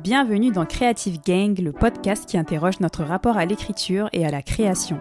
Bienvenue 0.00 0.50
dans 0.50 0.64
Creative 0.64 1.20
Gang, 1.22 1.56
le 1.58 1.70
podcast 1.70 2.26
qui 2.26 2.38
interroge 2.38 2.80
notre 2.80 3.04
rapport 3.04 3.36
à 3.36 3.44
l'écriture 3.44 4.08
et 4.14 4.24
à 4.24 4.30
la 4.30 4.40
création. 4.40 5.00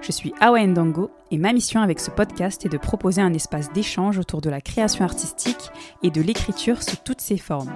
Je 0.00 0.12
suis 0.12 0.32
Awa 0.40 0.66
Ndango 0.66 1.10
et 1.30 1.36
ma 1.36 1.52
mission 1.52 1.82
avec 1.82 2.00
ce 2.00 2.10
podcast 2.10 2.64
est 2.64 2.70
de 2.70 2.78
proposer 2.78 3.20
un 3.20 3.34
espace 3.34 3.70
d'échange 3.72 4.18
autour 4.18 4.40
de 4.40 4.48
la 4.48 4.62
création 4.62 5.04
artistique 5.04 5.70
et 6.02 6.10
de 6.10 6.22
l'écriture 6.22 6.82
sous 6.82 6.96
toutes 6.96 7.20
ses 7.20 7.36
formes. 7.36 7.70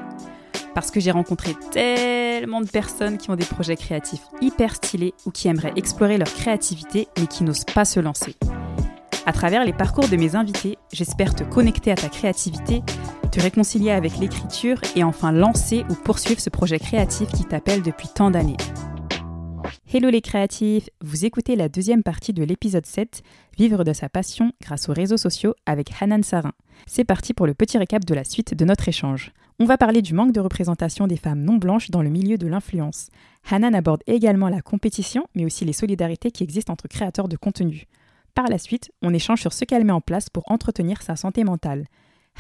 Parce 0.75 0.91
que 0.91 1.01
j'ai 1.01 1.11
rencontré 1.11 1.55
tellement 1.71 2.63
de 2.63 2.67
personnes 2.69 3.19
qui 3.19 3.31
ont 3.31 3.37
des 3.37 3.45
projets 3.45 3.77
créatifs 3.77 4.27
hyper 4.41 4.75
stylés 4.75 5.13
ou 5.27 5.31
qui 5.31 5.49
aimeraient 5.49 5.75
explorer 5.77 6.17
leur 6.17 6.33
créativité 6.33 7.09
mais 7.21 7.27
qui 7.27 7.45
n'osent 7.45 7.67
pas 7.67 7.85
se 7.85 8.01
lancer. 8.01 8.35
À 9.27 9.33
travers 9.33 9.65
les 9.65 9.73
parcours 9.73 10.09
de 10.09 10.17
mes 10.17 10.35
invités, 10.35 10.77
j'espère 10.93 11.35
te 11.35 11.45
connecter 11.45 11.91
à 11.91 11.95
ta 11.95 12.09
créativité, 12.09 12.83
te 13.35 13.41
réconcilier 13.41 13.91
avec 13.91 14.19
l'écriture 14.19 14.81
et 14.95 15.03
enfin 15.03 15.33
lancer 15.33 15.85
ou 15.91 15.95
poursuivre 15.95 16.41
ce 16.41 16.51
projet 16.51 16.79
créatif 16.79 17.29
qui 17.33 17.45
t'appelle 17.45 17.83
depuis 17.83 18.07
tant 18.07 18.31
d'années. 18.31 18.57
Hello 19.93 20.09
les 20.09 20.21
créatifs, 20.21 20.89
vous 21.01 21.25
écoutez 21.25 21.57
la 21.57 21.69
deuxième 21.69 22.05
partie 22.05 22.33
de 22.33 22.45
l'épisode 22.45 22.87
7, 22.87 23.23
Vivre 23.59 23.83
de 23.83 23.93
sa 23.93 24.09
passion 24.09 24.53
grâce 24.63 24.89
aux 24.89 24.93
réseaux 24.93 25.17
sociaux 25.17 25.55
avec 25.67 25.91
Hanan 26.01 26.23
Sarin. 26.23 26.53
C'est 26.87 27.03
parti 27.03 27.35
pour 27.35 27.49
le 27.49 27.55
petit 27.55 27.77
récap 27.77 28.05
de 28.05 28.15
la 28.15 28.23
suite 28.23 28.55
de 28.55 28.65
notre 28.65 28.89
échange. 28.89 29.33
On 29.59 29.65
va 29.65 29.79
parler 29.79 30.01
du 30.01 30.15
manque 30.15 30.33
de 30.33 30.41
représentation 30.41 31.09
des 31.09 31.17
femmes 31.17 31.43
non 31.43 31.57
blanches 31.57 31.91
dans 31.91 32.03
le 32.03 32.11
milieu 32.11 32.39
de 32.39 32.47
l'influence. 32.47 33.09
Hanan 33.51 33.75
aborde 33.75 34.05
également 34.07 34.49
la 34.49 34.63
compétition, 34.63 35.27
mais 35.35 35.45
aussi 35.45 35.65
les 35.65 35.73
solidarités 35.73 36.31
qui 36.31 36.45
existent 36.45 36.73
entre 36.73 36.87
créateurs 36.87 37.29
de 37.29 37.37
contenu. 37.37 37.87
Par 38.37 38.47
la 38.47 38.59
suite, 38.59 38.93
on 39.03 39.13
échange 39.13 39.41
sur 39.41 39.53
ce 39.53 39.65
qu'elle 39.65 39.85
met 39.85 39.93
en 39.93 40.01
place 40.01 40.31
pour 40.31 40.49
entretenir 40.49 41.03
sa 41.03 41.17
santé 41.17 41.43
mentale. 41.43 41.87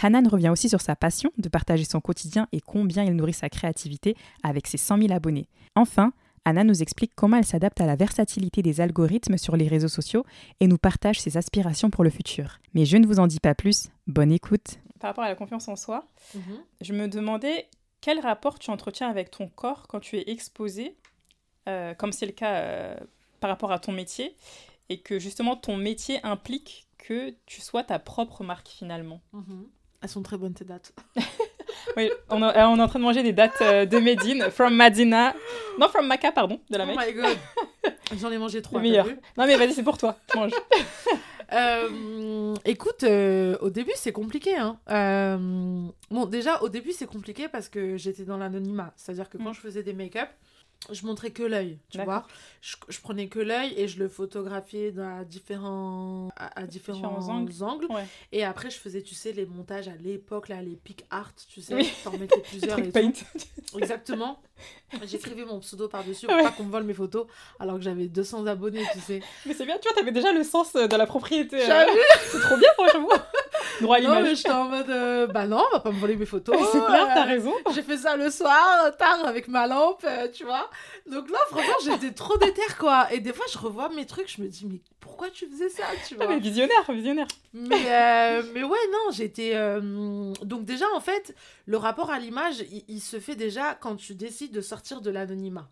Hanan 0.03 0.27
revient 0.29 0.49
aussi 0.49 0.69
sur 0.69 0.81
sa 0.81 0.97
passion 0.97 1.31
de 1.39 1.49
partager 1.49 1.85
son 1.85 2.01
quotidien 2.01 2.49
et 2.53 2.61
combien 2.61 3.05
il 3.05 3.15
nourrit 3.15 3.33
sa 3.33 3.49
créativité 3.49 4.17
avec 4.43 4.67
ses 4.67 4.77
100 4.77 4.99
000 4.99 5.13
abonnés. 5.13 5.49
Enfin, 5.75 6.13
Anna 6.45 6.63
nous 6.63 6.83
explique 6.83 7.13
comment 7.15 7.39
elle 7.39 7.47
s'adapte 7.47 7.81
à 7.81 7.87
la 7.87 7.97
versatilité 7.97 8.61
des 8.61 8.81
algorithmes 8.81 9.39
sur 9.39 9.57
les 9.57 9.67
réseaux 9.67 9.89
sociaux 9.89 10.27
et 10.61 10.67
nous 10.67 10.77
partage 10.77 11.21
ses 11.21 11.37
aspirations 11.37 11.91
pour 11.91 12.05
le 12.05 12.11
futur. 12.11 12.59
Mais 12.75 12.85
je 12.85 12.97
ne 12.97 13.07
vous 13.07 13.19
en 13.19 13.27
dis 13.27 13.41
pas 13.41 13.55
plus, 13.55 13.89
bonne 14.07 14.31
écoute. 14.31 14.79
Par 15.01 15.11
rapport 15.11 15.25
à 15.25 15.29
la 15.29 15.37
confiance 15.37 15.69
en 15.69 15.77
soi, 15.77 16.07
mhm. 16.35 16.59
je 16.83 16.93
me 16.93 17.09
demandais 17.09 17.69
quel 18.01 18.21
rapport 18.21 18.59
tu 18.59 18.71
entretiens 18.71 19.09
avec 19.09 19.31
ton 19.31 19.49
corps 19.49 19.87
quand 19.87 20.01
tu 20.01 20.19
es 20.19 20.31
exposé, 20.31 20.97
euh, 21.69 21.95
comme 21.95 22.13
c'est 22.13 22.27
le 22.27 22.33
cas 22.33 22.57
euh, 22.57 22.97
par 23.41 23.49
rapport 23.49 23.73
à 23.73 23.79
ton 23.79 23.93
métier, 23.93 24.37
et 24.91 25.01
que 25.01 25.19
justement 25.19 25.57
ton 25.57 25.79
métier 25.79 26.21
implique 26.25 26.87
que 26.99 27.35
tu 27.47 27.63
sois 27.63 27.85
ta 27.85 27.99
propre 27.99 28.45
marque 28.45 28.69
finalement. 28.69 29.23
Mhm. 29.33 29.67
Elles 30.05 30.11
sont 30.11 30.23
très 30.23 30.37
bonnes 30.37 30.53
tes 30.53 30.67
dates. 30.67 30.93
oui, 31.97 32.11
on, 32.29 32.43
est 32.43 32.61
en 32.63 32.89
train 32.89 32.99
de 32.99 33.05
manger 33.05 33.23
des 33.23 33.33
dates 33.33 33.63
euh, 33.63 33.87
de 33.87 33.97
Medine, 33.97 34.51
from 34.51 34.75
Madina. 34.75 35.35
Non, 35.81 35.89
from 35.89 36.07
Maca, 36.07 36.31
pardon, 36.31 36.61
de 36.69 36.77
la 36.77 36.85
Mecque. 36.85 36.99
Oh 37.01 37.07
my 37.07 37.15
god. 37.15 37.95
J'en 38.21 38.31
ai 38.31 38.37
mangé 38.37 38.61
trois. 38.61 38.83
meilleur. 38.83 39.07
Non, 39.39 39.47
mais 39.47 39.57
vas-y, 39.57 39.73
c'est 39.73 39.83
pour 39.83 39.97
toi. 39.97 40.17
Mange. 40.37 40.53
Euh, 41.53 42.55
écoute, 42.65 43.05
euh, 43.05 43.57
au 43.61 43.71
début, 43.71 43.93
c'est 43.95 44.13
compliqué. 44.13 44.57
Hein. 44.57 44.77
bon, 46.11 46.27
déjà, 46.27 46.61
au 46.63 46.69
début, 46.69 46.91
c'est 46.91 47.07
compliqué 47.07 47.49
parce 47.49 47.69
que 47.69 47.97
j'étais 47.97 48.25
dans 48.25 48.39
l'anonymat. 48.39 48.93
C'est-à-dire 48.97 49.29
que 49.29 49.37
quand 49.37 49.51
mm. 49.51 49.55
je 49.55 49.61
faisais 49.61 49.83
des 49.85 49.93
make-up, 49.93 50.29
je 50.93 51.07
montrais 51.07 51.31
que 51.31 51.43
l'œil, 51.43 51.79
tu 51.91 52.03
vois. 52.03 52.27
Je, 52.61 52.77
je, 52.89 53.01
prenais 53.01 53.29
que 53.29 53.39
l'œil 53.39 53.75
et 53.77 53.89
je 53.89 53.99
le 53.99 54.09
photographiais 54.09 54.95
à 54.99 55.25
différents, 55.25 56.31
à, 56.37 56.67
différents, 56.67 57.29
angles. 57.29 57.53
Et 58.33 58.45
après, 58.45 58.71
je 58.71 58.77
faisais, 58.77 59.03
tu 59.03 59.15
sais, 59.15 59.33
les 59.33 59.47
montages 59.47 59.89
à 59.89 59.97
l'époque, 59.97 60.49
là, 60.49 60.63
les 60.63 60.77
pic 60.77 61.05
art, 61.11 61.33
tu 61.49 61.61
sais, 61.61 61.75
oui. 61.75 61.93
t'en 62.03 62.13
mettais 62.19 62.41
plusieurs 62.41 62.79
et 62.79 62.91
tout. 62.91 63.79
Exactement. 63.79 64.39
J'écrivais 65.05 65.45
mon 65.45 65.61
pseudo 65.61 65.89
par-dessus 65.89 66.27
pour 66.27 66.37
pas 66.37 66.53
qu'on 66.53 66.65
me 66.65 66.71
vole 66.71 66.85
mes 66.85 66.95
photos, 66.95 67.27
alors 67.59 67.77
que 67.77 67.83
j'avais 67.83 68.07
200 68.07 68.47
abonnés, 68.47 68.85
tu 68.93 69.01
sais. 69.01 69.21
Mais 69.47 69.55
c'est 69.55 69.67
bien, 69.67 69.77
tu 69.79 69.89
vois, 69.89 69.97
t'avais 69.97 70.13
déjà 70.13 70.33
le 70.33 70.45
sens 70.45 70.73
de 70.73 70.97
la 70.97 71.07
propriété. 71.07 71.61
Euh... 71.61 71.87
c'est 72.31 72.41
trop 72.41 72.57
bien, 72.57 72.69
franchement. 72.75 73.09
Droit 73.81 73.97
à 73.97 74.01
l'image. 74.01 74.17
Non, 74.17 74.23
mais 74.23 74.35
j'étais 74.35 74.51
en 74.51 74.69
mode, 74.69 74.91
euh, 74.91 75.27
bah 75.27 75.47
non, 75.47 75.65
on 75.71 75.75
va 75.75 75.81
pas 75.81 75.91
me 75.91 75.99
voler 75.99 76.17
mes 76.17 76.27
photos. 76.27 76.57
c'est 76.73 76.85
clair, 76.85 77.09
t'as 77.15 77.25
raison. 77.25 77.53
J'ai 77.75 77.83
fait 77.83 77.97
ça 77.97 78.17
le 78.17 78.31
soir, 78.31 78.97
tard, 78.99 79.25
avec 79.25 79.49
ma 79.49 79.67
lampe, 79.67 80.05
euh, 80.05 80.29
tu 80.33 80.45
vois. 80.45 80.71
Donc 81.11 81.31
là, 81.31 81.39
franchement, 81.49 81.75
j'étais 81.85 82.13
trop 82.13 82.37
déter, 82.39 82.63
quoi. 82.79 83.13
Et 83.13 83.21
des 83.21 83.33
fois, 83.33 83.47
je 83.53 83.59
revois 83.59 83.89
mes 83.91 84.07
trucs, 84.07 84.31
je 84.35 84.43
me 84.43 84.49
dis, 84.49 84.67
mais 84.67 84.81
pourquoi 85.01 85.31
tu 85.31 85.47
faisais 85.47 85.69
ça, 85.69 85.85
tu 86.07 86.15
vois. 86.15 86.27
mais 86.27 86.39
visionnaire, 86.39 86.85
visionnaire. 86.91 87.29
Mais, 87.53 87.87
euh, 87.87 88.43
mais 88.53 88.63
ouais, 88.63 88.79
non, 88.93 89.11
j'étais. 89.13 89.55
Donc, 90.43 90.65
déjà, 90.65 90.87
en 90.95 91.01
fait, 91.01 91.35
le 91.67 91.77
rapport 91.77 92.11
à 92.11 92.19
l'image, 92.19 92.65
il, 92.89 93.01
se 93.01 93.21
fait 93.21 93.37
déjà 93.37 93.75
quand 93.75 93.97
tu 93.97 94.15
décides 94.15 94.53
de 94.53 94.61
sortir 94.61 95.01
de 95.01 95.11
l'anonymat. 95.11 95.69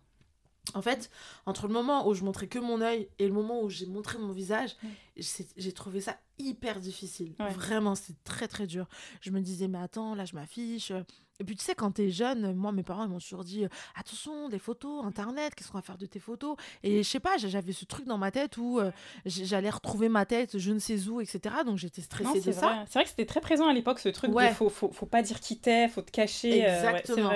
En 0.73 0.81
fait, 0.81 1.09
entre 1.45 1.67
le 1.67 1.73
moment 1.73 2.07
où 2.07 2.13
je 2.13 2.23
montrais 2.23 2.47
que 2.47 2.59
mon 2.59 2.81
œil 2.81 3.09
et 3.19 3.27
le 3.27 3.33
moment 3.33 3.61
où 3.61 3.69
j'ai 3.69 3.85
montré 3.85 4.17
mon 4.17 4.31
visage, 4.31 4.75
j'ai 5.17 5.73
trouvé 5.73 5.99
ça 5.99 6.17
hyper 6.39 6.79
difficile. 6.79 7.33
Vraiment, 7.55 7.95
c'est 7.95 8.21
très 8.23 8.47
très 8.47 8.67
dur. 8.67 8.87
Je 9.21 9.31
me 9.31 9.41
disais, 9.41 9.67
mais 9.67 9.79
attends, 9.79 10.15
là 10.15 10.25
je 10.25 10.35
m'affiche, 10.35 10.91
et 11.39 11.43
puis 11.43 11.55
tu 11.55 11.63
sais, 11.63 11.73
quand 11.73 11.91
t'es 11.91 12.09
jeune, 12.09 12.53
moi 12.55 12.71
mes 12.71 12.83
parents 12.83 13.07
m'ont 13.07 13.19
toujours 13.19 13.43
dit 13.43 13.65
attention, 13.95 14.49
des 14.49 14.59
photos, 14.59 15.03
internet, 15.03 15.55
qu'est-ce 15.55 15.71
qu'on 15.71 15.79
va 15.79 15.81
faire 15.81 15.97
de 15.97 16.05
tes 16.05 16.19
photos? 16.19 16.55
Et 16.83 17.01
je 17.01 17.09
sais 17.09 17.19
pas, 17.19 17.37
j'avais 17.37 17.73
ce 17.73 17.85
truc 17.85 18.05
dans 18.05 18.17
ma 18.17 18.29
tête 18.29 18.57
où 18.57 18.79
euh, 18.79 18.91
j'allais 19.25 19.69
retrouver 19.69 20.09
ma 20.09 20.25
tête, 20.25 20.57
je 20.57 20.71
ne 20.71 20.79
sais 20.79 21.07
où, 21.07 21.21
etc. 21.21 21.55
Donc 21.65 21.77
j'étais 21.77 22.01
stressée 22.01 22.39
de 22.39 22.51
ça. 22.51 22.85
C'est 22.87 22.93
vrai 22.93 23.03
que 23.03 23.09
c'était 23.09 23.25
très 23.25 23.41
présent 23.41 23.67
à 23.67 23.73
l'époque 23.73 23.99
ce 23.99 24.09
truc 24.09 24.33
ouais. 24.33 24.49
de 24.49 24.53
faut, 24.53 24.69
faut, 24.69 24.91
faut, 24.91 25.05
pas 25.05 25.21
dire 25.23 25.39
qui 25.39 25.57
t'es, 25.57 25.87
faut 25.87 26.01
te 26.01 26.11
cacher. 26.11 26.65
Euh, 26.67 26.75
Exactement. 26.77 27.31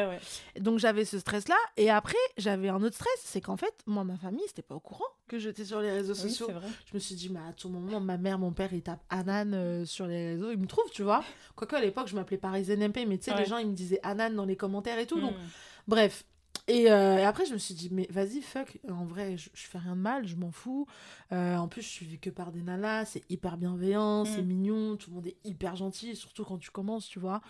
Donc 0.59 0.77
j'avais 0.79 1.03
ce 1.03 1.17
stress 1.19 1.47
là. 1.47 1.57
Et 1.75 1.89
après, 1.89 2.15
j'avais 2.37 2.69
un 2.69 2.81
autre 2.83 2.95
stress, 2.95 3.19
c'est 3.23 3.41
qu'en 3.41 3.57
fait, 3.57 3.73
moi, 3.87 4.03
ma 4.03 4.17
famille, 4.17 4.43
c'était 4.47 4.61
pas 4.61 4.75
au 4.75 4.79
courant 4.79 5.05
que 5.27 5.39
j'étais 5.39 5.65
sur 5.65 5.81
les 5.81 5.91
réseaux 5.91 6.13
sociaux. 6.13 6.47
Je 6.85 6.93
me 6.93 6.99
suis 6.99 7.15
dit, 7.15 7.29
mais 7.29 7.39
à 7.39 7.53
tout 7.53 7.69
moment, 7.69 7.99
ma 7.99 8.17
mère, 8.17 8.39
mon 8.39 8.51
père, 8.51 8.73
ils 8.73 8.81
tapent 8.81 9.03
Anan 9.09 9.85
sur 9.85 10.07
les 10.07 10.29
réseaux, 10.29 10.51
ils 10.51 10.57
me 10.57 10.67
trouvent, 10.67 10.89
tu 10.91 11.03
vois. 11.03 11.23
Quoique 11.55 11.75
à 11.75 11.81
l'époque, 11.81 12.07
je 12.07 12.15
m'appelais 12.15 12.37
Paris 12.37 12.65
NMP, 12.67 13.05
mais 13.07 13.17
tu 13.17 13.25
sais, 13.25 13.37
les 13.37 13.45
gens, 13.45 13.57
ils 13.57 13.67
me 13.67 13.75
disaient 13.75 13.99
Anan 14.03 14.33
dans 14.33 14.45
les 14.45 14.55
commentaires 14.55 14.99
et 14.99 15.05
tout. 15.05 15.19
Donc, 15.19 15.33
hmm. 15.33 15.49
bref. 15.87 16.23
Euh, 16.69 17.17
et, 17.17 17.23
après, 17.23 17.45
je 17.45 17.53
me 17.53 17.57
suis 17.57 17.73
dit, 17.73 17.89
mais 17.91 18.07
vas-y, 18.09 18.41
fuck, 18.41 18.77
en 18.89 19.05
vrai, 19.05 19.37
je, 19.37 19.49
fais 19.53 19.77
rien 19.77 19.95
de 19.95 20.01
mal, 20.01 20.27
je 20.27 20.35
m'en 20.35 20.51
fous. 20.51 20.85
Euh, 21.31 21.55
en 21.55 21.67
plus, 21.67 21.81
je 21.81 21.87
suis 21.87 22.05
vu 22.05 22.17
que 22.17 22.29
par 22.29 22.51
des 22.51 22.61
nanas, 22.61 23.05
c'est 23.05 23.23
hyper 23.29 23.57
bienveillant, 23.57 24.25
c'est 24.25 24.41
hmm. 24.41 24.47
mignon, 24.47 24.97
tout 24.97 25.09
le 25.09 25.15
monde 25.15 25.27
est 25.27 25.37
hyper 25.45 25.75
gentil, 25.75 26.15
surtout 26.15 26.43
quand 26.43 26.57
tu 26.57 26.69
commences, 26.69 27.07
tu 27.07 27.19
vois. 27.19 27.41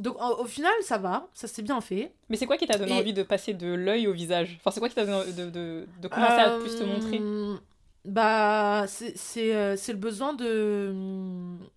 Donc 0.00 0.16
au, 0.18 0.46
final, 0.46 0.72
ça 0.80 0.96
va, 0.96 1.28
ça 1.34 1.46
s'est 1.46 1.60
bien 1.60 1.80
fait. 1.82 2.10
Mais 2.30 2.36
c'est 2.38 2.46
quoi 2.46 2.56
qui 2.56 2.66
t'a 2.66 2.78
donné 2.78 2.92
envie 2.92 3.12
de 3.12 3.22
passer 3.22 3.52
de 3.52 3.68
l'œil 3.68 4.08
au 4.08 4.12
visage? 4.12 4.56
Enfin, 4.58 4.70
c'est 4.70 4.80
quoi 4.80 4.88
qui 4.88 4.94
t'a 4.94 5.04
donné 5.04 5.30
de, 5.32 5.50
de, 5.50 5.86
de, 6.00 6.08
commencer 6.08 6.40
à 6.40 6.58
plus 6.58 6.76
te 6.76 6.82
montrer? 6.84 7.18
euh, 7.20 7.56
bah, 8.06 8.86
c'est 8.86 9.54
euh, 9.54 9.76
le 9.76 9.94
besoin 9.94 10.32
de, 10.32 10.94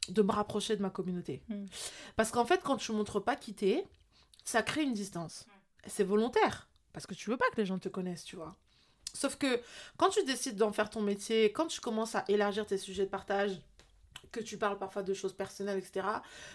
de 0.07 0.21
me 0.21 0.31
rapprocher 0.31 0.77
de 0.77 0.81
ma 0.81 0.89
communauté. 0.89 1.41
Hmm. 1.49 1.65
Parce 2.15 2.31
qu'en 2.31 2.45
fait, 2.45 2.61
quand 2.63 2.77
tu 2.77 2.93
montres 2.93 3.21
pas 3.21 3.35
qui 3.35 3.53
t'es, 3.53 3.83
ça 4.45 4.63
crée 4.63 4.83
une 4.83 4.93
distance. 4.93 5.45
C'est 5.85 6.05
volontaire. 6.05 6.69
Parce 6.93 7.05
que 7.05 7.13
tu 7.13 7.29
veux 7.29 7.37
pas 7.37 7.49
que 7.51 7.57
les 7.57 7.65
gens 7.65 7.77
te 7.77 7.89
connaissent, 7.89 8.23
tu 8.23 8.37
vois. 8.37 8.55
Sauf 9.13 9.35
que 9.35 9.59
quand 9.97 10.09
tu 10.09 10.23
décides 10.23 10.55
d'en 10.55 10.71
faire 10.71 10.89
ton 10.89 11.01
métier, 11.01 11.51
quand 11.51 11.67
tu 11.67 11.81
commences 11.81 12.15
à 12.15 12.23
élargir 12.29 12.65
tes 12.65 12.77
sujets 12.77 13.03
de 13.03 13.09
partage, 13.09 13.59
que 14.31 14.39
tu 14.39 14.57
parles 14.57 14.77
parfois 14.77 15.03
de 15.03 15.13
choses 15.13 15.33
personnelles, 15.33 15.77
etc., 15.77 16.07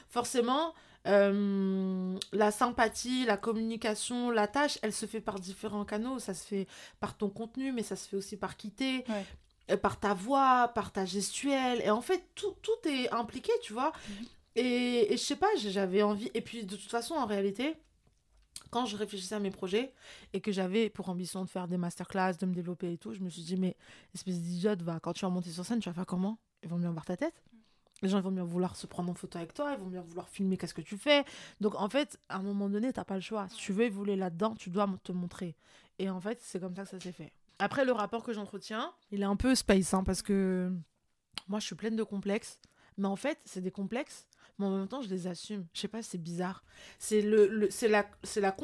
forcément, 0.09 0.75
euh, 1.07 2.19
la 2.33 2.51
sympathie, 2.51 3.25
la 3.25 3.37
communication, 3.37 4.31
la 4.31 4.47
tâche, 4.47 4.79
elle 4.83 4.93
se 4.93 5.07
fait 5.07 5.21
par 5.21 5.39
différents 5.41 5.85
canaux. 5.85 6.19
Ça 6.19 6.35
se 6.35 6.45
fait 6.45 6.67
par 7.01 7.17
ton 7.17 7.29
contenu, 7.29 7.73
mais 7.73 7.83
ça 7.83 7.97
se 7.97 8.09
fait 8.09 8.17
aussi 8.17 8.37
par 8.37 8.57
quitter. 8.57 9.05
Euh, 9.71 9.77
par 9.77 10.01
ta 10.01 10.15
voix, 10.15 10.69
par 10.75 10.93
ta 10.93 11.05
gestuelle. 11.05 11.83
Et 11.83 11.91
en 11.91 12.01
fait, 12.01 12.25
tout, 12.35 12.55
tout 12.63 12.89
est 12.89 13.11
impliqué, 13.13 13.53
tu 13.63 13.75
vois. 13.75 13.93
Mhm. 14.09 14.27
Et, 14.57 15.13
et 15.13 15.17
je 15.17 15.23
sais 15.23 15.37
pas, 15.37 15.49
j'avais 15.57 16.03
envie. 16.03 16.31
Et 16.35 16.41
puis, 16.41 16.65
de 16.65 16.75
toute 16.75 16.91
façon, 16.91 17.15
en 17.15 17.27
réalité, 17.27 17.77
quand 18.71 18.87
je 18.87 18.97
réfléchissais 18.97 19.35
à 19.35 19.41
mes 19.41 19.51
projets 19.51 19.93
et 20.33 20.41
que 20.41 20.53
j'avais 20.53 20.91
pour 20.91 21.09
ambition 21.09 21.45
de 21.45 21.51
faire 21.51 21.69
des 21.69 21.77
masterclass, 21.77 22.35
de 22.41 22.47
me 22.47 22.55
développer 22.55 22.93
et 22.93 22.99
tout, 22.99 23.15
je 23.15 23.21
me 23.21 23.31
suis 23.31 23.43
dit, 23.43 23.57
mais 23.57 23.77
espèce 24.15 24.41
d'idiote, 24.41 24.83
va, 24.83 25.01
quand 25.01 25.13
tu 25.13 25.25
vas 25.25 25.31
monter 25.31 25.51
sur 25.51 25.65
scène, 25.65 25.81
tu 25.81 25.89
vas 25.89 25.95
faire 25.95 26.07
comment? 26.07 26.39
Ils 26.63 26.69
vont 26.69 26.79
bien 26.79 26.91
voir 26.91 27.05
ta 27.05 27.17
tête 27.17 27.43
les 28.03 28.09
gens 28.09 28.21
vont 28.21 28.31
bien 28.31 28.45
vouloir 28.45 28.77
se 28.77 28.87
prendre 28.87 29.11
en 29.11 29.15
photo 29.15 29.39
avec 29.39 29.55
toi, 29.55 29.73
ils 29.73 29.79
vont 29.79 29.89
bien 29.89 30.03
vouloir 30.03 30.29
filmer 30.29 30.57
qu'est-ce 30.57 30.75
que 30.75 30.81
tu 30.81 30.97
fais. 30.97 31.25
Donc 31.61 31.75
en 31.75 31.89
fait, 31.89 32.19
à 32.29 32.37
un 32.37 32.43
moment 32.43 32.69
donné, 32.69 32.93
t'as 32.93 33.05
pas 33.05 33.17
le 33.17 33.21
choix. 33.21 33.49
Si 33.49 33.57
tu 33.57 33.73
veux 33.73 33.85
évoluer 33.85 34.17
là-dedans, 34.17 34.55
tu 34.55 34.71
dois 34.71 34.89
te 35.03 35.13
montrer. 35.13 35.57
Et 35.99 36.09
en 36.11 36.21
fait, 36.21 36.39
c'est 36.43 36.61
comme 36.61 36.77
ça 36.77 36.85
que 36.85 36.91
ça 36.91 37.01
s'est 37.01 37.13
fait. 37.13 37.33
Après, 37.59 37.85
le 37.85 37.93
rapport 37.93 38.23
que 38.23 38.33
j'entretiens, 38.33 38.93
il 39.11 39.23
est 39.23 39.27
un 39.27 39.35
peu 39.35 39.55
space, 39.55 39.93
hein, 39.95 40.05
parce 40.05 40.23
que 40.23 40.73
moi, 41.49 41.59
je 41.59 41.67
suis 41.67 41.75
pleine 41.75 41.97
de 41.97 42.05
complexes. 42.05 42.59
Mais 42.99 43.09
en 43.09 43.17
fait, 43.17 43.39
c'est 43.45 43.61
des 43.61 43.71
complexes, 43.71 44.27
mais 44.59 44.67
en 44.67 44.77
même 44.77 44.89
temps, 44.89 45.03
je 45.03 45.09
les 45.09 45.27
assume. 45.27 45.67
Je 45.73 45.81
sais 45.81 45.89
pas, 45.89 46.03
c'est 46.03 46.19
bizarre. 46.19 46.65
C'est 46.99 47.23
le, 47.23 47.69
c'est 47.71 47.89
la, 47.89 48.07
c'est 48.23 48.41
la 48.41 48.55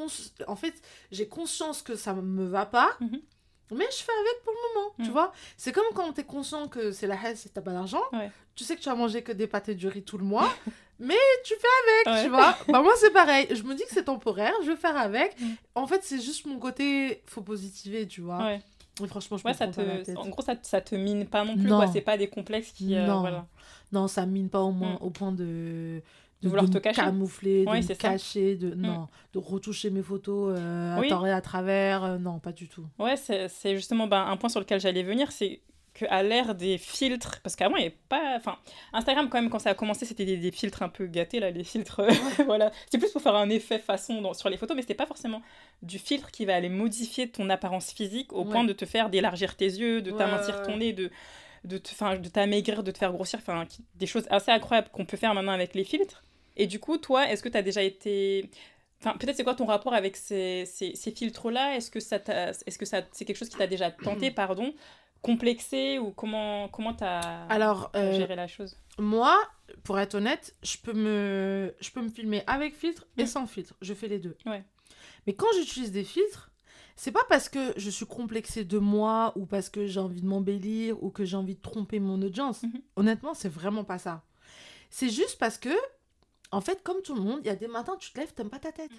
En 0.47 0.55
fait, 0.55 0.81
j'ai 1.11 1.27
conscience 1.27 1.81
que 1.81 1.95
ça 1.95 2.13
me 2.13 2.45
va 2.45 2.65
pas, 2.65 2.97
mhm. 2.99 3.21
Mais 3.71 3.85
je 3.91 4.03
fais 4.03 4.11
avec 4.11 4.43
pour 4.43 4.53
le 4.53 4.73
moment, 4.73 4.93
tu 4.97 5.05
mhm. 5.05 5.11
vois. 5.11 5.31
C'est 5.57 5.71
comme 5.71 5.85
quand 5.93 6.13
tu 6.13 6.21
es 6.21 6.23
conscient 6.23 6.67
que 6.67 6.91
c'est 6.91 7.07
la 7.07 7.15
haine 7.15 7.35
et 7.35 7.49
t'as 7.49 7.61
pas 7.61 7.71
d'argent. 7.71 8.03
Tu 8.55 8.63
sais 8.63 8.75
que 8.75 8.81
tu 8.81 8.89
as 8.89 8.95
mangé 8.95 9.21
que 9.21 9.31
des 9.31 9.47
pâtes 9.47 9.69
et 9.69 9.75
du 9.75 9.87
riz 9.87 10.03
tout 10.03 10.17
le 10.17 10.23
mois. 10.23 10.49
Mais 10.99 11.15
tu 11.43 11.53
fais 11.55 12.07
avec, 12.13 12.23
tu 12.23 12.29
vois. 12.29 12.55
bah, 12.69 12.81
moi, 12.81 12.93
c'est 12.97 13.11
pareil. 13.11 13.47
Je 13.51 13.63
me 13.63 13.75
dis 13.75 13.83
que 13.83 13.89
c'est 13.91 14.05
temporaire, 14.05 14.53
je 14.63 14.71
vais 14.71 14.77
faire 14.77 14.95
avec. 14.95 15.37
Mm. 15.39 15.45
En 15.75 15.87
fait, 15.87 16.01
c'est 16.03 16.21
juste 16.21 16.45
mon 16.45 16.57
côté, 16.57 17.21
faut 17.25 17.41
positiver, 17.41 18.07
tu 18.07 18.21
vois. 18.21 18.37
Ouais. 18.37 18.61
Et 19.03 19.07
franchement, 19.07 19.35
je 19.35 19.43
ouais, 19.43 19.53
ça 19.53 19.67
te... 19.67 20.17
En 20.17 20.29
gros, 20.29 20.41
ça, 20.41 20.55
ça 20.61 20.79
te 20.79 20.95
mine 20.95 21.25
pas 21.25 21.43
non 21.43 21.57
plus, 21.57 21.67
quoi. 21.67 21.87
C'est 21.87 22.01
pas 22.01 22.17
des 22.17 22.29
complexes 22.29 22.71
qui. 22.71 22.95
Euh, 22.95 23.05
non. 23.05 23.19
voilà. 23.19 23.45
non, 23.91 24.07
ça 24.07 24.25
mine 24.25 24.49
pas 24.49 24.61
au, 24.61 24.71
moins, 24.71 24.93
mm. 24.93 24.99
au 25.01 25.09
point 25.09 25.31
de. 25.33 26.01
De, 26.41 26.49
vouloir 26.49 26.69
te 26.69 26.77
cacher. 26.77 27.01
camoufler, 27.01 27.65
de 27.65 27.71
me 27.71 27.93
cacher, 27.95 28.55
de, 28.55 28.75
mm. 28.75 28.81
non, 28.81 29.07
de 29.33 29.39
retoucher 29.39 29.89
mes 29.89 30.03
photos 30.03 30.55
euh, 30.57 30.95
à 30.95 31.35
à 31.35 31.41
travers. 31.41 32.03
Euh, 32.03 32.17
non, 32.17 32.39
pas 32.39 32.51
du 32.51 32.67
tout. 32.67 32.85
Ouais, 32.99 33.15
c'est 33.15 33.75
justement 33.75 34.05
ben, 34.07 34.25
un 34.27 34.37
point 34.37 34.49
sur 34.49 34.59
lequel 34.59 34.79
j'allais 34.79 35.01
venir. 35.01 35.31
C'est 35.31 35.61
qu'à 35.95 36.21
l'ère 36.21 36.53
des 36.53 36.77
filtres, 36.77 37.39
parce 37.41 37.55
qu'avant, 37.55 37.77
il 37.77 37.79
n'y 37.79 37.85
avait 37.87 37.97
pas. 38.09 38.35
Enfin, 38.35 38.57
Instagram, 38.93 39.29
quand 39.29 39.41
même, 39.41 39.49
quand 39.49 39.59
ça 39.59 39.71
a 39.71 39.73
commencé, 39.73 40.05
c'était 40.05 40.25
des, 40.25 40.51
filtres 40.51 40.83
un 40.83 40.89
peu 40.89 41.07
gâtés, 41.07 41.39
là, 41.39 41.49
les 41.49 41.63
filtres. 41.63 42.01
voilà. 42.45 42.71
C'était 42.83 42.99
plus 42.99 43.11
pour 43.11 43.21
faire 43.21 43.35
un 43.35 43.49
effet 43.49 43.79
façon 43.79 44.21
dans, 44.21 44.33
sur 44.33 44.49
les 44.49 44.57
photos, 44.57 44.75
mais 44.75 44.81
c'était 44.81 44.93
pas 44.93 45.07
forcément 45.07 45.41
du 45.81 45.97
filtre 45.97 46.31
qui 46.31 46.45
va 46.45 46.55
aller 46.55 46.69
modifier 46.69 47.29
ton 47.29 47.49
apparence 47.49 47.91
physique 47.91 48.33
au 48.33 48.43
point 48.45 48.65
de 48.65 48.73
te 48.73 48.85
faire 48.85 49.09
d'élargir 49.09 49.55
tes 49.55 49.65
yeux, 49.65 50.01
de 50.01 50.11
t'amincir 50.11 50.61
ton 50.63 50.77
nez, 50.77 50.93
de 50.93 51.09
de 51.65 51.77
de 51.77 52.29
t'amaigrir, 52.29 52.83
de 52.83 52.91
te 52.91 52.97
faire 52.97 53.11
grossir, 53.11 53.39
enfin 53.39 53.65
des 53.95 54.07
choses 54.07 54.25
assez 54.29 54.51
incroyables 54.51 54.89
qu'on 54.89 55.05
peut 55.05 55.17
faire 55.17 55.33
maintenant 55.33 55.53
avec 55.53 55.73
les 55.75 55.83
filtres. 55.83 56.23
Et 56.57 56.67
du 56.67 56.79
coup, 56.79 56.97
toi, 56.97 57.29
est-ce 57.29 57.43
que 57.43 57.49
tu 57.49 57.57
as 57.57 57.61
déjà 57.61 57.83
été 57.83 58.49
Enfin, 59.01 59.17
peut-être 59.17 59.35
c'est 59.35 59.43
quoi 59.43 59.55
ton 59.55 59.65
rapport 59.65 59.93
avec 59.93 60.15
ces, 60.15 60.65
ces, 60.65 60.95
ces 60.95 61.11
filtres-là? 61.11 61.75
Est-ce 61.75 61.91
que 61.91 61.99
ça 61.99 62.17
est-ce 62.65 62.77
que 62.77 62.85
ça 62.85 63.01
c'est 63.11 63.25
quelque 63.25 63.37
chose 63.37 63.49
qui 63.49 63.57
t'a 63.57 63.67
déjà 63.67 63.91
tenté, 63.91 64.31
pardon 64.31 64.73
complexé 65.21 65.97
ou 65.97 66.11
comment 66.11 66.69
comment 66.69 66.93
t'as 66.93 67.47
alors 67.47 67.89
euh, 67.95 68.13
géré 68.13 68.35
la 68.35 68.47
chose? 68.47 68.77
moi 68.99 69.35
pour 69.83 69.97
être 69.97 70.13
honnête 70.13 70.55
je 70.61 70.77
peux 70.77 70.93
me 70.93 71.73
je 71.79 71.89
peux 71.89 72.01
me 72.01 72.09
filmer 72.09 72.43
avec 72.45 72.75
filtre 72.75 73.07
et 73.17 73.23
mm. 73.23 73.27
sans 73.27 73.47
filtre 73.47 73.73
je 73.81 73.95
fais 73.95 74.07
les 74.07 74.19
deux 74.19 74.37
ouais. 74.45 74.63
mais 75.25 75.33
quand 75.33 75.47
j'utilise 75.57 75.91
des 75.91 76.03
filtres 76.03 76.51
c'est 76.95 77.11
pas 77.11 77.23
parce 77.27 77.49
que 77.49 77.73
je 77.77 77.89
suis 77.89 78.05
complexée 78.05 78.63
de 78.63 78.77
moi 78.77 79.33
ou 79.35 79.45
parce 79.45 79.69
que 79.69 79.85
j'ai 79.85 79.99
envie 79.99 80.21
de 80.21 80.27
m'embellir 80.27 81.01
ou 81.03 81.09
que 81.09 81.25
j'ai 81.25 81.37
envie 81.37 81.55
de 81.55 81.61
tromper 81.61 81.99
mon 81.99 82.21
audience. 82.21 82.63
Mm-hmm. 82.63 82.81
honnêtement 82.95 83.33
c'est 83.33 83.49
vraiment 83.49 83.83
pas 83.83 83.97
ça. 83.97 84.23
C'est 84.89 85.09
juste 85.09 85.37
parce 85.37 85.57
que 85.57 85.75
en 86.51 86.61
fait 86.61 86.81
comme 86.83 87.01
tout 87.01 87.15
le 87.15 87.21
monde 87.21 87.39
il 87.43 87.47
y 87.47 87.51
a 87.51 87.55
des 87.55 87.67
matins 87.67 87.95
tu 87.99 88.11
te 88.11 88.19
lèves 88.19 88.33
t'aimes 88.33 88.49
pas 88.49 88.59
ta 88.59 88.71
tête. 88.71 88.91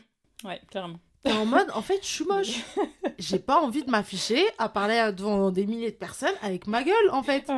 Ouais 0.44 0.60
clairement 0.70 1.00
en 1.32 1.46
mode, 1.46 1.70
en 1.74 1.82
fait, 1.82 1.98
je 2.02 2.06
suis 2.06 2.24
moche. 2.24 2.60
J'ai 3.18 3.38
pas 3.38 3.60
envie 3.60 3.82
de 3.82 3.90
m'afficher 3.90 4.44
à 4.58 4.68
parler 4.68 5.10
devant 5.16 5.50
des 5.50 5.66
milliers 5.66 5.90
de 5.90 5.96
personnes 5.96 6.34
avec 6.42 6.66
ma 6.66 6.82
gueule, 6.82 7.10
en 7.10 7.22
fait. 7.22 7.50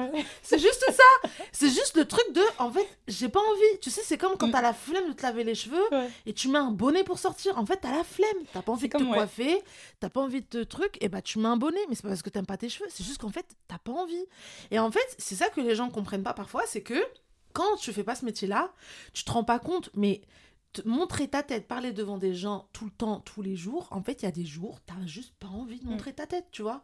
C'est 0.43 0.59
juste 0.59 0.85
ça. 0.91 1.31
C'est 1.53 1.69
juste 1.69 1.97
le 1.97 2.06
truc 2.06 2.32
de, 2.32 2.43
en 2.59 2.70
fait, 2.70 2.87
j'ai 3.09 3.29
pas 3.29 3.41
envie. 3.41 3.79
Tu 3.81 3.91
sais, 3.91 4.03
c'est 4.05 4.19
comme 4.19 4.37
quand 4.37 4.49
mm. 4.49 4.53
t'as 4.53 4.62
la 4.62 4.73
flemme 4.73 5.09
de 5.09 5.12
te 5.12 5.23
laver 5.23 5.44
les 5.44 5.55
cheveux 5.55 5.85
et 6.26 6.32
tu 6.32 6.49
mets 6.49 6.59
un 6.59 6.70
bonnet 6.70 7.05
pour 7.05 7.19
sortir. 7.19 7.59
En 7.59 7.67
fait, 7.67 7.79
t'as 7.79 7.93
la 7.93 8.05
flemme. 8.05 8.29
T'as 8.53 8.62
pas 8.62 8.73
envie 8.73 8.88
de 8.88 8.99
te 8.99 9.03
coiffer, 9.03 9.62
t'as 10.00 10.09
pas 10.09 10.20
envie 10.20 10.43
de 10.43 10.47
te 10.47 10.62
truc, 10.62 10.97
et 11.00 11.09
bah 11.09 11.23
tu 11.23 11.38
mets 11.38 11.49
un 11.49 11.56
bonnet. 11.56 11.81
Mais 11.88 11.94
c'est 11.94 12.03
pas 12.03 12.09
parce 12.09 12.23
que 12.23 12.31
t'aimes 12.31 12.47
pas 12.47 12.56
tes 12.56 12.69
cheveux, 12.69 12.88
c'est 12.91 13.05
juste 13.05 13.19
qu'en 13.19 13.31
fait, 13.31 13.47
t'as 13.67 13.79
pas 13.79 13.93
envie. 13.93 14.25
Et 14.70 14.79
en 14.79 14.91
fait, 14.91 15.17
c'est 15.19 15.35
ça 15.35 15.49
que 15.49 15.61
les 15.61 15.75
gens 15.75 15.91
comprennent 15.91 16.23
pas 16.23 16.35
parfois, 16.35 16.62
c'est 16.67 16.82
que 16.82 17.03
quand 17.53 17.76
tu 17.76 17.93
fais 17.93 18.05
pas 18.05 18.15
ce 18.15 18.25
métier-là, 18.25 18.73
tu 19.12 19.25
te 19.25 19.31
rends 19.31 19.44
pas 19.44 19.59
compte, 19.59 19.91
mais 19.94 20.20
montrer 20.85 21.29
ta 21.29 21.43
tête, 21.43 21.67
parler 21.67 21.93
devant 21.93 22.19
des 22.19 22.35
gens 22.35 22.69
tout 22.73 22.85
le 22.85 22.91
temps, 22.91 23.20
tous 23.20 23.43
les 23.43 23.56
jours, 23.56 23.88
en 23.91 24.03
fait, 24.03 24.23
il 24.23 24.25
y 24.25 24.29
a 24.29 24.32
des 24.32 24.44
jours, 24.44 24.81
t'as 24.87 24.94
juste 25.06 25.35
pas 25.38 25.49
envie 25.49 25.81
de 25.81 25.87
mm. 25.87 25.91
montrer 25.91 26.12
ta 26.12 26.26
tête, 26.26 26.47
tu 26.53 26.62
vois. 26.62 26.82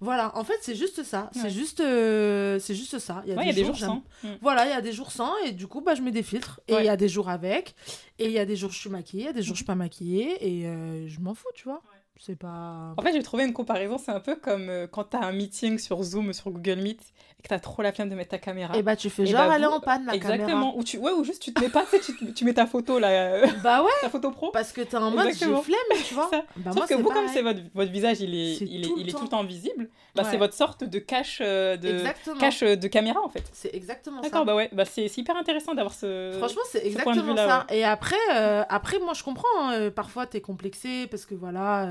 Voilà, 0.00 0.36
en 0.36 0.44
fait, 0.44 0.58
c'est 0.60 0.76
juste 0.76 1.02
ça. 1.02 1.28
C'est 1.32 1.50
juste, 1.50 1.80
euh, 1.80 2.58
c'est 2.60 2.74
juste 2.74 2.98
ça. 3.00 3.22
Il 3.26 3.34
y 3.34 3.36
a, 3.36 3.52
des, 3.52 3.64
jours, 3.64 3.76
sans. 3.76 4.04
Mm. 4.22 4.28
Voilà, 4.40 4.66
il 4.66 4.70
y 4.70 4.74
a 4.74 4.80
des 4.80 4.92
jours 4.92 5.10
sans, 5.10 5.36
et 5.44 5.52
du 5.52 5.66
coup, 5.66 5.80
bah, 5.80 5.94
je 5.94 6.02
mets 6.02 6.12
des 6.12 6.22
filtres. 6.22 6.60
Et 6.68 6.74
il 6.74 6.84
y 6.84 6.88
a 6.88 6.96
des 6.96 7.08
jours 7.08 7.28
avec, 7.28 7.74
et 8.18 8.26
il 8.26 8.32
y 8.32 8.38
a 8.38 8.46
des 8.46 8.56
jours 8.56 8.70
je 8.70 8.78
suis 8.78 8.90
maquillée, 8.90 9.24
il 9.24 9.26
y 9.26 9.30
a 9.30 9.32
des 9.32 9.42
jours 9.42 9.54
je 9.54 9.58
suis 9.58 9.66
pas 9.66 9.74
maquillée, 9.74 10.36
et 10.40 10.66
euh, 10.66 11.08
je 11.08 11.20
m'en 11.20 11.34
fous, 11.34 11.48
tu 11.54 11.64
vois. 11.64 11.82
C'est 12.20 12.36
pas. 12.36 12.94
En 12.96 13.02
fait, 13.02 13.12
j'ai 13.12 13.22
trouvé 13.22 13.44
une 13.44 13.52
comparaison, 13.52 13.96
c'est 13.96 14.10
un 14.10 14.20
peu 14.20 14.34
comme 14.34 14.68
euh, 14.68 14.86
quand 14.88 15.04
t'as 15.04 15.24
un 15.24 15.32
meeting 15.32 15.78
sur 15.78 16.02
Zoom, 16.02 16.32
sur 16.32 16.50
Google 16.50 16.80
Meet, 16.80 17.00
et 17.38 17.42
que 17.42 17.48
t'as 17.48 17.60
trop 17.60 17.82
la 17.82 17.92
flemme 17.92 18.08
de 18.08 18.16
mettre 18.16 18.30
ta 18.30 18.38
caméra. 18.38 18.76
Et 18.76 18.82
bah, 18.82 18.96
tu 18.96 19.10
fais 19.10 19.24
genre 19.24 19.46
bah, 19.46 19.54
aller 19.54 19.66
en 19.66 19.78
panne 19.78 20.06
la 20.06 20.14
exactement. 20.14 20.46
caméra. 20.46 20.60
Exactement. 20.60 20.78
Ou, 20.78 20.84
tu... 20.84 20.98
ouais, 20.98 21.12
ou 21.12 21.22
juste 21.22 21.40
tu 21.40 21.52
te 21.52 21.60
mets 21.60 21.68
pas, 21.68 21.84
tu, 22.04 22.34
tu 22.34 22.44
mets 22.44 22.54
ta 22.54 22.66
photo 22.66 22.98
là. 22.98 23.08
Euh, 23.10 23.46
bah 23.62 23.82
ouais. 23.82 23.90
ta 24.00 24.10
photo 24.10 24.32
pro. 24.32 24.50
Parce 24.50 24.72
que 24.72 24.80
t'es 24.80 24.96
en 24.96 25.12
mode 25.12 25.28
j'ai 25.28 25.46
flemme, 25.46 26.02
tu 26.04 26.14
vois. 26.14 26.30
Bah, 26.56 26.72
Sauf 26.72 26.76
moi, 26.76 26.86
que 26.86 26.94
vous, 26.94 27.10
comme 27.10 27.28
c'est 27.28 27.42
votre, 27.42 27.60
votre 27.74 27.92
visage, 27.92 28.20
il 28.20 28.34
est, 28.34 28.56
il 28.60 28.84
est, 28.84 28.90
il 28.98 29.08
est 29.08 29.12
tout 29.12 29.22
le 29.22 29.28
temps 29.28 29.44
visible, 29.44 29.88
bah, 30.14 30.24
c'est 30.24 30.36
votre 30.36 30.54
sorte 30.54 30.82
de 30.82 30.98
cache, 30.98 31.38
euh, 31.40 31.76
de, 31.76 32.02
cache 32.38 32.60
de 32.60 32.88
caméra 32.88 33.20
en 33.22 33.28
fait. 33.28 33.44
C'est 33.52 33.74
exactement 33.74 34.22
ça. 34.22 34.28
D'accord, 34.28 34.44
bah 34.44 34.56
ouais, 34.56 34.68
bah, 34.72 34.84
c'est 34.84 35.16
hyper 35.16 35.36
intéressant 35.36 35.74
d'avoir 35.74 35.94
ce. 35.94 36.32
Franchement, 36.38 36.62
c'est 36.70 36.84
exactement 36.84 37.36
ça. 37.36 37.66
Et 37.70 37.84
après, 37.84 38.16
après, 38.68 38.98
moi 38.98 39.12
je 39.14 39.22
comprends, 39.22 39.46
hein, 39.60 39.90
parfois 39.90 40.26
t'es 40.26 40.40
complexé 40.40 41.06
parce 41.06 41.24
que 41.24 41.34
voilà. 41.34 41.88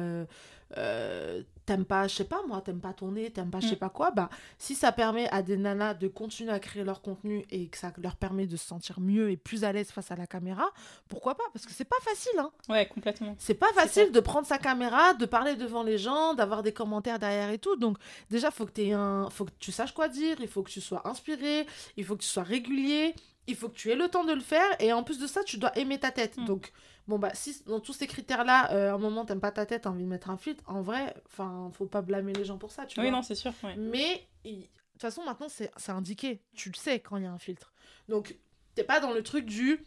Euh, 0.75 1.43
t'aimes 1.65 1.85
pas, 1.85 2.07
je 2.07 2.15
sais 2.15 2.25
pas 2.25 2.41
moi, 2.47 2.61
t'aimes 2.61 2.81
pas 2.81 2.93
ton 2.93 3.11
nez, 3.11 3.29
t'aimes 3.29 3.49
pas 3.49 3.59
je 3.61 3.67
sais 3.67 3.75
mm. 3.75 3.79
pas 3.79 3.89
quoi, 3.89 4.11
bah 4.11 4.29
si 4.57 4.75
ça 4.75 4.91
permet 4.91 5.29
à 5.29 5.41
des 5.41 5.55
nanas 5.55 5.93
de 5.93 6.07
continuer 6.07 6.51
à 6.51 6.59
créer 6.59 6.83
leur 6.83 7.01
contenu 7.01 7.45
et 7.51 7.67
que 7.67 7.77
ça 7.77 7.93
leur 7.97 8.15
permet 8.15 8.47
de 8.47 8.57
se 8.57 8.65
sentir 8.65 8.99
mieux 8.99 9.29
et 9.29 9.37
plus 9.37 9.63
à 9.63 9.71
l'aise 9.71 9.91
face 9.91 10.11
à 10.11 10.15
la 10.15 10.27
caméra, 10.27 10.65
pourquoi 11.07 11.35
pas? 11.35 11.43
Parce 11.53 11.65
que 11.65 11.71
c'est 11.71 11.85
pas 11.85 11.99
facile, 12.01 12.39
hein. 12.39 12.51
Ouais, 12.67 12.85
complètement. 12.85 13.35
C'est 13.37 13.53
pas 13.53 13.71
facile 13.73 14.11
de 14.11 14.19
prendre 14.19 14.47
sa 14.47 14.57
caméra, 14.57 15.13
de 15.13 15.25
parler 15.25 15.55
devant 15.55 15.83
les 15.83 15.97
gens, 15.97 16.33
d'avoir 16.33 16.63
des 16.63 16.73
commentaires 16.73 17.19
derrière 17.19 17.49
et 17.49 17.59
tout. 17.59 17.75
Donc 17.77 17.97
déjà, 18.29 18.51
faut 18.51 18.65
que, 18.65 18.81
aies 18.81 18.93
un... 18.93 19.29
faut 19.29 19.45
que 19.45 19.51
tu 19.59 19.71
saches 19.71 19.93
quoi 19.93 20.09
dire, 20.09 20.37
il 20.39 20.47
faut 20.47 20.63
que 20.63 20.71
tu 20.71 20.81
sois 20.81 21.07
inspiré, 21.07 21.65
il 21.95 22.03
faut 22.03 22.15
que 22.15 22.23
tu 22.23 22.29
sois 22.29 22.43
régulier, 22.43 23.13
il 23.47 23.55
faut 23.55 23.69
que 23.69 23.75
tu 23.75 23.89
aies 23.89 23.95
le 23.95 24.09
temps 24.09 24.25
de 24.25 24.33
le 24.33 24.41
faire 24.41 24.69
et 24.79 24.91
en 24.93 25.03
plus 25.03 25.19
de 25.19 25.27
ça, 25.27 25.43
tu 25.43 25.57
dois 25.57 25.77
aimer 25.77 25.99
ta 25.99 26.11
tête. 26.11 26.37
Mm. 26.37 26.45
Donc 26.45 26.71
Bon, 27.07 27.19
bah, 27.19 27.31
si 27.33 27.63
dans 27.65 27.79
tous 27.79 27.93
ces 27.93 28.07
critères-là, 28.07 28.71
euh, 28.73 28.91
à 28.91 28.93
un 28.95 28.97
moment, 28.97 29.25
t'aimes 29.25 29.39
pas 29.39 29.51
ta 29.51 29.65
tête, 29.65 29.83
t'as 29.83 29.89
envie 29.89 30.03
de 30.03 30.09
mettre 30.09 30.29
un 30.29 30.37
filtre, 30.37 30.63
en 30.67 30.81
vrai, 30.81 31.15
enfin, 31.25 31.71
faut 31.73 31.85
pas 31.85 32.01
blâmer 32.01 32.33
les 32.33 32.43
gens 32.43 32.57
pour 32.57 32.71
ça, 32.71 32.85
tu 32.85 32.99
oui, 32.99 33.11
non, 33.11 33.21
c'est 33.21 33.35
sûr. 33.35 33.53
Mais, 33.77 34.27
de 34.43 34.51
toute 34.51 35.01
façon, 35.01 35.23
maintenant, 35.23 35.47
c'est 35.49 35.89
indiqué. 35.89 36.41
Tu 36.53 36.69
le 36.69 36.75
sais 36.75 36.99
quand 36.99 37.17
il 37.17 37.23
y 37.23 37.27
a 37.27 37.31
un 37.31 37.37
filtre. 37.37 37.73
Donc, 38.09 38.37
t'es 38.75 38.83
pas 38.83 38.99
dans 38.99 39.11
le 39.11 39.23
truc 39.23 39.45
du 39.45 39.85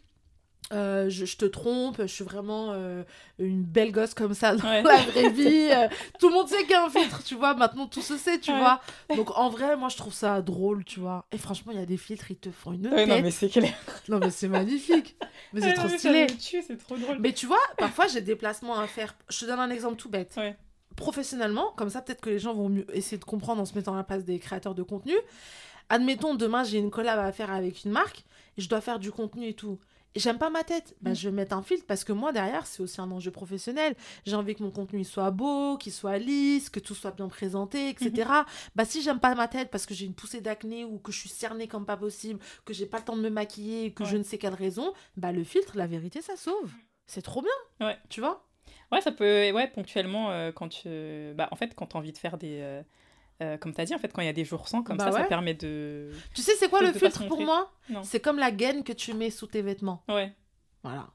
euh, 0.73 1.09
je, 1.09 1.35
te 1.35 1.43
trompe, 1.43 1.97
je 1.99 2.05
suis 2.05 2.23
vraiment 2.23 2.71
euh, 2.71 3.03
une 3.39 3.61
belle 3.61 3.91
gosse 3.91 4.13
comme 4.13 4.33
ça 4.33 4.55
dans 4.55 4.69
la 4.69 4.81
vraie 4.81 5.29
vie. 5.29 5.69
Euh, 5.71 5.87
tout 6.17 6.29
le 6.29 6.33
monde 6.33 6.47
sait 6.47 6.61
qu'il 6.61 6.71
y 6.71 6.75
a 6.75 6.85
un 6.85 6.89
filtre, 6.89 7.23
tu 7.23 7.35
vois. 7.35 7.53
Maintenant, 7.55 7.87
tout 7.87 8.01
se 8.01 8.17
sait, 8.17 8.39
tu 8.39 8.55
vois. 8.55 8.81
Donc, 9.15 9.37
en 9.37 9.49
vrai, 9.49 9.75
moi, 9.75 9.89
je 9.89 9.97
trouve 9.97 10.13
ça 10.13 10.41
drôle, 10.41 10.85
tu 10.85 11.01
vois. 11.01 11.25
Et 11.33 11.37
franchement, 11.37 11.73
il 11.73 11.79
y 11.79 11.81
a 11.81 11.85
des 11.85 11.97
filtres, 11.97 12.31
ils 12.31 12.37
te 12.37 12.51
font 12.51 12.71
une 12.71 12.89
tête. 12.89 13.07
non, 13.07 13.21
mais 13.21 13.31
c'est 13.31 13.49
clair. 13.49 13.73
non, 14.07 14.19
mais 14.19 14.31
c'est 14.31 14.47
magnifique. 14.47 15.17
Mais 15.51 15.61
c'est 15.61 15.73
trop 15.73 15.89
stylé. 15.89 16.27
C'est 16.39 16.77
trop 16.77 16.95
drôle. 16.97 17.17
Mais 17.19 17.33
tu 17.33 17.47
vois, 17.47 17.59
parfois, 17.77 18.07
j'ai 18.07 18.21
des 18.21 18.35
placements 18.35 18.79
à 18.79 18.87
faire. 18.87 19.15
Je 19.29 19.39
te 19.39 19.45
donne 19.45 19.59
un 19.59 19.69
exemple 19.69 19.97
tout 19.97 20.09
bête. 20.09 20.39
Professionnellement, 20.95 21.73
comme 21.75 21.89
ça, 21.89 22.01
peut-être 22.01 22.21
que 22.21 22.29
les 22.29 22.39
gens 22.39 22.53
vont 22.53 22.69
mieux 22.69 22.85
essayer 22.95 23.17
de 23.17 23.25
comprendre 23.25 23.61
en 23.61 23.65
se 23.65 23.75
mettant 23.75 23.93
à 23.93 23.97
la 23.97 24.03
place 24.03 24.23
des 24.23 24.39
créateurs 24.39 24.75
de 24.75 24.83
contenu. 24.83 25.15
Admettons, 25.89 26.35
demain, 26.35 26.63
j'ai 26.63 26.77
une 26.77 26.91
collab 26.91 27.19
à 27.19 27.31
faire 27.33 27.51
avec 27.51 27.83
une 27.83 27.91
marque 27.91 28.23
et 28.57 28.61
je 28.61 28.69
dois 28.69 28.79
faire 28.79 28.99
du 28.99 29.11
contenu 29.11 29.47
et 29.47 29.53
tout 29.53 29.79
j'aime 30.15 30.37
pas 30.37 30.49
ma 30.49 30.63
tête, 30.63 30.95
bah, 31.01 31.11
mm. 31.11 31.15
je 31.15 31.29
vais 31.29 31.35
mettre 31.35 31.55
un 31.55 31.61
filtre 31.61 31.85
parce 31.87 32.03
que 32.03 32.13
moi 32.13 32.31
derrière 32.31 32.65
c'est 32.65 32.81
aussi 32.81 32.99
un 33.01 33.09
enjeu 33.11 33.31
professionnel. 33.31 33.95
J'ai 34.25 34.35
envie 34.35 34.55
que 34.55 34.63
mon 34.63 34.71
contenu 34.71 35.03
soit 35.03 35.31
beau, 35.31 35.77
qu'il 35.77 35.93
soit 35.93 36.17
lisse, 36.17 36.69
que 36.69 36.79
tout 36.79 36.95
soit 36.95 37.11
bien 37.11 37.27
présenté, 37.27 37.89
etc. 37.89 38.11
Mm-hmm. 38.11 38.45
Bah 38.75 38.85
si 38.85 39.01
j'aime 39.01 39.19
pas 39.19 39.35
ma 39.35 39.47
tête 39.47 39.69
parce 39.71 39.85
que 39.85 39.93
j'ai 39.93 40.05
une 40.05 40.13
poussée 40.13 40.41
d'acné 40.41 40.85
ou 40.85 40.99
que 40.99 41.11
je 41.11 41.19
suis 41.19 41.29
cernée 41.29 41.67
comme 41.67 41.85
pas 41.85 41.97
possible, 41.97 42.39
que 42.65 42.73
j'ai 42.73 42.85
pas 42.85 42.97
le 42.97 43.03
temps 43.03 43.17
de 43.17 43.21
me 43.21 43.29
maquiller, 43.29 43.93
que 43.93 44.05
je 44.05 44.17
ne 44.17 44.23
sais 44.23 44.37
quelle 44.37 44.53
raison, 44.53 44.93
bah 45.17 45.31
le 45.31 45.43
filtre, 45.43 45.77
la 45.77 45.87
vérité, 45.87 46.21
ça 46.21 46.35
sauve. 46.35 46.71
C'est 47.07 47.21
trop 47.21 47.41
bien. 47.41 47.87
Ouais. 47.87 47.97
Tu 48.09 48.21
vois? 48.21 48.45
Ouais, 48.91 49.01
ça 49.01 49.11
peut, 49.11 49.51
ouais, 49.51 49.67
ponctuellement, 49.67 50.31
euh, 50.31 50.51
quand 50.51 50.67
tu, 50.67 50.89
bah 51.35 51.47
en 51.51 51.55
fait, 51.55 51.73
quand 51.75 51.87
tu 51.87 51.95
as 51.95 51.99
envie 51.99 52.11
de 52.11 52.17
faire 52.17 52.37
des 52.37 52.59
euh, 52.61 52.81
euh, 53.41 53.57
comme 53.57 53.73
tu 53.73 53.81
as 53.81 53.85
dit, 53.85 53.95
en 53.95 53.99
fait, 53.99 54.13
quand 54.13 54.21
il 54.21 54.25
y 54.25 54.29
a 54.29 54.33
des 54.33 54.45
jours 54.45 54.67
sans, 54.67 54.83
comme 54.83 54.97
bah 54.97 55.11
ça, 55.11 55.19
ça 55.19 55.23
permet 55.23 55.53
de. 55.53 56.11
Tu 56.33 56.41
sais, 56.41 56.53
c'est 56.59 56.69
quoi 56.69 56.81
le 56.81 56.93
filtre 56.93 57.27
pour 57.27 57.41
moi? 57.41 57.71
C'est 58.03 58.19
comme 58.19 58.37
la 58.37 58.51
gaine 58.51 58.83
que 58.83 58.93
tu 58.93 59.13
mets 59.13 59.31
sous 59.31 59.47
tes 59.47 59.61
vêtements. 59.61 60.03
Ouais. 60.07 60.33
Voilà. 60.83 61.07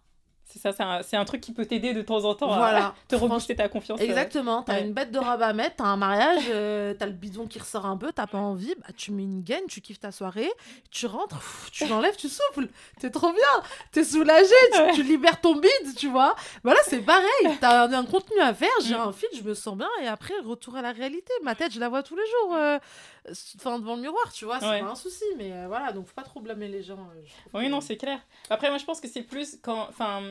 C'est 0.48 0.60
ça, 0.60 0.70
c'est 1.02 1.16
un, 1.16 1.20
un, 1.20 1.24
truc 1.24 1.40
qui 1.40 1.52
peut 1.52 1.66
t'aider 1.66 1.92
de 1.92 2.02
temps 2.02 2.24
en 2.24 2.34
temps 2.34 2.52
à 2.52 2.94
te 3.08 3.16
rebooster 3.16 3.56
ta 3.56 3.68
confiance. 3.68 4.00
Euh. 4.00 4.04
Exactement, 4.04 4.62
t'as 4.62 4.80
une 4.80 4.92
bête 4.92 5.10
de 5.10 5.18
rabat 5.18 5.48
à 5.48 5.52
mettre, 5.52 5.76
t'as 5.76 5.84
un 5.84 5.96
mariage, 5.96 6.44
euh, 6.50 6.94
t'as 6.96 7.06
le 7.06 7.12
bidon 7.12 7.46
qui 7.46 7.58
ressort 7.58 7.84
un 7.84 7.96
peu, 7.96 8.12
t'as 8.12 8.28
pas 8.28 8.38
envie, 8.38 8.72
bah, 8.78 8.86
tu 8.96 9.10
mets 9.10 9.24
une 9.24 9.42
gaine, 9.42 9.64
tu 9.68 9.80
kiffes 9.80 9.98
ta 9.98 10.12
soirée, 10.12 10.50
tu 10.92 11.06
rentres, 11.06 11.36
tu 11.72 11.86
l'enlèves, 11.88 12.14
tu 12.14 12.28
souffles, 12.28 12.68
t'es 13.00 13.10
trop 13.10 13.32
bien, 13.32 13.62
t'es 13.90 14.04
soulagé, 14.04 14.54
tu, 14.94 15.02
libères 15.02 15.40
ton 15.40 15.56
bide, 15.56 15.94
tu 15.96 16.08
vois. 16.08 16.36
Voilà, 16.62 16.78
c'est 16.86 17.00
pareil, 17.00 17.26
t'as 17.60 17.88
un, 17.88 18.04
contenu 18.04 18.38
à 18.40 18.54
faire, 18.54 18.68
j'ai 18.84 18.94
mm. 18.94 19.00
un 19.00 19.12
fil, 19.12 19.28
je 19.36 19.42
me 19.42 19.52
sens 19.52 19.76
bien, 19.76 19.90
et 20.00 20.06
après, 20.06 20.34
retour 20.44 20.76
à 20.76 20.82
la 20.82 20.92
réalité. 20.92 21.32
Ma 21.42 21.56
tête, 21.56 21.72
je 21.72 21.80
la 21.80 21.88
vois 21.88 22.04
tous 22.04 22.14
les 22.14 22.26
jours. 22.26 22.54
Euh, 22.54 22.78
enfin 23.56 23.78
devant 23.78 23.96
le 23.96 24.02
miroir, 24.02 24.32
tu 24.32 24.44
vois, 24.44 24.60
c'est 24.60 24.80
pas 24.80 24.90
un 24.90 24.94
souci, 24.94 25.24
mais 25.36 25.66
voilà, 25.66 25.92
donc 25.92 26.06
faut 26.06 26.14
pas 26.14 26.22
trop 26.22 26.40
blâmer 26.40 26.68
les 26.68 26.82
gens. 26.82 27.08
oui, 27.54 27.68
non, 27.68 27.80
c'est 27.80 27.96
clair. 27.96 28.20
Après, 28.50 28.68
moi, 28.68 28.78
je 28.78 28.84
pense 28.84 29.00
que 29.00 29.08
c'est 29.08 29.22
plus 29.22 29.58
quand, 29.62 29.86
enfin, 29.88 30.22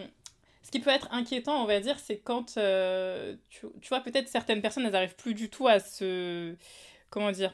ce 0.66 0.72
qui 0.72 0.80
peut 0.80 0.90
être 0.90 1.08
inquiétant, 1.12 1.62
on 1.62 1.66
va 1.66 1.80
dire, 1.80 2.00
c'est 2.00 2.18
quand, 2.18 2.58
euh, 2.58 3.36
tu, 3.50 3.68
tu, 3.82 3.90
vois, 3.90 4.00
peut-être 4.00 4.28
certaines 4.28 4.64
personnes, 4.64 4.84
elles 4.86 4.94
n'arrivent 4.94 5.16
plus 5.16 5.36
du 5.36 5.50
tout 5.50 5.68
à 5.68 5.80
se, 5.80 6.56
comment 7.12 7.32
dire, 7.32 7.54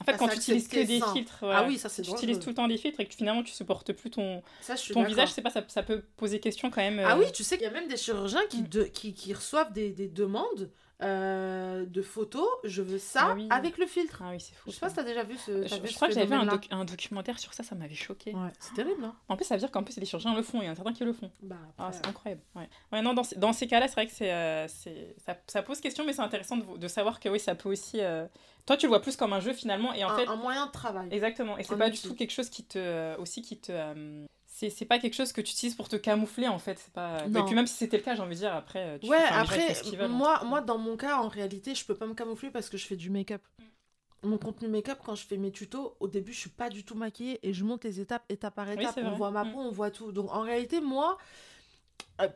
En 0.00 0.04
fait, 0.06 0.16
quand 0.16 0.28
tu 0.28 0.36
utilises 0.38 0.66
que 0.66 0.82
des 0.82 1.02
filtres, 1.12 1.44
ah 1.44 1.66
oui, 1.66 1.76
ça 1.76 1.90
c'est 1.90 2.00
Tu 2.00 2.10
utilises 2.10 2.38
tout 2.38 2.48
le 2.48 2.54
temps 2.54 2.66
des 2.66 2.78
filtres 2.78 3.00
et 3.00 3.06
que 3.06 3.14
finalement 3.14 3.42
tu 3.42 3.52
supportes 3.52 3.92
plus 3.92 4.10
ton, 4.10 4.42
ça, 4.62 4.76
ton 4.76 5.04
visage, 5.04 5.30
c'est 5.30 5.42
pas 5.42 5.50
ça, 5.50 5.62
ça, 5.68 5.82
peut 5.82 6.02
poser 6.16 6.40
question 6.40 6.70
quand 6.70 6.80
même. 6.80 7.00
Ah 7.00 7.18
oui, 7.18 7.26
tu 7.32 7.44
sais 7.44 7.58
qu'il 7.58 7.66
y 7.66 7.70
a 7.70 7.72
même 7.72 7.88
des 7.88 7.98
chirurgiens 7.98 8.46
qui, 8.48 8.62
mm. 8.62 8.68
de, 8.68 8.84
qui, 8.84 9.12
qui 9.12 9.34
reçoivent 9.34 9.74
des, 9.74 9.90
des 9.90 10.08
demandes 10.08 10.70
euh, 11.00 11.86
de 11.86 12.02
photos, 12.02 12.48
je 12.64 12.82
veux 12.82 12.98
ça 12.98 13.36
ah 13.50 13.54
avec 13.54 13.78
le 13.78 13.86
filtre. 13.86 14.20
Ah 14.24 14.30
oui, 14.30 14.40
c'est 14.40 14.54
fou. 14.54 14.64
Je 14.66 14.72
sais 14.72 14.80
pas 14.80 14.88
si 14.88 14.96
t'as 14.96 15.04
déjà 15.04 15.22
vu 15.22 15.36
ce. 15.36 15.62
Je, 15.62 15.88
je 15.88 15.94
crois 15.94 16.08
que 16.08 16.14
j'avais 16.14 16.26
vu 16.26 16.34
un, 16.34 16.60
un, 16.70 16.84
documentaire 16.84 17.38
sur 17.38 17.54
ça, 17.54 17.62
ça 17.62 17.76
m'avait 17.76 17.94
choqué. 17.94 18.34
Ouais, 18.34 18.50
c'est 18.58 18.74
terrible, 18.74 19.04
hein. 19.04 19.14
En 19.28 19.36
plus, 19.36 19.44
ça 19.44 19.54
veut 19.54 19.60
dire 19.60 19.70
qu'en 19.70 19.84
plus, 19.84 19.96
les 19.96 20.06
chirurgiens 20.06 20.34
le 20.34 20.42
font, 20.42 20.60
il 20.60 20.64
y 20.64 20.68
en 20.68 20.72
a 20.72 20.74
certains 20.74 20.92
qui 20.92 21.04
le 21.04 21.12
font. 21.12 21.30
Bah, 21.40 21.56
ah, 21.78 21.90
c'est 21.92 22.04
incroyable. 22.06 22.42
Ouais. 22.56 22.68
ouais 22.92 23.00
non, 23.00 23.14
dans, 23.14 23.22
dans 23.36 23.52
ces 23.52 23.68
cas-là, 23.68 23.86
c'est 23.86 23.94
vrai 23.94 24.06
que 24.06 24.12
c'est, 24.12 24.32
euh, 24.32 24.66
ça, 24.66 25.36
ça, 25.46 25.62
pose 25.62 25.80
question, 25.80 26.04
mais 26.04 26.12
c'est 26.12 26.22
intéressant 26.22 26.56
de, 26.56 26.76
de, 26.76 26.88
savoir 26.88 27.20
que 27.20 27.28
oui, 27.28 27.38
ça 27.38 27.54
peut 27.54 27.68
aussi. 27.68 28.00
Euh... 28.00 28.26
Toi, 28.66 28.76
tu 28.76 28.86
le 28.86 28.90
vois 28.90 29.00
plus 29.00 29.16
comme 29.16 29.32
un 29.32 29.40
jeu 29.40 29.52
finalement, 29.52 29.94
et 29.94 30.04
en 30.04 30.10
un, 30.10 30.16
fait. 30.16 30.26
Un 30.26 30.36
moyen 30.36 30.66
de 30.66 30.72
travail. 30.72 31.08
Exactement, 31.12 31.58
et 31.58 31.62
c'est 31.62 31.78
pas 31.78 31.90
du 31.90 32.00
tout 32.00 32.14
quelque 32.14 32.32
chose 32.32 32.50
qui 32.50 32.64
te. 32.64 32.78
Euh, 32.78 33.16
aussi 33.18 33.40
qui 33.40 33.56
te 33.56 33.70
euh, 33.72 34.26
c'est 34.58 34.84
pas 34.84 34.98
quelque 34.98 35.14
chose 35.14 35.32
que 35.32 35.40
tu 35.40 35.52
utilises 35.52 35.74
pour 35.74 35.88
te 35.88 35.96
camoufler 35.96 36.48
en 36.48 36.58
fait. 36.58 36.90
Pas... 36.92 37.24
Et 37.26 37.42
puis 37.44 37.54
même 37.54 37.66
si 37.66 37.74
c'était 37.74 37.98
le 37.98 38.02
cas, 38.02 38.14
j'ai 38.14 38.22
envie 38.22 38.34
de 38.34 38.40
dire, 38.40 38.54
après. 38.54 38.84
Euh, 38.84 38.98
Tu 38.98 39.08
ouais, 39.08 39.16
après, 39.30 39.74
moi, 40.08 40.42
moi 40.44 40.60
dans 40.60 40.78
mon 40.78 40.96
cas, 40.96 41.18
en 41.18 41.28
réalité, 41.28 41.74
je 41.74 41.84
peux 41.84 41.94
pas 41.94 42.06
me 42.06 42.14
camoufler 42.14 42.50
parce 42.50 42.68
que 42.68 42.76
je 42.76 42.86
fais 42.86 42.96
du 42.96 43.10
make-up. 43.10 43.42
Mm. 43.58 44.28
Mon 44.28 44.38
contenu 44.38 44.66
make-up, 44.66 44.98
quand 45.04 45.14
je 45.14 45.24
fais 45.24 45.36
mes 45.36 45.52
tutos, 45.52 45.96
au 46.00 46.08
début, 46.08 46.32
je 46.32 46.40
suis 46.40 46.50
pas 46.50 46.70
du 46.70 46.84
tout 46.84 46.96
maquillée 46.96 47.38
et 47.44 47.52
je 47.52 47.62
monte 47.62 47.84
les 47.84 48.00
étapes, 48.00 48.24
étape 48.28 48.56
par 48.56 48.68
étape. 48.68 48.98
on 49.04 49.12
voit 49.12 49.30
ma 49.30 49.44
mm. 49.44 49.52
peau, 49.52 49.58
on 49.60 49.70
voit 49.70 49.92
tout. 49.92 50.10
Donc 50.10 50.32
en 50.32 50.42
réalité, 50.42 50.80
moi, 50.80 51.18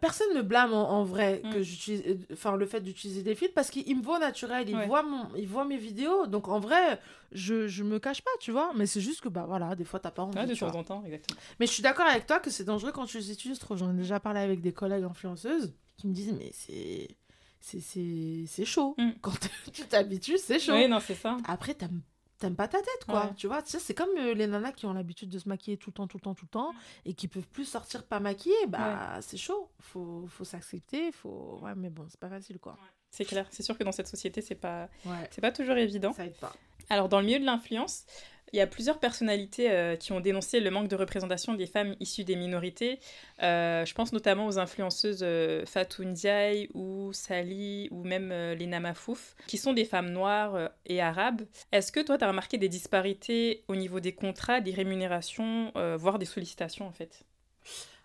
personne 0.00 0.34
ne 0.34 0.42
blâme 0.42 0.72
en, 0.72 1.02
vrai 1.02 1.40
mm. 1.44 1.52
que 1.52 1.62
j'utilise 1.62 2.02
euh, 2.06 2.14
enfin 2.32 2.56
le 2.56 2.66
fait 2.66 2.80
d'utiliser 2.80 3.22
des 3.22 3.34
filtres 3.34 3.54
parce 3.54 3.70
qu'il 3.70 3.96
me 3.96 4.02
voit 4.02 4.18
naturel 4.18 4.68
il 4.68 4.76
voit 4.86 5.02
mon 5.02 5.28
il 5.36 5.48
voit 5.48 5.64
mes 5.64 5.76
vidéos 5.76 6.26
donc 6.26 6.48
en 6.48 6.60
vrai 6.60 7.00
je 7.32 7.66
je 7.66 7.82
me 7.82 7.98
cache 7.98 8.22
pas 8.22 8.30
tu 8.38 8.52
vois 8.52 8.72
mais 8.76 8.86
c'est 8.86 9.00
juste 9.00 9.20
que 9.20 9.28
bah 9.28 9.44
voilà 9.46 9.74
des 9.74 9.84
fois 9.84 9.98
t'as 9.98 10.12
pas 10.12 10.22
envie 10.22 10.46
de 10.46 10.54
temps 10.54 10.74
en 10.74 10.84
temps 10.84 11.02
exactement 11.04 11.40
mais 11.58 11.66
je 11.66 11.72
suis 11.72 11.82
d'accord 11.82 12.06
avec 12.06 12.26
toi 12.26 12.38
que 12.38 12.50
c'est 12.50 12.64
dangereux 12.64 12.92
quand 12.92 13.06
tu 13.06 13.18
les 13.18 13.32
utilises 13.32 13.58
trop 13.58 13.76
j'en 13.76 13.92
ai 13.92 13.96
déjà 13.96 14.20
parlé 14.20 14.40
avec 14.40 14.60
des 14.60 14.72
collègues 14.72 15.04
influenceuses 15.04 15.74
qui 15.96 16.06
me 16.06 16.12
disent 16.14 16.32
mais 16.38 16.50
c'est 16.52 17.16
c'est 17.62 18.64
chaud. 18.64 18.94
Mm. 18.98 19.10
Quand 19.20 19.32
tu 19.72 19.82
t'habitues, 19.84 20.38
c'est 20.38 20.58
chaud. 20.58 20.74
Oui, 20.74 20.88
non, 20.88 20.98
c'est 21.00 21.14
ça. 21.14 21.36
Après, 21.46 21.74
t'aimes 21.74 22.02
t'aimes 22.42 22.56
pas 22.56 22.68
ta 22.68 22.78
tête, 22.78 23.04
quoi. 23.06 23.32
Tu 23.36 23.46
vois, 23.46 23.62
c'est 23.64 23.94
comme 23.94 24.10
euh, 24.18 24.34
les 24.34 24.46
nanas 24.46 24.72
qui 24.72 24.86
ont 24.86 24.92
l'habitude 24.92 25.28
de 25.30 25.38
se 25.38 25.48
maquiller 25.48 25.76
tout 25.76 25.90
le 25.90 25.94
temps, 25.94 26.06
tout 26.06 26.18
le 26.18 26.22
temps, 26.22 26.34
tout 26.34 26.44
le 26.44 26.50
temps, 26.50 26.72
et 27.04 27.14
qui 27.14 27.28
peuvent 27.28 27.46
plus 27.46 27.64
sortir 27.64 28.04
pas 28.04 28.20
maquillées. 28.20 28.66
Bah, 28.68 29.20
c'est 29.20 29.36
chaud. 29.36 29.70
Faut, 29.80 30.26
faut 30.28 30.44
s'accepter. 30.44 31.12
Faut... 31.12 31.58
Ouais, 31.62 31.74
mais 31.76 31.90
bon, 31.90 32.06
c'est 32.08 32.20
pas 32.20 32.28
facile, 32.28 32.58
quoi. 32.58 32.76
C'est 33.10 33.24
clair. 33.24 33.46
C'est 33.50 33.62
sûr 33.62 33.76
que 33.76 33.84
dans 33.84 33.92
cette 33.92 34.08
société, 34.08 34.40
c'est 34.40 34.54
pas, 34.54 34.88
c'est 35.30 35.40
pas 35.40 35.52
toujours 35.52 35.76
évident. 35.76 36.12
Ça 36.12 36.26
aide 36.26 36.36
pas. 36.36 36.52
Alors, 36.88 37.08
dans 37.08 37.20
le 37.20 37.26
milieu 37.26 37.38
de 37.38 37.44
l'influence, 37.44 38.04
il 38.52 38.58
y 38.58 38.60
a 38.60 38.66
plusieurs 38.66 38.98
personnalités 38.98 39.70
euh, 39.70 39.96
qui 39.96 40.12
ont 40.12 40.20
dénoncé 40.20 40.60
le 40.60 40.70
manque 40.70 40.88
de 40.88 40.96
représentation 40.96 41.54
des 41.54 41.66
femmes 41.66 41.94
issues 42.00 42.24
des 42.24 42.36
minorités. 42.36 43.00
Euh, 43.42 43.84
je 43.86 43.94
pense 43.94 44.12
notamment 44.12 44.46
aux 44.46 44.58
influenceuses 44.58 45.22
euh, 45.22 45.64
Fatou 45.64 46.04
Ndiaye 46.04 46.68
ou 46.74 47.12
Sally 47.12 47.88
ou 47.90 48.04
même 48.04 48.28
Lena 48.28 48.80
Mafouf, 48.80 49.34
qui 49.46 49.56
sont 49.56 49.72
des 49.72 49.86
femmes 49.86 50.10
noires 50.10 50.70
et 50.86 51.00
arabes. 51.00 51.42
Est-ce 51.72 51.92
que 51.92 52.00
toi, 52.00 52.18
tu 52.18 52.24
as 52.24 52.28
remarqué 52.28 52.58
des 52.58 52.68
disparités 52.68 53.64
au 53.68 53.76
niveau 53.76 54.00
des 54.00 54.12
contrats, 54.12 54.60
des 54.60 54.72
rémunérations, 54.72 55.72
voire 55.96 56.18
des 56.18 56.26
sollicitations 56.26 56.86
en 56.86 56.92
fait? 56.92 57.24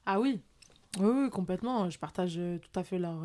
Ah 0.05 0.19
oui. 0.19 0.39
oui, 0.99 1.09
oui, 1.23 1.29
complètement. 1.29 1.89
Je 1.89 1.99
partage 1.99 2.39
tout 2.61 2.79
à 2.79 2.83
fait 2.83 2.99
leur 2.99 3.19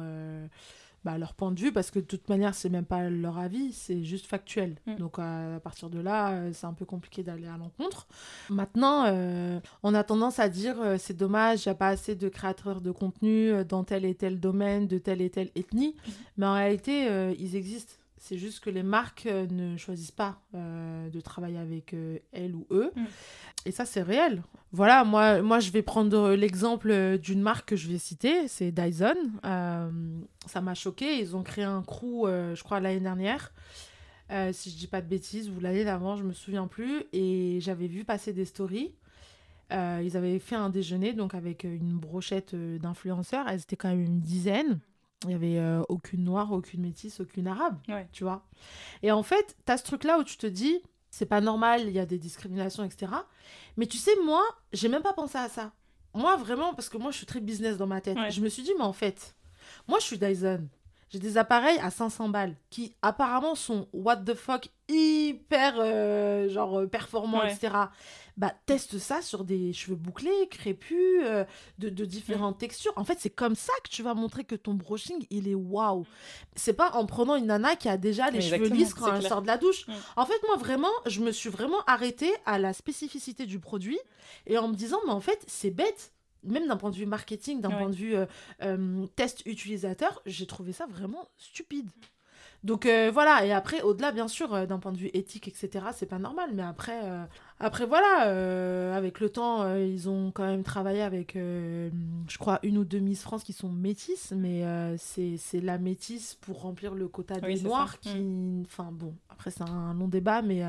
bah, 1.05 1.19
leur 1.19 1.35
point 1.35 1.51
de 1.51 1.59
vue 1.59 1.73
parce 1.73 1.91
que 1.91 1.99
de 1.99 2.05
toute 2.05 2.29
manière 2.29 2.55
c'est 2.55 2.69
même 2.69 2.85
pas 2.85 3.09
leur 3.11 3.37
avis 3.39 3.73
c'est 3.73 4.05
juste 4.05 4.27
factuel 4.27 4.77
mm. 4.87 4.97
donc 4.97 5.19
à 5.19 5.59
partir 5.63 5.91
de 5.91 5.99
là 5.99 6.31
euh, 6.31 6.51
c'est 6.53 6.67
un 6.67 6.75
peu 6.75 6.85
compliqué 6.85 7.25
d'aller 7.25 7.49
à 7.49 7.57
l'encontre 7.57 8.07
maintenant 8.51 9.05
euh, 9.07 9.59
on 9.83 9.95
a 9.95 10.05
tendance 10.05 10.39
à 10.39 10.49
dire 10.49 10.81
euh, 10.81 10.97
c'est 10.99 11.17
dommage 11.17 11.65
il 11.65 11.69
n'y 11.69 11.73
a 11.73 11.75
pas 11.75 11.89
assez 11.89 12.15
de 12.15 12.29
créateurs 12.29 12.81
de 12.81 12.93
contenu 12.93 13.65
dans 13.65 13.83
tel 13.83 14.05
et 14.05 14.15
tel 14.15 14.39
domaine 14.39 14.87
de 14.87 14.99
telle 14.99 15.21
et 15.23 15.31
telle 15.31 15.51
ethnie 15.57 15.97
mm. 16.07 16.11
mais 16.37 16.47
en 16.47 16.55
réalité 16.55 17.35
ils 17.39 17.57
existent 17.57 17.95
c'est 18.23 18.39
juste 18.39 18.61
que 18.61 18.71
les 18.71 18.85
marques 18.85 19.27
euh, 19.27 19.49
ne 19.51 19.77
choisissent 19.77 20.13
pas 20.13 20.41
euh, 20.55 21.11
de 21.11 21.21
travailler 21.21 21.59
avec 21.59 21.93
euh, 21.93 22.19
elles 22.31 22.55
ou 22.55 22.69
eux. 22.71 22.93
Mm. 22.95 23.05
Et 23.67 23.73
ça, 23.73 23.85
c'est 23.85 24.01
réel. 24.01 24.45
Voilà, 24.71 25.03
moi, 25.03 25.43
moi, 25.43 25.59
je 25.59 25.73
vais 25.73 25.83
prendre 25.83 26.31
l'exemple 26.31 27.19
d'une 27.19 27.43
marque 27.43 27.71
que 27.71 27.77
je 27.77 27.89
vais 27.89 27.99
citer, 27.99 28.47
c'est 28.47 28.71
Dyson. 28.71 29.17
ça 29.43 30.61
m'a 30.61 30.75
choqué. 30.75 31.19
Ils 31.19 31.35
ont 31.37 31.43
créé 31.43 31.65
un 31.65 31.83
crew, 31.83 32.27
je 32.27 32.63
crois, 32.63 32.79
l'année 32.81 33.01
dernière. 33.01 33.53
si 34.53 34.71
je 34.71 34.77
dis 34.77 34.87
pas 34.87 35.01
de 35.01 35.09
bêtises, 35.09 35.51
ou 35.51 35.61
l'année 35.61 35.85
d'avant, 35.85 36.17
je 36.17 36.25
me 36.25 36.33
souviens 36.33 36.67
plus. 36.67 37.05
Et 37.13 37.59
j'avais 37.61 37.87
vu 37.87 38.05
passer 38.05 38.33
des 38.33 38.45
stories. 38.45 38.95
ils 39.71 40.17
avaient 40.17 40.39
fait 40.39 40.57
un 40.57 40.71
déjeuner 40.71 41.13
donc 41.13 41.35
avec 41.35 41.65
une 41.65 41.99
brochette 41.99 42.55
d'influenceurs. 42.55 43.47
Elles 43.49 43.61
étaient 43.61 43.77
quand 43.77 43.91
même 43.91 44.03
une 44.03 44.21
dizaine. 44.21 44.81
Il 45.25 45.29
n'y 45.29 45.35
avait 45.35 45.59
euh, 45.59 45.83
aucune 45.89 46.25
noire, 46.25 46.53
aucune 46.53 46.83
métisse, 46.83 47.21
aucune 47.21 47.47
arabe. 47.47 47.79
Tu 48.13 48.25
vois 48.25 48.43
Et 49.03 49.13
en 49.13 49.23
fait, 49.23 49.57
tu 49.67 49.73
as 49.73 49.77
ce 49.79 49.85
truc-là 49.85 50.19
où 50.19 50.25
tu 50.25 50.37
te 50.37 50.47
dis, 50.47 50.81
c'est 51.11 51.27
pas 51.27 51.41
normal, 51.41 51.83
il 51.87 51.93
y 51.93 51.99
a 51.99 52.07
des 52.07 52.19
discriminations, 52.19 52.85
etc. 52.85 53.13
Mais 53.77 53.87
tu 53.87 53.99
sais, 53.99 54.13
moi, 54.25 54.43
j'ai 54.73 54.89
même 54.89 55.03
pas 55.03 55.13
pensé 55.13 55.39
à 55.39 55.49
ça. 55.49 55.73
Moi, 56.15 56.37
vraiment, 56.37 56.75
parce 56.75 56.89
que 56.89 56.99
moi, 56.99 57.11
je 57.11 57.17
suis 57.19 57.27
très 57.27 57.41
business 57.41 57.77
dans 57.77 57.87
ma 57.87 58.01
tête. 58.01 58.17
Je 58.31 58.41
me 58.41 58.49
suis 58.49 58.63
dit, 58.63 58.73
mais 58.79 58.85
en 58.85 58.93
fait, 58.93 59.35
moi, 59.89 59.99
je 59.99 60.05
suis 60.05 60.19
Dyson. 60.19 60.69
J'ai 61.11 61.19
des 61.19 61.37
appareils 61.37 61.79
à 61.81 61.91
500 61.91 62.31
balles 62.31 62.57
qui 62.71 62.95
apparemment 63.03 63.55
sont 63.55 63.87
what 63.93 64.17
the 64.17 64.33
fuck 64.35 64.69
hyper 64.89 65.75
euh, 65.79 66.49
genre 66.49 66.81
euh, 66.81 66.87
performants, 66.87 67.43
etc. 67.53 67.75
Bah 68.37 68.53
teste 68.67 68.99
ça 68.99 69.21
sur 69.23 69.45
des 69.45 69.73
cheveux 69.73 69.97
bouclés, 69.97 70.49
crépus, 70.51 70.97
euh, 71.23 71.45
de, 71.79 71.89
de, 71.89 72.05
différentes 72.05 72.59
textures. 72.59 72.93
En 72.97 73.05
fait, 73.05 73.19
c'est 73.21 73.31
comme 73.31 73.55
ça 73.55 73.73
que 73.85 73.91
tu 73.91 74.03
vas 74.03 74.15
montrer 74.15 74.45
que 74.45 74.55
ton 74.55 74.75
brushing 74.75 75.27
il 75.31 75.49
est 75.49 75.55
waouh. 75.55 76.07
C'est 76.57 76.73
pas 76.73 76.93
en 76.93 77.07
prenant 77.07 77.37
une 77.37 77.47
nana 77.47 77.77
qui 77.77 77.89
a 77.89 77.97
déjà 77.97 78.31
les 78.31 78.41
cheveux 78.41 78.69
lisses 78.69 78.95
quand 78.95 79.15
elle 79.15 79.23
sort 79.23 79.43
de 79.43 79.47
la 79.47 79.59
douche. 79.59 79.87
En 80.17 80.27
fait, 80.27 80.41
moi 80.47 80.57
vraiment, 80.57 80.93
je 81.07 81.21
me 81.21 81.31
suis 81.31 81.51
vraiment 81.51 81.83
arrêtée 81.87 82.33
à 82.47 82.59
la 82.59 82.73
spécificité 82.73 83.47
du 83.47 83.59
produit 83.59 83.99
et 84.47 84.59
en 84.59 84.69
me 84.69 84.75
disant 84.75 84.99
mais 85.07 85.13
en 85.13 85.21
fait 85.21 85.43
c'est 85.47 85.71
bête 85.71 86.13
même 86.45 86.67
d'un 86.67 86.77
point 86.77 86.91
de 86.91 86.97
vue 86.97 87.07
marketing, 87.07 87.61
d'un 87.61 87.71
point 87.71 87.89
de 87.89 87.95
vue 87.95 88.15
euh, 88.15 88.27
euh, 88.63 89.07
test 89.17 89.43
utilisateur, 89.47 90.23
j'ai 90.27 90.47
trouvé 90.47 90.73
ça 90.73 90.87
vraiment 90.87 91.29
stupide. 91.37 91.89
Donc 92.65 92.87
euh, 92.87 93.11
voilà, 93.13 93.45
et 93.45 93.53
après, 93.53 93.83
au-delà, 93.83 94.13
bien 94.13 94.29
sûr, 94.29 94.67
d'un 94.67 94.79
point 94.79 94.93
de 94.93 94.97
vue 94.99 95.11
éthique, 95.15 95.49
etc., 95.49 95.87
c'est 95.93 96.07
pas 96.07 96.19
normal. 96.19 96.51
Mais 96.55 96.63
après, 96.63 97.01
après 97.59 97.87
voilà, 97.87 98.95
avec 98.97 99.19
le 99.21 99.31
temps, 99.31 99.75
ils 99.77 100.09
ont 100.09 100.31
quand 100.31 100.47
même 100.47 100.63
travaillé 100.63 101.03
avec, 101.03 101.35
je 101.35 102.39
crois, 102.39 102.61
une 102.63 102.79
ou 102.79 102.85
deux 102.85 103.01
Miss 103.01 103.23
France 103.23 103.43
qui 103.43 103.53
sont 103.53 103.69
métisses, 103.69 104.33
mais 104.37 104.65
c'est 104.97 105.61
la 105.61 105.79
métisse 105.79 106.37
pour 106.41 106.63
remplir 106.63 106.95
le 106.95 107.09
quota 107.09 107.41
des 107.41 107.61
noirs 107.63 107.99
qui. 107.99 108.15
Mm. 108.15 108.63
Enfin 108.67 108.91
bon, 108.93 109.15
après, 109.29 109.51
c'est 109.51 109.63
un 109.63 109.95
long 109.95 110.09
débat, 110.09 110.43
mais 110.43 110.63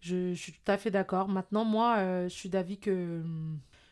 je, 0.00 0.32
je, 0.32 0.40
suis 0.40 0.52
tout 0.52 0.72
à 0.72 0.78
fait 0.78 0.90
d'accord. 0.90 1.28
Maintenant, 1.28 1.64
moi, 1.64 1.98
je 2.24 2.34
suis 2.34 2.48
d'avis 2.48 2.78
que 2.78 3.22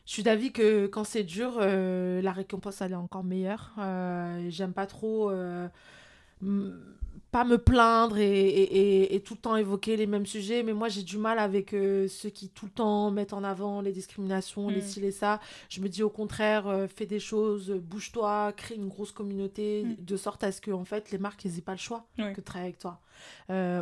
je 0.06 0.12
suis 0.12 0.22
d'avis 0.22 0.52
que 0.52 0.86
quand 0.86 1.04
c'est 1.04 1.24
dur, 1.24 1.56
euh, 1.58 2.20
la 2.20 2.32
récompense 2.32 2.82
elle 2.82 2.92
est 2.92 2.96
encore 2.96 3.24
meilleure. 3.24 3.72
Euh, 3.78 4.46
j'aime 4.50 4.74
pas 4.74 4.86
trop 4.86 5.30
euh, 5.30 5.66
pas 7.34 7.42
me 7.42 7.58
plaindre 7.58 8.16
et, 8.18 9.12
et, 9.12 9.20
tout 9.20 9.34
le 9.34 9.40
temps 9.40 9.56
évoquer 9.56 9.96
les 9.96 10.06
mêmes 10.06 10.24
sujets, 10.24 10.62
mais 10.62 10.72
moi 10.72 10.88
j'ai 10.88 11.02
du 11.02 11.18
mal 11.18 11.40
avec 11.40 11.70
ceux 11.70 12.30
qui 12.30 12.48
tout 12.48 12.66
le 12.66 12.70
temps 12.70 13.10
mettent 13.10 13.32
en 13.32 13.42
avant 13.42 13.80
les 13.80 13.90
discriminations, 13.90 14.68
les 14.68 14.78
mm. 14.78 14.82
ci, 14.82 15.00
les 15.00 15.10
ça. 15.10 15.40
Je 15.68 15.80
me 15.80 15.88
dis 15.88 16.04
au 16.04 16.10
contraire, 16.10 16.86
fais 16.94 17.06
des 17.06 17.18
choses, 17.18 17.72
bouge-toi, 17.72 18.52
crée 18.56 18.76
une 18.76 18.86
grosse 18.86 19.10
communauté, 19.10 19.82
mm. 19.82 20.04
de 20.04 20.16
sorte 20.16 20.44
à 20.44 20.52
ce 20.52 20.60
que 20.60 20.70
en 20.70 20.84
fait 20.84 21.10
les 21.10 21.18
marques 21.18 21.44
n'aient 21.44 21.60
pas 21.60 21.72
le 21.72 21.78
choix 21.78 22.06
que 22.16 22.36
de 22.36 22.40
travailler 22.40 22.68
avec 22.68 22.78
toi. 22.78 23.00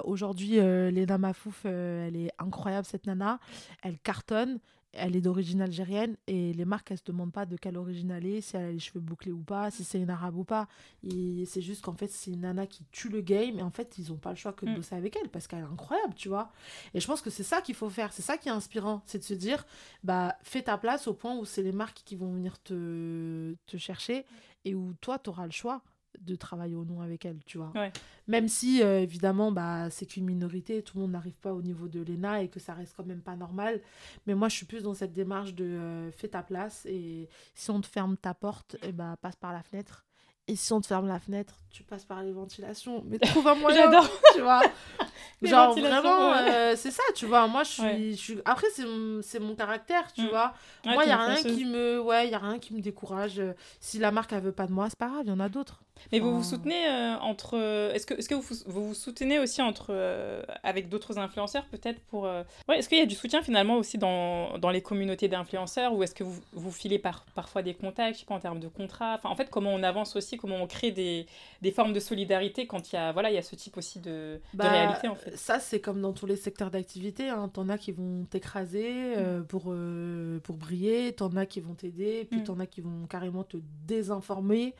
Aujourd'hui, 0.06 0.52
Léna 0.52 1.18
Mafouf, 1.18 1.66
elle 1.66 2.16
est 2.16 2.30
incroyable 2.38 2.86
cette 2.86 3.06
nana, 3.06 3.38
elle 3.82 3.98
cartonne 3.98 4.60
elle 4.92 5.16
est 5.16 5.20
d'origine 5.20 5.62
algérienne 5.62 6.16
et 6.26 6.52
les 6.52 6.64
marques 6.64 6.90
elles 6.90 6.98
se 6.98 7.04
demandent 7.04 7.32
pas 7.32 7.46
de 7.46 7.56
quelle 7.56 7.76
origine 7.76 8.10
elle 8.10 8.26
est, 8.26 8.40
si 8.40 8.56
elle 8.56 8.64
a 8.64 8.70
les 8.72 8.78
cheveux 8.78 9.00
bouclés 9.00 9.32
ou 9.32 9.42
pas, 9.42 9.70
si 9.70 9.84
c'est 9.84 10.00
une 10.00 10.10
arabe 10.10 10.36
ou 10.36 10.44
pas. 10.44 10.68
Et 11.02 11.44
c'est 11.46 11.62
juste 11.62 11.82
qu'en 11.82 11.94
fait 11.94 12.08
c'est 12.08 12.30
une 12.30 12.40
nana 12.40 12.66
qui 12.66 12.84
tue 12.92 13.08
le 13.08 13.20
game 13.20 13.58
et 13.58 13.62
en 13.62 13.70
fait 13.70 13.96
ils 13.98 14.12
ont 14.12 14.16
pas 14.16 14.30
le 14.30 14.36
choix 14.36 14.52
que 14.52 14.66
de 14.66 14.70
mm. 14.70 14.76
bosser 14.76 14.94
avec 14.94 15.16
elle 15.16 15.28
parce 15.30 15.46
qu'elle 15.46 15.60
est 15.60 15.72
incroyable, 15.72 16.14
tu 16.14 16.28
vois. 16.28 16.50
Et 16.94 17.00
je 17.00 17.06
pense 17.06 17.22
que 17.22 17.30
c'est 17.30 17.42
ça 17.42 17.62
qu'il 17.62 17.74
faut 17.74 17.90
faire, 17.90 18.12
c'est 18.12 18.22
ça 18.22 18.36
qui 18.36 18.48
est 18.48 18.52
inspirant, 18.52 19.02
c'est 19.06 19.18
de 19.18 19.24
se 19.24 19.34
dire 19.34 19.64
bah 20.04 20.36
fais 20.42 20.62
ta 20.62 20.76
place 20.76 21.08
au 21.08 21.14
point 21.14 21.36
où 21.36 21.44
c'est 21.44 21.62
les 21.62 21.72
marques 21.72 22.02
qui 22.04 22.16
vont 22.16 22.32
venir 22.32 22.60
te, 22.62 23.54
te 23.66 23.76
chercher 23.76 24.26
et 24.64 24.74
où 24.74 24.92
toi 25.00 25.18
tu 25.18 25.30
auras 25.30 25.46
le 25.46 25.52
choix 25.52 25.82
de 26.20 26.36
travailler 26.36 26.74
au 26.74 26.84
nom 26.84 27.00
avec 27.00 27.24
elle, 27.24 27.38
tu 27.44 27.58
vois. 27.58 27.72
Même 28.28 28.48
si, 28.48 28.82
euh, 28.82 29.00
évidemment, 29.00 29.50
bah, 29.50 29.90
c'est 29.90 30.06
qu'une 30.06 30.24
minorité, 30.24 30.82
tout 30.82 30.96
le 30.96 31.02
monde 31.02 31.12
n'arrive 31.12 31.34
pas 31.34 31.52
au 31.52 31.62
niveau 31.62 31.88
de 31.88 32.00
l'ENA 32.00 32.42
et 32.42 32.48
que 32.48 32.60
ça 32.60 32.74
reste 32.74 32.94
quand 32.96 33.06
même 33.06 33.22
pas 33.22 33.36
normal. 33.36 33.80
Mais 34.26 34.34
moi, 34.34 34.48
je 34.48 34.56
suis 34.56 34.66
plus 34.66 34.82
dans 34.82 34.94
cette 34.94 35.12
démarche 35.12 35.54
de 35.54 35.64
euh, 35.64 36.10
fais 36.12 36.28
ta 36.28 36.42
place 36.42 36.86
et 36.86 37.28
si 37.54 37.70
on 37.70 37.80
te 37.80 37.86
ferme 37.86 38.16
ta 38.16 38.34
porte, 38.34 38.76
et 38.76 38.88
eh 38.88 38.92
bah, 38.92 39.16
passe 39.20 39.36
par 39.36 39.52
la 39.52 39.62
fenêtre 39.62 40.04
Et 40.46 40.54
si 40.54 40.72
on 40.72 40.80
te 40.80 40.86
ferme 40.86 41.08
la 41.08 41.18
fenêtre, 41.18 41.54
tu 41.70 41.82
passes 41.82 42.04
par 42.04 42.22
les 42.22 42.32
ventilations. 42.32 43.02
Mais 43.06 43.18
trouve 43.18 43.48
un 43.48 43.54
moyen, 43.56 43.90
tu 44.34 44.40
vois. 44.40 44.62
Genre 45.42 45.74
vraiment, 45.76 46.32
euh, 46.34 46.74
c'est 46.76 46.92
ça, 46.92 47.02
tu 47.16 47.26
vois. 47.26 47.48
Moi, 47.48 47.64
je 47.64 47.70
suis. 47.70 48.10
Je 48.12 48.20
suis... 48.20 48.38
Après, 48.44 48.68
c'est 48.72 48.84
mon... 48.84 49.20
mon 49.40 49.54
caractère, 49.56 50.12
tu 50.12 50.22
mm. 50.22 50.28
vois. 50.28 50.54
moi, 50.84 51.02
il 51.02 51.06
n'y 51.06 51.12
a 51.12 51.24
rien 51.24 51.42
qui 51.42 51.64
me. 51.64 52.00
Ouais, 52.00 52.28
il 52.28 52.34
a 52.34 52.38
rien 52.38 52.60
qui 52.60 52.74
me 52.74 52.80
décourage. 52.80 53.42
Si 53.80 53.98
la 53.98 54.12
marque, 54.12 54.32
elle 54.32 54.42
veut 54.42 54.52
pas 54.52 54.68
de 54.68 54.72
moi, 54.72 54.88
c'est 54.88 54.98
pas 54.98 55.08
grave, 55.08 55.22
il 55.24 55.30
y 55.30 55.32
en 55.32 55.40
a 55.40 55.48
d'autres. 55.48 55.82
Mais 56.10 56.18
vous 56.18 56.36
vous 56.36 56.42
soutenez 56.42 56.88
euh, 56.88 57.16
entre. 57.18 57.56
Est-ce 57.94 58.06
que, 58.06 58.14
est 58.14 58.22
-ce 58.22 58.28
que 58.28 58.34
vous, 58.34 58.44
vous, 58.66 58.88
vous 58.88 58.94
soutenez 58.94 59.38
aussi 59.38 59.62
entre, 59.62 59.86
euh, 59.90 60.42
avec 60.62 60.88
d'autres 60.88 61.18
influenceurs, 61.18 61.64
peut-être 61.66 62.00
pour. 62.10 62.22
Ouais, 62.22 62.78
est-ce 62.78 62.88
qu'il 62.88 62.98
y 62.98 63.02
a 63.02 63.06
du 63.06 63.14
soutien 63.14 63.42
finalement 63.42 63.76
aussi 63.76 63.98
dans, 63.98 64.58
dans 64.58 64.70
les 64.70 64.82
communautés 64.82 65.28
d'influenceurs 65.28 65.94
ou 65.94 66.02
est-ce 66.02 66.14
que 66.14 66.24
vous, 66.24 66.40
vous 66.52 66.72
filez 66.72 66.98
par, 66.98 67.24
parfois 67.34 67.62
des 67.62 67.74
contacts, 67.74 68.14
je 68.14 68.20
sais 68.20 68.26
pas, 68.26 68.34
en 68.34 68.40
termes 68.40 68.60
de 68.60 68.68
contrats? 68.68 69.14
Enfin, 69.16 69.28
En 69.28 69.36
fait, 69.36 69.50
comment 69.50 69.72
on 69.72 69.82
avance 69.82 70.16
aussi, 70.16 70.36
comment 70.36 70.56
on 70.56 70.66
crée 70.66 70.90
des, 70.90 71.26
des 71.60 71.70
formes 71.70 71.92
de 71.92 72.00
solidarité 72.00 72.66
quand 72.66 72.92
il 72.92 72.96
y 72.96 72.98
a, 72.98 73.12
voilà, 73.12 73.30
il 73.30 73.34
y 73.34 73.38
a 73.38 73.42
ce 73.42 73.56
type 73.56 73.76
aussi 73.76 74.00
de, 74.00 74.40
de 74.54 74.58
bah, 74.58 74.68
réalité 74.68 75.08
en 75.08 75.14
fait? 75.14 75.36
Ça, 75.36 75.60
c'est 75.60 75.80
comme 75.80 76.00
dans 76.00 76.12
tous 76.12 76.26
les 76.26 76.36
secteurs 76.36 76.70
d'activité. 76.70 77.28
Hein. 77.28 77.48
T'en 77.52 77.68
as 77.68 77.78
qui 77.78 77.92
vont 77.92 78.24
t'écraser 78.24 79.14
euh, 79.16 79.40
mm. 79.40 79.46
pour, 79.46 79.64
euh, 79.68 80.40
pour 80.40 80.56
briller, 80.56 81.12
t'en 81.12 81.34
as 81.36 81.46
qui 81.46 81.60
vont 81.60 81.74
t'aider, 81.74 82.26
puis 82.30 82.40
mm. 82.40 82.44
t'en 82.44 82.60
as 82.60 82.66
qui 82.66 82.80
vont 82.80 83.06
carrément 83.08 83.44
te 83.44 83.56
désinformer. 83.86 84.74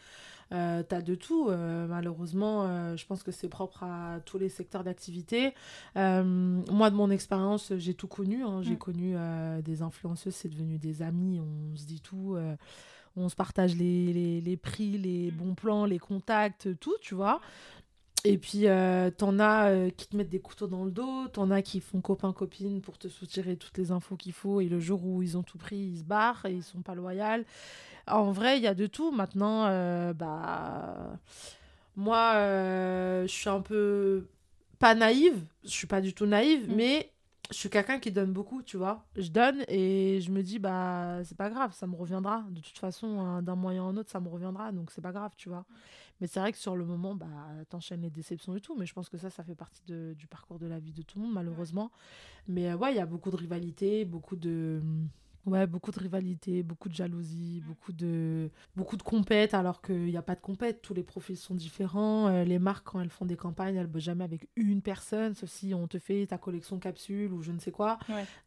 Euh, 0.53 0.83
t'as 0.83 1.01
de 1.01 1.15
tout. 1.15 1.49
Euh, 1.49 1.87
malheureusement, 1.87 2.97
je 2.97 3.07
pense 3.07 3.23
que 3.23 3.33
c'est 3.33 3.49
propre 3.49 3.83
à 3.85 4.21
tous 4.25 4.39
les 4.39 4.49
secteurs 4.49 4.85
d'activité. 4.85 5.55
moi, 5.95 6.91
de 6.91 6.95
mon 6.95 7.11
expérience, 7.11 7.73
j'ai 7.79 7.95
tout 7.95 8.09
connu. 8.09 8.45
Hein. 8.45 8.63
J'ai 8.63 8.75
mm. 8.75 8.79
connu 8.79 9.15
des 9.63 9.83
influenceuses, 9.83 10.35
c'est 10.35 10.49
devenu 10.49 10.79
des 10.79 11.03
amis. 11.03 11.41
On 11.41 11.77
se 11.77 11.87
dit 11.87 12.01
tout 12.01 12.37
on 13.15 13.29
se 13.29 13.37
partage 13.37 13.77
les, 13.77 14.13
les, 14.13 14.41
les, 14.41 14.57
prix, 14.57 14.97
les 14.97 15.31
bons 15.31 15.55
plans, 15.55 15.85
les 15.85 15.99
contacts, 15.99 16.69
tout, 16.81 16.97
tu 17.03 17.15
vois. 17.15 17.41
Et 18.25 18.39
puis, 18.39 18.69
euh, 18.69 19.11
t'en 19.11 19.39
as 19.41 19.71
euh, 19.71 19.91
qui 19.91 20.07
te 20.07 20.17
mettent 20.17 20.29
des 20.29 20.41
couteaux 20.41 20.69
dans 20.69 20.85
le 20.85 20.93
dos, 20.93 21.29
t'en 21.29 21.51
as 21.51 21.61
qui 21.63 21.81
font 21.81 22.01
copain-copine 22.01 22.81
pour 22.81 22.97
te 22.99 23.09
soutirer 23.09 23.57
toutes 23.57 23.77
les 23.79 23.91
infos 23.91 24.17
qu'il 24.17 24.33
faut, 24.33 24.61
et 24.61 24.69
le 24.69 24.79
jour 24.79 25.05
où 25.05 25.23
ils 25.23 25.37
ont 25.37 25.43
tout 25.43 25.59
pris, 25.59 25.77
ils 25.77 25.99
se 25.99 26.05
barrent 26.05 26.47
et 26.47 26.53
ils 26.53 26.63
sont 26.63 26.83
pas 26.83 26.95
loyaux. 26.95 27.45
En 28.07 28.31
vrai, 28.31 28.59
il 28.59 28.63
y 28.63 28.69
a 28.69 28.75
de 28.75 28.87
tout. 28.87 29.11
Maintenant, 29.11 29.67
euh, 29.67 30.13
bah, 30.13 31.19
moi, 31.97 32.35
je 32.35 33.33
suis 33.33 33.49
un 33.49 33.61
peu 33.61 34.29
pas 34.79 34.95
naïve, 34.95 35.45
je 35.65 35.71
suis 35.71 35.87
pas 35.87 36.01
du 36.01 36.15
tout 36.15 36.27
naïve, 36.27 36.69
mm. 36.71 36.75
mais 36.75 37.13
je 37.51 37.57
suis 37.57 37.71
quelqu'un 37.71 37.99
qui 37.99 38.11
donne 38.11 38.33
beaucoup, 38.33 38.63
tu 38.63 38.77
vois. 38.77 39.05
Je 39.17 39.29
donne 39.29 39.65
et 39.69 40.21
je 40.21 40.31
me 40.31 40.43
dis, 40.43 40.59
bah, 40.59 41.19
c'est 41.25 41.37
pas 41.37 41.51
grave, 41.51 41.73
ça 41.75 41.87
me 41.87 41.97
reviendra. 41.97 42.45
De 42.51 42.61
toute 42.61 42.79
façon, 42.79 43.21
hein, 43.21 43.43
d'un 43.43 43.57
moyen 43.57 43.83
en 43.83 43.97
autre, 43.97 44.11
ça 44.11 44.21
me 44.21 44.29
reviendra, 44.29 44.73
donc 44.73 44.91
c'est 44.91 45.01
pas 45.01 45.13
grave, 45.13 45.33
tu 45.37 45.49
vois. 45.49 45.65
Mais 46.23 46.29
c'est 46.29 46.39
vrai 46.39 46.53
que 46.53 46.59
sur 46.59 46.77
le 46.77 46.85
moment, 46.85 47.17
bah, 47.17 47.27
t'enchaînes 47.69 48.03
les 48.03 48.09
déceptions 48.09 48.55
et 48.55 48.61
tout. 48.61 48.77
Mais 48.79 48.87
je 48.87 48.95
pense 48.95 49.09
que 49.09 49.19
ça, 49.19 49.29
ça 49.29 49.43
fait 49.43 49.57
partie 49.57 49.83
du 49.85 50.29
parcours 50.29 50.61
de 50.61 50.69
la 50.69 50.79
vie 50.79 50.93
de 50.93 51.03
tout 51.03 51.19
le 51.19 51.25
monde, 51.25 51.35
malheureusement. 51.35 51.91
Mais 52.47 52.71
euh, 52.71 52.77
ouais, 52.77 52.93
il 52.93 52.97
y 52.97 53.01
a 53.01 53.07
beaucoup 53.07 53.33
de 53.33 53.35
rivalité, 53.35 54.05
beaucoup 54.05 54.37
de. 54.37 54.81
Ouais, 55.45 55.67
beaucoup 55.67 55.91
de 55.91 55.99
rivalité, 55.99 56.63
beaucoup 56.63 56.89
de 56.89 56.95
jalousie, 56.95 57.63
beaucoup 57.67 57.93
de, 57.93 58.49
beaucoup 58.77 58.97
de 58.97 59.03
compètes, 59.03 59.55
alors 59.55 59.83
qu'il 59.83 60.05
n'y 60.05 60.17
a 60.17 60.23
pas 60.23 60.37
de 60.37 60.41
compète. 60.41 60.83
Tous 60.83 60.95
les 60.95 61.03
profils 61.03 61.37
sont 61.37 61.57
différents. 61.57 62.29
Euh, 62.29 62.45
les 62.45 62.61
marques, 62.61 62.87
quand 62.87 63.01
elles 63.01 63.11
font 63.11 63.27
des 63.27 63.37
campagnes, 63.37 63.75
elles 63.75 63.89
ne 63.89 63.93
bossent 63.93 64.05
jamais 64.05 64.23
avec 64.23 64.49
une 64.55 64.83
personne, 64.83 65.35
sauf 65.35 65.51
si 65.51 65.75
on 65.75 65.89
te 65.89 65.99
fait 65.99 66.27
ta 66.27 66.39
collection 66.39 66.79
capsule 66.79 67.33
ou 67.33 67.43
je 67.43 67.51
ne 67.51 67.59
sais 67.59 67.73
quoi. 67.73 67.99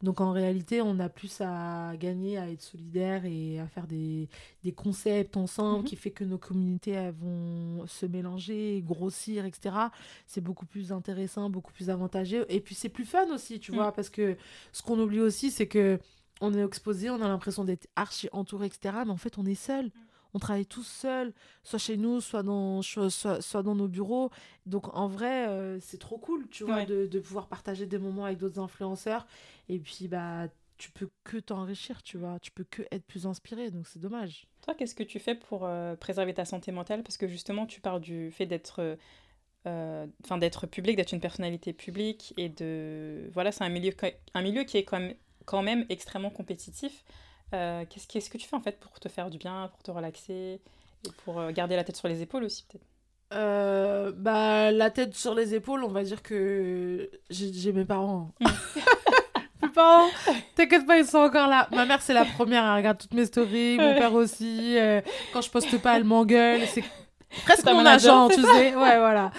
Donc 0.02 0.22
en 0.22 0.32
réalité, 0.32 0.80
on 0.80 0.98
a 0.98 1.10
plus 1.10 1.42
à 1.42 1.92
gagner 1.98 2.38
à 2.38 2.48
être 2.50 2.62
solidaire 2.62 3.26
et 3.26 3.60
à 3.60 3.66
faire 3.66 3.86
des, 3.86 4.30
des 4.64 4.72
concepts 4.72 5.36
ensemble 5.36 5.80
mhm. 5.80 5.84
qui 5.84 5.96
fait 5.96 6.12
que 6.12 6.24
nos 6.24 6.38
communautés 6.38 6.92
elles 6.92 7.14
vont 7.14 7.86
se 7.86 8.06
mélanger, 8.06 8.82
grossir, 8.86 9.44
etc. 9.44 9.76
C'est 10.26 10.40
beaucoup 10.40 10.66
plus 10.66 10.92
intéressant, 10.92 11.50
beaucoup 11.50 11.72
plus 11.72 11.90
avantageux. 11.90 12.46
Et 12.48 12.60
puis 12.60 12.74
c'est 12.74 12.88
plus 12.88 13.04
fun 13.04 13.26
aussi, 13.34 13.60
tu 13.60 13.72
mm. 13.72 13.74
vois, 13.74 13.92
parce 13.92 14.08
que 14.08 14.36
ce 14.72 14.82
qu'on 14.82 14.98
oublie 14.98 15.20
aussi, 15.20 15.50
c'est 15.50 15.66
que 15.66 15.98
on 16.40 16.54
est 16.54 16.64
exposé, 16.64 17.10
on 17.10 17.20
a 17.20 17.28
l'impression 17.28 17.64
d'être 17.64 17.88
archi 17.96 18.28
entouré, 18.32 18.66
etc. 18.66 18.94
Mais 19.04 19.10
en 19.10 19.16
fait, 19.16 19.38
on 19.38 19.46
est 19.46 19.54
seul. 19.54 19.90
On 20.34 20.38
travaille 20.38 20.66
tous 20.66 20.86
seuls, 20.86 21.32
soit 21.62 21.78
chez 21.78 21.96
nous, 21.96 22.20
soit 22.20 22.42
dans, 22.42 22.82
soit, 22.82 23.62
dans 23.62 23.74
nos 23.74 23.88
bureaux. 23.88 24.30
Donc, 24.66 24.94
en 24.94 25.08
vrai, 25.08 25.48
euh, 25.48 25.80
c'est 25.80 25.96
trop 25.96 26.18
cool, 26.18 26.46
tu 26.48 26.64
vois, 26.64 26.84
de, 26.84 27.20
pouvoir 27.20 27.46
partager 27.46 27.86
des 27.86 27.98
moments 27.98 28.26
avec 28.26 28.36
d'autres 28.36 28.60
influenceurs. 28.60 29.26
Et 29.70 29.78
puis, 29.78 30.08
bah, 30.08 30.48
tu 30.76 30.90
peux 30.90 31.08
que 31.24 31.38
t'enrichir, 31.38 32.02
tu 32.02 32.18
vois. 32.18 32.38
Tu 32.40 32.50
peux 32.50 32.64
que 32.64 32.82
être 32.90 33.06
plus 33.06 33.26
inspiré. 33.26 33.70
Donc, 33.70 33.86
c'est 33.86 33.98
dommage. 33.98 34.46
Toi, 34.60 34.74
qu'est-ce 34.74 34.94
que 34.94 35.04
tu 35.04 35.18
fais 35.18 35.36
pour 35.36 35.64
euh, 35.64 35.96
préserver 35.96 36.34
ta 36.34 36.44
santé 36.44 36.70
mentale? 36.70 37.02
Parce 37.02 37.16
que 37.16 37.28
justement, 37.28 37.64
tu 37.64 37.80
parles 37.80 38.00
du 38.00 38.30
fait 38.30 38.46
d'être. 38.46 38.80
Euh, 38.80 40.06
enfin 40.22 40.38
d'être 40.38 40.68
public, 40.68 40.96
d'être 40.96 41.10
une 41.10 41.20
personnalité 41.20 41.72
publique 41.72 42.32
et 42.36 42.48
de 42.48 43.28
voilà 43.32 43.50
c'est 43.50 43.64
un 43.64 43.68
milieu 43.68 43.90
un 44.34 44.42
milieu 44.42 44.62
qui 44.62 44.76
est 44.76 44.84
quand 44.84 45.00
même 45.00 45.14
quand 45.46 45.62
même 45.62 45.86
extrêmement 45.88 46.30
compétitif. 46.30 47.04
Euh, 47.54 47.84
qu'est-ce, 47.88 48.28
que 48.28 48.38
tu 48.38 48.46
fais 48.46 48.56
en 48.56 48.60
fait 48.60 48.78
pour 48.78 48.98
te 49.00 49.08
faire 49.08 49.30
du 49.30 49.38
bien, 49.38 49.70
pour 49.72 49.82
te 49.82 49.90
relaxer 49.90 50.60
et 51.04 51.10
pour 51.24 51.40
euh, 51.40 51.52
garder 51.52 51.76
la 51.76 51.84
tête 51.84 51.96
sur 51.96 52.08
les 52.08 52.20
épaules 52.20 52.44
aussi 52.44 52.64
peut-être? 52.64 52.84
Euh, 53.32 54.12
bah, 54.14 54.70
la 54.72 54.90
tête 54.90 55.14
sur 55.14 55.34
les 55.34 55.54
épaules, 55.54 55.82
on 55.84 55.88
va 55.88 56.02
dire 56.02 56.22
que 56.22 57.10
j'ai, 57.30 57.72
mes 57.72 57.84
parents. 57.84 58.32
Mes 59.62 59.70
parents, 59.70 60.08
t'inquiète 60.54 60.86
pas, 60.86 60.98
ils 60.98 61.06
sont 61.06 61.16
encore 61.18 61.48
là. 61.48 61.66
Ma 61.72 61.86
mère, 61.86 62.02
c'est 62.02 62.12
la 62.12 62.26
première, 62.26 62.62
elle 62.62 62.76
regarde 62.76 62.98
toutes 62.98 63.14
mes 63.14 63.24
stories. 63.24 63.78
Mon 63.78 63.94
père 63.94 64.12
aussi. 64.12 64.76
quand 65.32 65.40
je 65.40 65.50
poste 65.50 65.80
pas, 65.80 65.96
elle 65.96 66.04
m'engueule. 66.04 66.60
C'est 66.66 66.84
presque 67.44 67.66
mon 67.66 67.84
agent, 67.84 68.28
tu 68.28 68.42
sais. 68.42 68.74
Ouais, 68.74 68.98
voilà. 68.98 69.30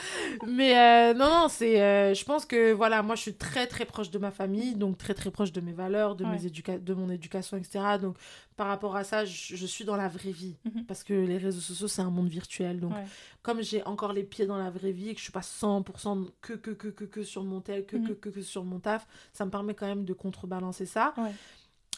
Mais 0.47 0.77
euh, 0.77 1.13
non, 1.13 1.29
non, 1.29 1.47
c'est. 1.49 1.81
Euh, 1.81 2.13
je 2.13 2.23
pense 2.25 2.45
que 2.45 2.73
voilà, 2.73 3.01
moi, 3.01 3.15
je 3.15 3.21
suis 3.21 3.33
très, 3.33 3.67
très 3.67 3.85
proche 3.85 4.11
de 4.11 4.17
ma 4.17 4.31
famille, 4.31 4.75
donc 4.75 4.97
très, 4.97 5.13
très 5.13 5.31
proche 5.31 5.51
de 5.51 5.61
mes 5.61 5.73
valeurs, 5.73 6.15
de, 6.15 6.25
mes 6.25 6.45
éduca 6.45 6.77
de 6.77 6.93
mon 6.93 7.09
éducation, 7.09 7.57
etc. 7.57 7.79
Donc, 8.01 8.17
par 8.55 8.67
rapport 8.67 8.95
à 8.95 9.03
ça, 9.03 9.25
je, 9.25 9.65
suis 9.65 9.85
dans 9.85 9.95
la 9.95 10.07
vraie 10.07 10.31
vie. 10.31 10.57
Mhm. 10.65 10.85
Parce 10.85 11.03
que 11.03 11.13
les 11.13 11.37
réseaux 11.37 11.61
sociaux, 11.61 11.87
c'est 11.87 12.01
un 12.01 12.09
monde 12.09 12.29
virtuel. 12.29 12.79
Donc, 12.79 12.93
comme 13.41 13.61
j'ai 13.61 13.83
encore 13.83 14.13
les 14.13 14.23
pieds 14.23 14.45
dans 14.45 14.57
la 14.57 14.69
vraie 14.69 14.91
vie, 14.91 15.13
que 15.13 15.19
je 15.19 15.23
suis 15.23 15.33
pas 15.33 15.41
100% 15.41 16.27
que, 16.41 16.53
que, 16.53 16.71
que, 16.71 16.87
que, 16.89 17.05
que 17.05 17.23
sur 17.23 17.43
mon 17.43 17.61
tel, 17.61 17.85
que, 17.85 17.97
mhm. 17.97 18.07
que, 18.07 18.13
que, 18.13 18.29
que, 18.29 18.41
sur 18.41 18.63
mon 18.63 18.79
taf, 18.79 19.07
ça 19.33 19.45
me 19.45 19.51
permet 19.51 19.73
quand 19.73 19.87
même 19.87 20.05
de 20.05 20.13
contrebalancer 20.13 20.85
ça. 20.85 21.13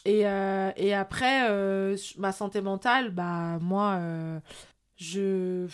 Et, 0.06 0.26
euh, 0.26 0.70
et 0.76 0.94
après, 0.94 1.46
ma 2.16 2.32
santé 2.32 2.60
mentale, 2.60 3.10
bah, 3.10 3.58
moi 3.60 4.00
je 5.00 5.66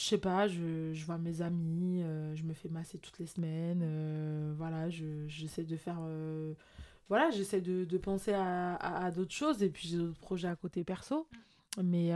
je 0.00 0.06
sais 0.06 0.18
pas, 0.18 0.48
je, 0.48 0.94
je, 0.94 1.04
vois 1.04 1.18
mes 1.18 1.42
amis, 1.42 2.02
euh, 2.02 2.34
je 2.34 2.42
me 2.44 2.54
fais 2.54 2.70
masser 2.70 2.96
toutes 2.96 3.18
les 3.18 3.26
semaines, 3.26 3.82
euh, 3.82 4.54
voilà, 4.56 4.88
j'essaie 4.88 5.62
de 5.62 5.76
faire, 5.76 5.98
euh, 6.00 6.54
voilà, 7.10 7.30
j'essaie 7.30 7.60
de, 7.60 7.84
de, 7.84 7.98
penser 7.98 8.32
à, 8.32 8.76
à, 8.76 9.10
d'autres 9.10 9.34
choses 9.34 9.62
et 9.62 9.68
puis 9.68 9.88
j'ai 9.88 9.98
d'autres 9.98 10.18
projets 10.18 10.48
à 10.48 10.56
côté 10.56 10.84
perso, 10.84 11.26
mais 11.82 12.12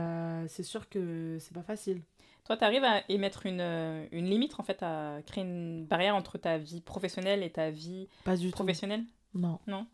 c'est 0.48 0.62
sûr 0.62 0.88
que 0.88 1.36
c'est 1.40 1.52
pas 1.52 1.62
facile. 1.62 2.00
Toi, 2.46 2.56
tu 2.56 2.64
arrives 2.64 2.84
à 2.84 3.02
émettre 3.10 3.44
une, 3.44 3.60
une, 4.12 4.26
limite, 4.26 4.58
en 4.58 4.62
fait, 4.62 4.82
à 4.82 5.18
créer 5.26 5.44
une 5.44 5.84
barrière 5.84 6.14
entre 6.14 6.38
ta 6.38 6.58
vie 6.58 6.80
professionnelle 6.80 7.42
et 7.42 7.50
ta 7.50 7.70
vie 7.70 8.08
pas 8.24 8.36
du 8.36 8.50
professionnelle? 8.50 9.04
Non. 9.34 9.58
Non. 9.66 9.86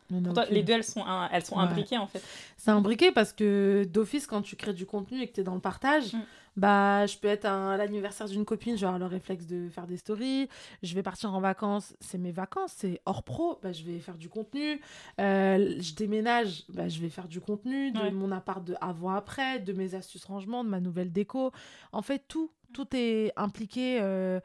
les 0.51 0.63
deux, 0.63 0.75
elles 0.75 0.85
sont, 0.85 1.05
elles 1.33 1.45
sont 1.45 1.59
imbriquées 1.59 1.99
en 1.99 2.07
fait. 2.07 2.23
C'est 2.57 2.71
imbriqué 2.71 3.11
parce 3.11 3.33
que 3.33 3.85
d'office, 3.89 4.27
quand 4.27 4.43
tu 4.43 4.55
crées 4.55 4.75
du 4.75 4.87
contenu 4.87 5.23
et 5.23 5.29
que 5.29 5.33
tu 5.33 5.41
es 5.41 5.45
dans 5.45 5.55
le 5.55 5.61
partage, 5.61 6.13
mm. 6.13 6.23
Bah, 6.57 7.07
je 7.07 7.17
peux 7.17 7.29
être 7.29 7.45
à 7.45 7.77
l'anniversaire 7.77 8.29
d'une 8.29 8.45
copine, 8.45 8.77
je 8.77 8.81
vais 8.81 8.87
avoir 8.87 8.99
le 8.99 9.07
réflexe 9.07 9.47
de 9.47 9.69
faire 9.69 9.87
des 9.87 9.97
stories. 9.97 10.49
Je 10.83 10.95
vais 10.95 11.03
partir 11.03 11.35
en 11.35 11.41
vacances, 11.41 11.95
c'est 12.01 12.19
mes 12.19 12.33
vacances, 12.33 12.75
c'est 12.77 13.01
hors 13.07 13.23
pro, 13.23 13.59
bah, 13.63 13.73
je 13.73 13.85
vais 13.85 13.99
faire 13.99 14.17
du 14.17 14.29
contenu. 14.29 14.81
Euh, 15.21 15.77
je 15.79 15.95
déménage, 15.95 16.65
bah, 16.69 16.89
je 16.89 17.01
vais 17.01 17.09
faire 17.09 17.29
du 17.29 17.41
contenu, 17.41 17.93
de 17.93 18.11
mon 18.11 18.33
appart 18.33 18.65
de 18.65 18.75
avant-après, 18.81 19.61
de 19.61 19.73
mes 19.73 19.95
astuces 19.95 20.25
rangement, 20.25 20.65
de 20.65 20.69
ma 20.69 20.81
nouvelle 20.81 21.13
déco. 21.13 21.53
En 21.93 22.03
fait, 22.03 22.25
tout, 22.29 22.51
tout 22.73 22.89
est 22.95 23.33
impliqué. 23.37 23.99
Euh, 24.01 24.41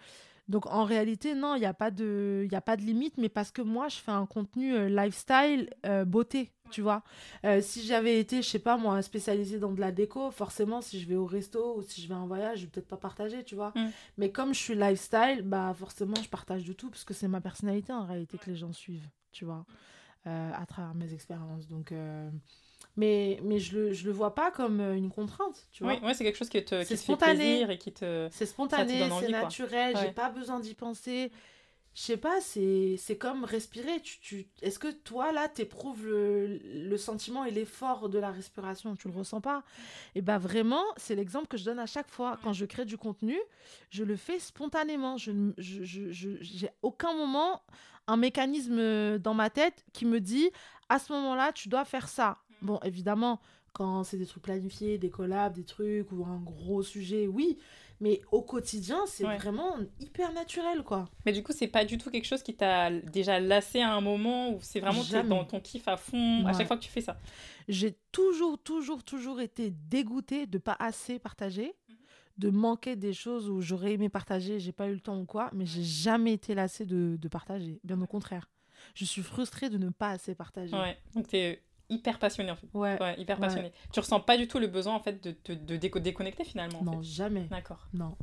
donc 0.48 0.68
en 0.68 0.84
réalité, 0.84 1.34
non, 1.34 1.56
il 1.56 1.60
n'y 1.60 1.66
a, 1.66 1.74
pas 1.74 1.90
de, 1.90 2.48
y 2.52 2.56
a 2.56 2.62
pas 2.62 2.78
de 2.78 2.84
limite, 2.84 3.18
mais 3.18 3.30
parce 3.30 3.52
que 3.52 3.64
moi, 3.64 3.88
je 3.88 3.98
fais 3.98 4.12
un 4.12 4.28
contenu 4.28 4.76
euh, 4.76 4.90
lifestyle, 4.90 5.72
euh, 5.88 6.06
beauté, 6.06 6.52
tu 6.70 6.82
vois. 6.82 7.04
Euh, 7.46 7.62
si 7.62 7.84
j'avais 7.84 8.20
été, 8.20 8.44
je 8.44 8.50
sais 8.50 8.60
pas 8.60 8.78
moi, 8.78 9.02
spécialisée 9.02 9.58
dans 9.58 9.72
de 9.72 9.80
la 9.80 9.92
déco, 9.92 10.30
forcément, 10.30 10.82
si 10.82 11.00
je 11.00 11.08
vais 11.08 11.16
au 11.16 11.26
resto 11.26 11.78
ou 11.78 11.82
si 11.82 12.00
je 12.00 12.08
vais 12.08 12.14
en 12.14 12.28
voyage, 12.28 12.60
je 12.60 12.66
vais 12.66 12.72
peut-être 12.72 12.88
pas 12.88 12.98
partager, 12.98 13.44
tu 13.44 13.56
vois. 13.56 13.72
Mm. 13.76 13.90
Mais 14.18 14.32
comme 14.32 14.54
je 14.54 14.60
suis 14.60 14.76
lifestyle, 14.76 15.42
bah 15.44 15.74
forcément, 15.76 16.16
je 16.22 16.30
partage 16.30 16.64
de 16.64 16.74
tout, 16.74 16.92
parce 16.92 17.04
que 17.04 17.16
c'est 17.16 17.28
ma 17.28 17.42
personnalité 17.42 17.92
en 17.92 18.06
réalité 18.06 18.38
que 18.38 18.50
les 18.52 18.56
gens 18.56 18.72
suivent, 18.72 19.10
tu 19.32 19.46
vois, 19.46 19.66
à 20.26 20.66
travers 20.68 20.94
mes 20.94 21.12
expériences. 21.14 21.68
Donc 21.68 21.92
mais, 22.96 23.40
mais 23.44 23.60
je 23.60 23.78
le, 23.78 23.94
je 23.94 24.06
le 24.06 24.12
vois 24.12 24.36
pas 24.36 24.52
comme 24.52 24.80
euh, 24.80 24.96
une 24.96 25.10
contrainte, 25.10 25.68
tu 25.72 25.84
vois. 25.84 25.94
Oui, 25.94 26.00
ouais, 26.02 26.14
c'est 26.14 26.24
quelque 26.24 26.38
chose 26.38 26.50
qui 26.50 26.64
te, 26.64 26.84
qui 26.84 26.96
te 26.96 27.00
fait 27.02 27.18
plaisir 27.18 27.70
et 27.70 27.78
qui 27.78 27.92
te... 27.92 28.28
C'est 28.32 28.46
spontané, 28.46 29.10
c'est 29.20 29.30
naturel, 29.30 29.96
j'ai 30.02 30.12
pas 30.12 30.30
besoin 30.30 30.60
d'y 30.60 30.74
penser. 30.76 31.32
je 31.96 32.02
sais 32.02 32.18
pas, 32.18 32.42
c'est 32.42 32.98
c'est 32.98 33.18
comme 33.18 33.46
respirer. 33.46 34.02
Tu, 34.02 34.20
tu... 34.20 34.48
Est-ce 34.62 34.80
que 34.80 34.92
toi, 34.92 35.32
là, 35.32 35.48
t'éprouves 35.48 36.06
le, 36.06 36.58
le 36.58 36.98
sentiment 36.98 37.46
et 37.46 37.52
l'effort 37.52 38.10
de 38.10 38.20
la 38.20 38.32
respiration? 38.32 38.96
Tu 38.98 39.08
le 39.08 39.14
ressens 39.14 39.40
pas? 39.40 39.64
Et 40.14 40.22
bah 40.22 40.38
vraiment, 40.38 40.84
c'est 40.98 41.16
l'exemple 41.16 41.48
que 41.48 41.56
je 41.56 41.64
donne 41.64 41.80
à 41.80 41.86
chaque 41.86 42.10
fois. 42.10 42.38
Quand 42.44 42.52
je 42.52 42.66
crée 42.66 42.84
du 42.84 42.98
contenu, 42.98 43.38
je 43.92 44.04
le 44.04 44.18
fais 44.18 44.40
spontanément. 44.40 45.16
Je 45.18 45.32
n'ai 45.32 45.54
je, 45.58 45.86
je, 45.86 46.12
je, 46.12 46.68
aucun 46.82 47.14
moment 47.14 47.62
un 48.08 48.18
mécanisme 48.18 49.18
dans 49.18 49.34
ma 49.34 49.50
tête 49.50 49.86
qui 49.94 50.06
me 50.06 50.20
dit, 50.20 50.50
à 50.90 51.00
ce 51.00 51.14
moment-là, 51.14 51.54
tu 51.54 51.70
dois 51.70 51.86
faire 51.86 52.10
ça. 52.10 52.40
Bon, 52.62 52.80
évidemment, 52.84 53.40
quand 53.74 54.04
c'est 54.04 54.18
des 54.18 54.26
trucs 54.26 54.44
planifiés, 54.44 54.98
des 54.98 55.10
collabs, 55.10 55.54
des 55.54 55.66
trucs 55.66 56.12
ou 56.12 56.26
un 56.26 56.38
gros 56.38 56.82
sujet, 56.82 57.28
oui. 57.28 57.58
Mais 58.02 58.22
au 58.32 58.42
quotidien, 58.42 59.00
c'est 59.06 59.24
vraiment 59.24 59.78
hyper 60.00 60.34
naturel, 60.34 60.84
quoi. 60.84 61.10
Mais 61.26 61.32
du 61.32 61.44
coup, 61.44 61.54
c'est 61.54 61.68
pas 61.68 61.86
du 61.86 61.98
tout 61.98 62.10
quelque 62.10 62.26
chose 62.26 62.44
qui 62.44 62.54
t'a 62.56 62.92
déjà 62.92 63.40
lassé 63.40 63.80
à 63.80 63.94
un 63.94 64.02
moment 64.02 64.52
ou 64.52 64.60
c'est 64.62 64.82
vraiment 64.82 65.04
dans 65.24 65.46
ton 65.46 65.60
kiff 65.62 65.88
à 65.88 65.96
fond 65.96 66.46
à 66.46 66.54
chaque 66.54 66.68
fois 66.68 66.78
que 66.78 66.84
tu 66.84 66.90
fais 66.90 67.02
ça? 67.02 67.18
J'ai 67.68 67.98
toujours, 68.12 68.58
toujours, 68.62 69.04
toujours 69.04 69.40
été 69.40 69.72
dégoûtée 69.72 70.46
de 70.46 70.58
pas 70.58 70.76
assez 70.80 71.20
partager, 71.20 71.74
mhm. 71.90 71.96
de 72.38 72.50
manquer 72.50 72.96
des 72.96 73.14
choses 73.14 73.50
où 73.50 73.62
j'aurais 73.62 73.94
aimé 73.94 74.10
partager, 74.10 74.60
j'ai 74.60 74.74
pas 74.74 74.88
eu 74.88 74.94
le 74.94 75.00
temps 75.00 75.20
ou 75.20 75.26
quoi, 75.26 75.50
mais 75.54 75.66
j'ai 75.66 75.84
jamais 75.84 76.34
été 76.34 76.54
lassée 76.54 76.86
de, 76.86 77.18
de 77.20 77.28
partager. 77.28 77.80
Bien 77.84 78.02
au 78.02 78.08
contraire. 78.08 78.50
Je 78.94 79.06
suis 79.06 79.24
frustrée 79.24 79.70
de 79.70 79.78
ne 79.78 79.90
pas 79.90 80.10
assez 80.12 80.36
partager. 80.36 80.76
Ouais, 80.76 80.98
donc 81.14 81.28
t'es 81.28 81.62
hyper 81.90 82.20
passionné 82.20 82.52
en 82.52 82.56
fait. 82.56 82.68
Ouais. 82.74 83.02
ouais 83.02 83.20
hyper 83.20 83.38
passionné. 83.38 83.72
Tu 83.92 84.00
ressens 84.00 84.20
pas 84.20 84.38
du 84.38 84.48
tout 84.48 84.60
le 84.60 84.68
besoin 84.68 84.94
en 84.94 85.00
fait 85.00 85.24
de 85.24 85.32
te 85.32 85.52
de, 85.52 85.78
déconnecter 85.78 86.44
finalement. 86.44 86.82
Non, 86.84 87.00
fait. 87.00 87.04
jamais. 87.04 87.48
D'accord. 87.50 87.88
Non. 87.94 88.16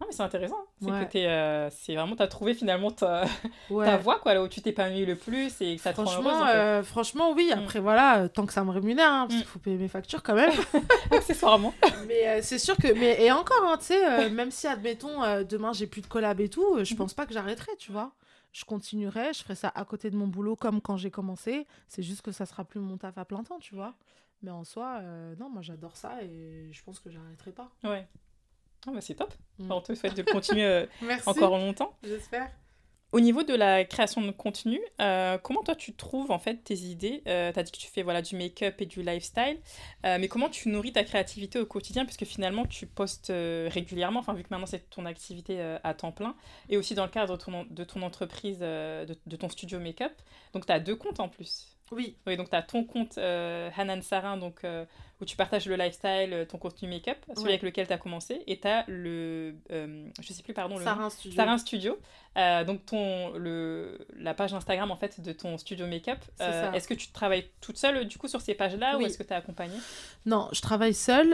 Non, 0.00 0.06
mais 0.06 0.14
c'est 0.14 0.22
intéressant. 0.22 0.64
C'est 0.80 0.88
que 0.88 1.18
euh, 1.18 1.68
c'est 1.68 1.94
vraiment, 1.94 2.16
tu 2.16 2.22
as 2.22 2.26
trouvé 2.26 2.54
finalement 2.54 2.90
ta, 2.90 3.24
ta 3.68 3.98
voie, 3.98 4.18
quoi, 4.18 4.32
là 4.32 4.42
où 4.42 4.48
tu 4.48 4.62
t'épanouis 4.62 5.04
le 5.04 5.14
plus 5.14 5.60
et 5.60 5.76
que 5.76 5.82
ça 5.82 5.92
te 5.92 6.00
rend 6.00 6.10
heureuse. 6.10 6.42
Euh, 6.54 6.82
franchement, 6.82 7.32
oui. 7.32 7.50
Mm. 7.54 7.58
Après, 7.58 7.80
voilà, 7.80 8.20
euh, 8.20 8.28
tant 8.28 8.46
que 8.46 8.54
ça 8.54 8.64
me 8.64 8.70
rémunère, 8.70 9.12
hein, 9.12 9.26
parce 9.28 9.34
mm. 9.34 9.42
qu'il 9.42 9.50
faut 9.50 9.58
payer 9.58 9.76
mes 9.76 9.88
factures 9.88 10.22
quand 10.22 10.34
même. 10.34 10.52
Accessoirement. 11.10 11.74
mais 12.08 12.40
c'est 12.40 12.58
sûr 12.58 12.78
que. 12.78 12.90
Mais, 12.94 13.22
et 13.22 13.30
encore, 13.30 13.62
hein, 13.64 13.76
tu 13.76 13.86
sais, 13.88 14.30
même 14.30 14.50
si, 14.50 14.66
admettons, 14.66 15.20
demain 15.44 15.74
j'ai 15.74 15.86
plus 15.86 16.00
de 16.00 16.06
collab 16.06 16.40
et 16.40 16.48
tout, 16.48 16.78
je 16.78 16.82
mm-hmm. 16.82 16.96
pense 16.96 17.12
pas 17.12 17.26
que 17.26 17.34
j'arrêterai, 17.34 17.72
tu 17.78 17.92
vois 17.92 18.12
je 18.52 18.64
continuerai, 18.64 19.32
je 19.32 19.42
ferai 19.42 19.54
ça 19.54 19.70
à 19.74 19.84
côté 19.84 20.10
de 20.10 20.16
mon 20.16 20.26
boulot 20.26 20.56
comme 20.56 20.80
quand 20.80 20.96
j'ai 20.96 21.10
commencé. 21.10 21.66
C'est 21.88 22.02
juste 22.02 22.22
que 22.22 22.32
ça 22.32 22.46
sera 22.46 22.64
plus 22.64 22.80
mon 22.80 22.96
taf 22.96 23.16
à 23.18 23.24
plein 23.24 23.44
temps, 23.44 23.58
tu 23.58 23.74
vois. 23.74 23.94
Mais 24.42 24.50
en 24.50 24.64
soi, 24.64 24.98
euh, 25.00 25.34
non, 25.36 25.50
moi 25.50 25.62
j'adore 25.62 25.96
ça 25.96 26.22
et 26.22 26.70
je 26.72 26.82
pense 26.82 26.98
que 26.98 27.10
j'arrêterai 27.10 27.52
pas. 27.52 27.70
Ouais. 27.84 28.08
Ah 28.86 28.92
bah 28.92 29.00
c'est 29.00 29.14
top. 29.14 29.32
Mm. 29.58 29.70
On 29.70 29.80
te 29.80 29.94
souhaite 29.94 30.16
de 30.16 30.22
continuer 30.22 30.64
euh, 30.64 30.86
encore 31.26 31.58
longtemps. 31.58 31.94
J'espère. 32.02 32.50
Au 33.12 33.18
niveau 33.18 33.42
de 33.42 33.54
la 33.54 33.84
création 33.84 34.20
de 34.20 34.30
contenu, 34.30 34.80
euh, 35.00 35.36
comment 35.38 35.64
toi 35.64 35.74
tu 35.74 35.94
trouves 35.94 36.30
en 36.30 36.38
fait 36.38 36.62
tes 36.62 36.76
idées? 36.76 37.22
Euh, 37.26 37.52
Tu 37.52 37.58
as 37.58 37.62
dit 37.64 37.72
que 37.72 37.76
tu 37.76 37.88
fais 37.88 38.02
voilà, 38.02 38.22
du 38.22 38.36
make-up 38.36 38.80
et 38.80 38.86
du 38.86 39.02
lifestyle, 39.02 39.58
euh, 40.06 40.16
mais 40.20 40.28
comment 40.28 40.48
tu 40.48 40.68
nourris 40.68 40.92
ta 40.92 41.02
créativité 41.02 41.58
au 41.58 41.66
quotidien? 41.66 42.04
Puisque 42.04 42.24
finalement 42.24 42.66
tu 42.66 42.86
postes 42.86 43.32
régulièrement, 43.68 44.20
enfin 44.20 44.32
vu 44.34 44.44
que 44.44 44.48
maintenant 44.50 44.66
c'est 44.66 44.88
ton 44.90 45.06
activité 45.06 45.60
à 45.82 45.92
temps 45.92 46.12
plein, 46.12 46.36
et 46.68 46.76
aussi 46.76 46.94
dans 46.94 47.04
le 47.04 47.10
cadre 47.10 47.36
de 47.36 47.42
ton, 47.42 47.66
de 47.68 47.84
ton 47.84 48.02
entreprise, 48.02 48.58
de, 48.58 49.18
de, 49.26 49.36
ton 49.36 49.48
studio 49.48 49.80
make-up. 49.80 50.12
Donc 50.52 50.66
tu 50.66 50.72
as 50.72 50.78
deux 50.78 50.94
comptes 50.94 51.18
en 51.18 51.28
plus. 51.28 51.76
Oui. 51.90 52.16
Oui, 52.28 52.36
donc 52.36 52.48
tu 52.50 52.56
as 52.56 52.62
ton 52.62 52.84
compte 52.84 53.18
Hanan 53.18 54.02
Sarin, 54.02 54.36
donc 54.36 54.62
où 55.20 55.24
tu 55.24 55.36
partages 55.36 55.66
le 55.66 55.76
lifestyle, 55.76 56.32
euh, 56.32 56.44
ton 56.44 56.58
contenu 56.58 56.88
make-up, 56.88 57.18
celui 57.36 57.50
avec 57.50 57.62
lequel 57.62 57.86
tu 57.86 57.92
as 57.92 57.98
commencé, 57.98 58.42
et 58.46 58.58
tu 58.58 58.66
as 58.66 58.84
le, 58.88 59.54
euh, 59.70 60.06
je 60.20 60.32
sais 60.32 60.42
plus, 60.42 60.54
pardon, 60.54 60.78
le 60.78 60.84
Sarin 60.84 61.10
Studio. 61.10 61.36
Sarin 61.36 61.58
Studio. 61.58 61.98
Euh, 62.38 62.64
donc 62.64 62.86
ton, 62.86 63.36
le, 63.36 64.06
la 64.16 64.34
page 64.34 64.54
Instagram 64.54 64.92
en 64.92 64.96
fait 64.96 65.20
de 65.20 65.32
ton 65.32 65.58
studio 65.58 65.88
make-up. 65.88 66.18
Euh, 66.40 66.70
est-ce 66.72 66.86
que 66.86 66.94
tu 66.94 67.10
travailles 67.10 67.50
toute 67.60 67.76
seule 67.76 68.06
du 68.06 68.18
coup 68.18 68.28
sur 68.28 68.40
ces 68.40 68.54
pages-là 68.54 68.98
ou 68.98 69.00
est-ce 69.00 69.18
que 69.18 69.24
tu 69.24 69.32
es 69.32 69.36
accompagnée? 69.36 69.78
Non, 70.26 70.48
je 70.52 70.60
travaille 70.60 70.94
seule. 70.94 71.30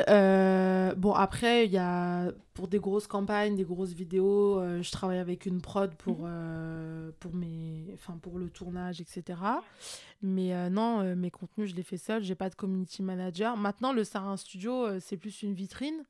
bon, 0.97 1.13
après, 1.13 1.67
il 1.67 1.73
y 1.73 1.79
a 1.79 2.33
pour 2.55 2.69
des 2.69 2.79
grosses 2.79 3.07
campagnes, 3.07 3.57
des 3.57 3.65
grosses 3.65 3.93
vidéos, 3.93 4.63
je 4.81 4.91
travaille 4.91 5.19
avec 5.19 5.45
une 5.45 5.61
prod 5.61 5.95
pour, 5.95 6.21
mhm. 6.21 7.13
pour, 7.21 7.35
mes, 7.35 7.85
enfin, 7.93 8.19
pour 8.23 8.39
le 8.39 8.49
tournage, 8.49 9.03
etc. 9.03 9.39
Mais 10.23 10.71
non, 10.71 11.15
mes 11.15 11.31
contenus, 11.31 11.71
je 11.71 11.77
les 11.77 11.83
fais 11.83 11.99
seule. 11.99 12.23
J'ai 12.23 12.35
pas 12.35 12.49
de 12.49 12.55
community 12.55 13.03
manager. 13.03 13.59
Maintenant, 13.59 13.76
le 13.81 14.05
Sarin 14.05 14.37
Studio, 14.37 14.87
euh, 14.87 14.99
c'est 15.01 15.17
plus 15.17 15.43
une 15.43 15.55
vitrine 15.55 16.05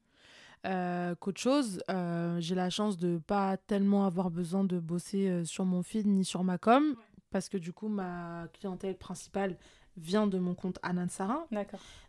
euh, 0.66 1.14
qu'autre 1.14 1.40
chose. 1.40 1.80
Euh, 1.90 2.38
j'ai 2.40 2.54
la 2.54 2.70
chance 2.70 2.96
de 2.96 3.18
pas 3.18 3.56
tellement 3.56 4.06
avoir 4.06 4.30
besoin 4.30 4.64
de 4.64 4.78
bosser 4.78 5.44
sur 5.44 5.64
mon 5.64 5.82
feed 5.82 6.06
ni 6.06 6.24
sur 6.24 6.44
ma 6.44 6.58
com, 6.58 6.96
parce 7.30 7.48
que 7.48 7.58
du 7.58 7.72
coup, 7.72 7.88
ma 7.88 8.48
clientèle 8.52 8.96
principale 8.96 9.56
vient 9.96 10.26
de 10.26 10.38
mon 10.38 10.54
compte 10.54 10.78
Anan 10.82 11.08
Sarin. 11.08 11.46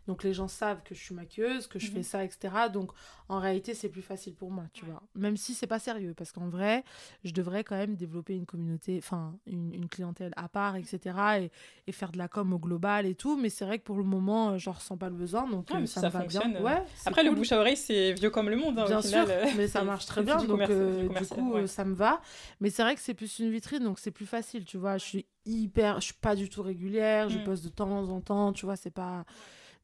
Donc 0.06 0.24
les 0.24 0.32
gens 0.32 0.48
savent 0.48 0.82
que 0.82 0.94
je 0.94 1.00
suis 1.00 1.14
maquilleuse, 1.14 1.66
que 1.66 1.78
je 1.78 1.90
fais 1.90 1.98
mhm. 1.98 2.02
ça, 2.02 2.24
etc. 2.24 2.54
Donc 2.72 2.92
en 3.28 3.38
réalité, 3.38 3.74
c'est 3.74 3.90
plus 3.90 4.00
facile 4.00 4.34
pour 4.34 4.50
moi, 4.50 4.64
tu 4.72 4.86
vois. 4.86 5.02
Même 5.14 5.36
si 5.36 5.52
c'est 5.52 5.66
pas 5.66 5.78
sérieux, 5.78 6.14
parce 6.16 6.32
qu'en 6.32 6.48
vrai, 6.48 6.82
je 7.24 7.32
devrais 7.32 7.62
quand 7.62 7.76
même 7.76 7.94
développer 7.94 8.34
une 8.34 8.46
communauté, 8.46 8.98
enfin 9.02 9.34
une, 9.46 9.74
une, 9.74 9.86
clientèle 9.86 10.32
à 10.36 10.48
part, 10.48 10.76
etc. 10.76 10.98
Et, 11.40 11.50
et, 11.86 11.92
faire 11.92 12.10
de 12.10 12.16
la 12.16 12.26
com 12.26 12.54
au 12.54 12.58
global 12.58 13.04
et 13.04 13.14
tout. 13.14 13.36
Mais 13.36 13.50
c'est 13.50 13.66
vrai 13.66 13.78
que 13.78 13.84
pour 13.84 13.98
le 13.98 14.04
moment, 14.04 14.52
euh, 14.52 14.58
je 14.58 14.70
ressens 14.70 14.96
pas 14.96 15.10
le 15.10 15.14
besoin, 15.14 15.46
donc 15.46 15.70
euh, 15.70 15.84
ça, 15.84 16.08
va 16.08 16.24
bien. 16.24 16.40
Euh. 16.54 16.62
Ouais, 16.62 16.82
Après, 17.04 17.22
le 17.22 17.32
bouche 17.32 17.52
à 17.52 17.60
oreille, 17.60 17.76
c'est 17.76 18.14
vieux 18.14 18.30
comme 18.30 18.48
le 18.48 18.56
monde. 18.56 18.78
Hein, 18.78 18.86
bien 18.86 19.02
sûr, 19.02 19.26
mais 19.58 19.68
ça 19.68 19.84
marche 19.84 20.06
très 20.06 20.22
bien. 20.22 20.42
Donc 20.42 20.66
du 20.66 21.08
coup, 21.28 21.66
ça 21.66 21.84
me 21.84 21.94
va. 21.94 22.22
Mais 22.60 22.70
c'est 22.70 22.82
vrai 22.82 22.94
que 22.94 23.02
c'est 23.02 23.14
plus 23.14 23.40
une 23.40 23.50
vitrine, 23.50 23.84
donc 23.84 23.98
c'est 23.98 24.10
plus 24.10 24.26
facile, 24.26 24.64
tu 24.64 24.78
vois. 24.78 24.96
Je 24.96 25.04
suis 25.04 25.26
hyper, 25.52 26.00
je 26.00 26.06
suis 26.06 26.14
pas 26.14 26.34
du 26.34 26.48
tout 26.48 26.62
régulière, 26.62 27.28
je 27.28 27.38
mm. 27.38 27.44
poste 27.44 27.64
de 27.64 27.68
temps 27.68 28.08
en 28.08 28.20
temps, 28.20 28.52
tu 28.52 28.66
vois, 28.66 28.76
c'est 28.76 28.90
pas 28.90 29.24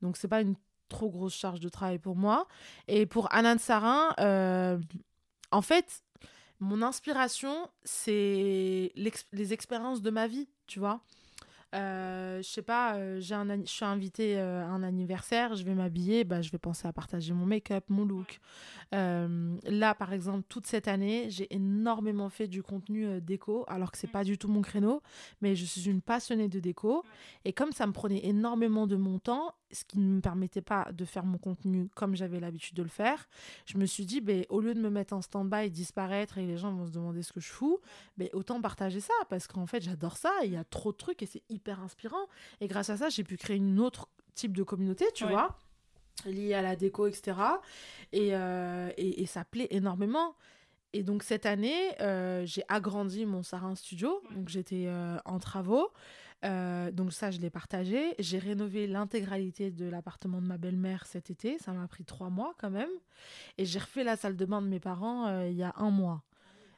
donc, 0.05 0.18
c'est 0.18 0.29
pas 0.29 0.42
une 0.42 0.55
trop 0.90 1.09
grosse 1.09 1.35
charge 1.35 1.61
de 1.61 1.68
travail 1.68 1.98
pour 1.98 2.14
moi. 2.14 2.46
Et 2.88 3.07
pour 3.07 3.33
Anand 3.33 3.59
Sarin, 3.59 4.14
euh, 4.20 4.79
en 5.50 5.62
fait, 5.62 6.03
mon 6.61 6.83
inspiration, 6.83 7.70
c'est 7.85 8.92
les 8.94 9.53
expériences 9.53 10.03
de 10.03 10.11
ma 10.11 10.27
vie, 10.27 10.48
tu 10.66 10.79
vois. 10.79 11.00
Euh, 11.74 12.40
je 12.40 12.48
sais 12.48 12.62
pas, 12.62 12.96
euh, 12.96 13.18
j'ai 13.20 13.34
un, 13.34 13.62
je 13.64 13.70
suis 13.70 13.84
invitée 13.84 14.38
euh, 14.38 14.62
à 14.62 14.68
un 14.68 14.82
anniversaire, 14.82 15.56
je 15.56 15.64
vais 15.64 15.74
m'habiller, 15.74 16.24
bah, 16.24 16.40
je 16.40 16.50
vais 16.50 16.58
penser 16.58 16.87
à 16.87 16.92
partager 16.92 17.32
mon 17.32 17.46
make-up, 17.46 17.84
mon 17.88 18.04
look. 18.04 18.38
là, 18.92 19.94
par 19.94 20.12
exemple, 20.12 20.44
toute 20.48 20.66
cette 20.66 20.87
année, 20.87 21.26
j'ai 21.28 21.52
énormément 21.52 22.28
fait 22.28 22.46
du 22.46 22.62
contenu 22.62 23.20
déco, 23.20 23.64
alors 23.66 23.90
que 23.90 23.98
c'est 23.98 24.06
pas 24.06 24.22
du 24.22 24.38
tout 24.38 24.46
mon 24.46 24.62
créneau, 24.62 25.02
mais 25.40 25.56
je 25.56 25.64
suis 25.64 25.90
une 25.90 26.00
passionnée 26.00 26.48
de 26.48 26.60
déco. 26.60 27.02
Et 27.44 27.52
comme 27.52 27.72
ça 27.72 27.88
me 27.88 27.92
prenait 27.92 28.24
énormément 28.24 28.87
de 28.87 28.94
mon 28.94 29.18
temps, 29.18 29.54
ce 29.72 29.84
qui 29.84 29.98
ne 29.98 30.16
me 30.16 30.20
permettait 30.20 30.62
pas 30.62 30.88
de 30.92 31.04
faire 31.04 31.24
mon 31.24 31.38
contenu 31.38 31.88
comme 31.96 32.14
j'avais 32.14 32.38
l'habitude 32.38 32.76
de 32.76 32.82
le 32.84 32.88
faire, 32.88 33.28
je 33.66 33.76
me 33.76 33.87
suis 33.87 34.06
dit, 34.06 34.20
ben, 34.20 34.44
au 34.48 34.60
lieu 34.60 34.74
de 34.74 34.80
me 34.80 34.90
mettre 34.90 35.12
en 35.14 35.20
stand-by 35.20 35.66
et 35.66 35.70
disparaître 35.70 36.38
et 36.38 36.46
les 36.46 36.56
gens 36.56 36.72
vont 36.72 36.87
se 36.87 36.92
demander 36.92 37.22
ce 37.22 37.32
que 37.32 37.40
je 37.40 37.48
fous, 37.48 37.80
ben, 38.16 38.28
autant 38.32 38.60
partager 38.60 39.00
ça 39.00 39.14
parce 39.28 39.48
qu'en 39.48 39.66
fait, 39.66 39.82
j'adore 39.82 40.16
ça, 40.16 40.30
il 40.44 40.52
y 40.52 40.56
a 40.56 40.62
trop 40.62 40.92
de 40.92 40.96
trucs 40.96 41.22
et 41.22 41.26
c'est 41.26 41.42
hyper 41.48 41.63
inspirant. 41.72 42.29
Et 42.61 42.68
grâce 42.68 42.90
à 42.90 42.96
ça, 42.96 43.09
j'ai 43.09 43.24
pu 43.24 43.37
créer 43.37 43.57
une 43.57 43.81
autre 43.81 44.09
type 44.35 44.57
de 44.57 44.62
communauté, 44.62 45.07
tu 45.14 45.24
vois 45.27 45.57
liée 46.27 46.55
à 46.55 46.62
la 46.62 46.77
déco, 46.77 47.09
etc. 47.09 47.37
Euh, 48.14 48.90
et, 48.96 49.22
et, 49.22 49.27
ça 49.27 49.44
plaît 49.44 49.66
énormément. 49.70 50.37
Et 50.94 51.03
donc 51.03 51.24
cette 51.24 51.44
année, 51.44 51.90
euh, 52.00 52.46
j'ai 52.46 52.62
agrandi 52.68 53.27
mon 53.27 53.42
Sarin 53.42 53.74
Studio. 53.74 54.22
Donc 54.31 54.48
j'étais 54.48 54.85
euh, 54.87 55.18
en 55.24 55.40
travaux. 55.40 55.90
Euh, 56.44 56.92
donc 56.92 57.12
ça, 57.12 57.33
je 57.33 57.40
l'ai 57.40 57.50
partagé. 57.50 58.14
J'ai 58.20 58.38
rénové 58.38 58.87
l'intégralité 58.87 59.72
de 59.72 59.87
l'appartement 59.87 60.40
de 60.40 60.46
ma 60.46 60.57
belle-mère 60.57 61.05
cet 61.07 61.31
été. 61.31 61.59
Ça 61.59 61.72
m'a 61.72 61.88
pris 61.88 62.05
trois 62.05 62.31
mois 62.31 62.55
quand 62.59 62.70
même. 62.70 62.90
Et 63.59 63.64
j'ai 63.64 63.81
refait 63.81 64.05
la 64.05 64.16
salle 64.16 64.37
de 64.37 64.44
bain 64.44 64.62
de 64.62 64.68
mes 64.68 64.79
parents 64.79 65.42
il 65.42 65.57
y 65.57 65.64
a 65.64 65.74
un 65.79 65.90
mois. 65.90 66.22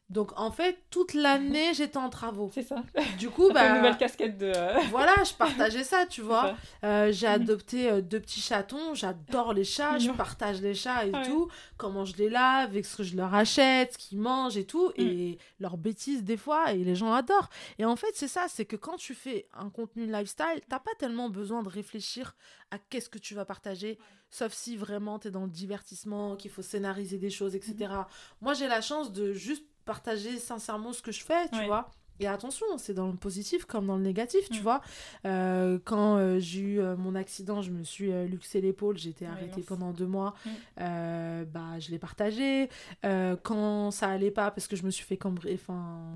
Donc 0.08 0.38
en 0.38 0.52
fait, 0.52 0.78
toute 0.90 1.14
l'année, 1.14 1.74
j'étais 1.74 1.96
en 1.96 2.10
travaux. 2.10 2.50
C'est 2.52 2.62
ça. 2.62 2.82
Du 3.18 3.28
coup, 3.28 3.50
bah. 3.54 3.68
Une 3.68 3.76
nouvelle 3.76 3.96
casquette 3.96 4.38
de. 4.38 4.52
Euh, 4.54 4.78
voilà, 4.90 5.14
je 5.24 5.34
partageais 5.34 5.84
ça, 5.84 6.06
tu 6.06 6.20
vois. 6.20 6.54
Euh, 6.84 7.10
j'ai 7.12 7.26
adopté 7.26 7.90
euh, 7.90 8.00
deux 8.00 8.20
petits 8.20 8.40
chatons. 8.40 8.94
J'adore 8.94 9.52
les 9.52 9.64
chats. 9.64 9.98
Je 9.98 10.10
partage 10.10 10.60
les 10.60 10.74
chats 10.74 11.06
et 11.06 11.12
tout. 11.26 11.48
Comment 11.76 12.04
je 12.04 12.16
les 12.16 12.28
lave, 12.28 12.80
ce 12.82 12.96
que 12.96 13.02
je 13.02 13.16
leur 13.16 13.34
achète, 13.34 13.94
ce 13.94 13.98
qu'ils 13.98 14.18
mangent 14.18 14.56
et 14.56 14.64
tout. 14.64 14.88
Mm. 14.96 15.02
Et 15.02 15.38
leurs 15.58 15.76
bêtises 15.76 16.22
des 16.22 16.36
fois. 16.36 16.72
Et 16.72 16.84
les 16.84 16.94
gens 16.94 17.12
adorent. 17.12 17.50
Et 17.78 17.84
en 17.84 17.96
fait, 17.96 18.12
c'est 18.14 18.28
ça. 18.28 18.46
C'est 18.48 18.64
que 18.64 18.76
quand 18.76 18.96
tu 18.96 19.14
fais 19.14 19.48
un 19.54 19.70
contenu 19.70 20.06
lifestyle, 20.06 20.60
t'as 20.68 20.80
pas 20.80 20.94
tellement 20.98 21.30
besoin 21.30 21.62
de 21.62 21.68
réfléchir 21.68 22.36
à 22.70 22.78
qu'est-ce 22.78 23.08
que 23.08 23.18
tu 23.18 23.34
vas 23.34 23.44
partager. 23.44 23.98
Sauf 24.30 24.52
si 24.52 24.76
vraiment 24.76 25.18
tu 25.18 25.28
es 25.28 25.30
dans 25.30 25.44
le 25.44 25.50
divertissement, 25.50 26.36
qu'il 26.36 26.50
faut 26.50 26.62
scénariser 26.62 27.18
des 27.18 27.30
choses, 27.30 27.56
etc. 27.56 27.74
Mm. 27.80 28.04
Moi, 28.40 28.54
j'ai 28.54 28.68
la 28.68 28.80
chance 28.80 29.12
de 29.12 29.32
juste 29.32 29.64
partager 29.86 30.38
sincèrement 30.38 30.92
ce 30.92 31.00
que 31.00 31.12
je 31.12 31.22
fais, 31.24 31.48
tu 31.48 31.64
vois. 31.64 31.90
Et 32.18 32.26
attention, 32.26 32.64
c'est 32.78 32.94
dans 32.94 33.08
le 33.08 33.16
positif 33.18 33.66
comme 33.66 33.86
dans 33.88 33.96
le 33.98 34.02
négatif, 34.02 34.48
tu 34.48 34.60
Mm. 34.60 34.62
vois. 34.62 34.80
Euh, 35.26 35.78
quand 35.84 36.16
euh, 36.16 36.38
j'ai 36.38 36.60
eu 36.60 36.80
euh, 36.80 36.96
mon 36.96 37.14
accident, 37.14 37.60
je 37.60 37.70
me 37.70 37.82
suis 37.84 38.10
luxé 38.26 38.62
l'épaule, 38.62 38.96
Ouais, 38.96 39.26
arrêtée 39.26 39.60
pendant 39.60 39.92
deux 39.92 40.06
mois. 40.06 40.32
Mm. 40.46 41.44
Bah, 41.52 41.78
je 41.78 41.90
l'ai 41.90 41.98
partagé. 41.98 42.70
Quand 43.42 43.90
ça 43.90 44.08
allait 44.08 44.30
pas, 44.30 44.50
parce 44.50 44.66
que 44.66 44.76
je 44.76 44.84
me 44.84 44.90
suis 44.90 45.04
fait 45.04 45.16
cambri- 45.16 45.58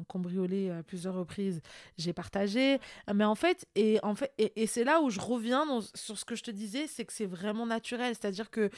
cambrioler 0.08 0.70
à 0.70 0.82
plusieurs 0.82 1.14
reprises, 1.14 1.60
j'ai 1.98 2.14
partagé. 2.14 2.80
Mais 3.14 3.24
en 3.24 3.34
fait, 3.34 3.66
et, 3.74 3.98
en 4.02 4.14
fait, 4.14 4.32
et, 4.38 4.62
et 4.62 4.66
c'est 4.66 4.84
là 4.84 5.02
où 5.02 5.10
je 5.10 5.20
reviens 5.20 5.66
dans- 5.66 5.82
sur 5.94 6.18
ce 6.18 6.24
que 6.24 6.34
je 6.34 6.42
te 6.42 6.50
disais, 6.50 6.86
c'est 6.86 7.04
que 7.04 7.12
c'est 7.12 7.26
vraiment 7.26 7.66
naturel. 7.66 8.14
C'est-à-dire 8.18 8.50
que 8.50 8.70